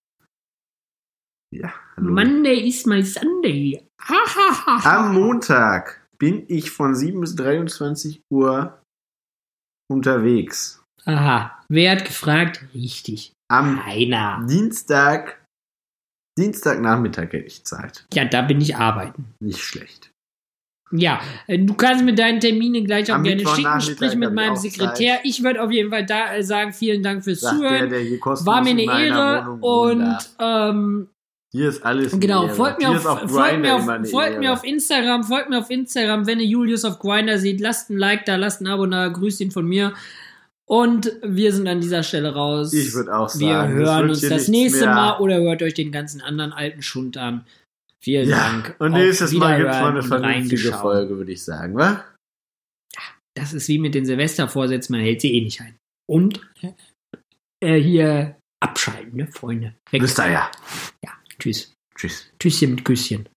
Ja, 1.52 1.72
hallo. 1.96 2.12
Monday 2.12 2.68
is 2.68 2.87
my 2.87 3.02
Sunday. 3.02 3.85
Am 4.85 5.14
Montag 5.14 6.06
bin 6.16 6.44
ich 6.46 6.70
von 6.70 6.94
7 6.94 7.20
bis 7.20 7.35
23 7.35 8.22
Uhr 8.33 8.80
unterwegs. 9.90 10.80
Aha. 11.06 11.61
Wer 11.68 11.92
hat 11.92 12.04
gefragt? 12.04 12.64
Richtig. 12.72 13.33
Am 13.50 13.80
Keiner. 13.80 14.46
Dienstag, 14.48 15.44
Dienstagnachmittag 16.38 17.32
hätte 17.32 17.46
ich 17.46 17.64
Zeit. 17.64 18.06
Ja, 18.14 18.24
da 18.24 18.42
bin 18.42 18.60
ich 18.60 18.76
arbeiten. 18.76 19.34
Nicht 19.40 19.58
schlecht. 19.58 20.12
Ja, 20.92 21.20
äh, 21.48 21.58
du 21.58 21.74
kannst 21.74 22.04
mir 22.04 22.14
deine 22.14 22.38
Termine 22.38 22.82
gleich 22.82 23.10
auch 23.10 23.16
Am 23.16 23.24
gerne 23.24 23.44
schicken. 23.46 23.80
Sprich 23.80 24.14
mit 24.14 24.32
meinem 24.34 24.56
Sekretär. 24.56 25.16
Zeit. 25.16 25.24
Ich 25.24 25.42
würde 25.42 25.62
auf 25.62 25.70
jeden 25.70 25.90
Fall 25.90 26.06
da 26.06 26.34
äh, 26.34 26.42
sagen, 26.44 26.72
vielen 26.72 27.02
Dank 27.02 27.24
fürs 27.24 27.40
Sagt 27.40 27.60
der, 27.60 27.68
Zuhören. 27.68 27.90
der 27.90 28.18
kostenlos 28.18 28.46
War 28.46 28.62
mir 28.62 28.70
eine 28.70 28.82
Ehre 28.82 29.46
Wohnung 29.46 29.62
und 29.62 30.18
ähm, 30.38 31.08
Hier 31.52 31.68
ist 31.68 31.84
alles 31.84 32.18
genau, 32.18 32.48
folgt 32.48 32.80
mir, 32.80 32.90
auf, 32.90 33.02
folgt, 33.02 33.60
mir 33.60 33.74
auf, 33.74 34.10
folgt 34.10 34.38
mir 34.38 34.52
auf 34.52 34.64
Instagram, 34.64 35.24
folgt 35.24 35.50
mir 35.50 35.58
auf 35.58 35.70
Instagram, 35.70 36.26
wenn 36.26 36.38
ihr 36.38 36.46
Julius 36.46 36.84
auf 36.84 36.98
Grinder 37.00 37.38
seht, 37.38 37.60
lasst 37.60 37.90
ein 37.90 37.98
Like 37.98 38.24
da, 38.26 38.36
lasst 38.36 38.60
ein 38.60 38.68
Abo 38.68 38.86
da, 38.86 39.08
grüßt 39.08 39.40
ihn 39.40 39.50
von 39.50 39.66
mir. 39.66 39.92
Und 40.70 41.18
wir 41.24 41.52
sind 41.52 41.66
an 41.66 41.80
dieser 41.80 42.04
Stelle 42.04 42.33
raus. 42.33 42.72
Ich 42.72 42.94
würde 42.94 43.12
auch 43.16 43.28
sagen, 43.28 43.40
Wir 43.44 43.54
das 43.56 43.70
hören 43.70 44.00
wird 44.02 44.11
uns 44.11 44.20
das 44.28 44.46
nächste 44.46 44.85
mehr. 44.85 44.94
Mal 44.94 45.18
oder 45.18 45.40
hört 45.40 45.62
euch 45.62 45.74
den 45.74 45.90
ganzen 45.90 46.20
anderen 46.20 46.53
alten 46.53 46.80
Schund 46.80 47.16
an. 47.16 47.45
Vielen 48.01 48.28
Ja, 48.28 48.51
Dank. 48.51 48.76
und 48.78 48.92
nächstes 48.92 49.32
Mal 49.32 49.59
gibt 49.59 49.70
es 49.70 49.80
mal 49.80 49.90
eine 49.90 50.03
vernünftige. 50.03 50.72
Folge, 50.72 51.16
würde 51.16 51.32
ich 51.32 51.42
sagen, 51.42 51.74
wa? 51.76 52.05
Das 53.34 53.53
ist 53.53 53.66
wie 53.68 53.78
mit 53.80 53.95
den 53.95 54.07
Silvestervorsätzen, 54.07 54.95
man 54.95 55.05
hält 55.05 55.20
sie 55.20 55.34
eh 55.34 55.40
nicht 55.42 55.61
ein. 55.61 55.76
Und 56.09 56.40
äh, 57.61 57.76
hier 57.80 58.36
abschalten, 58.62 59.16
ne, 59.16 59.26
Freunde. 59.26 59.74
Weg. 59.90 60.01
Bis 60.03 60.14
dahin. 60.14 60.34
Ja, 61.05 61.12
tschüss. 61.38 61.72
Tschüss. 61.97 62.30
Tschüsschen 62.38 62.76
mit 62.76 62.84
Küsschen. 62.84 63.28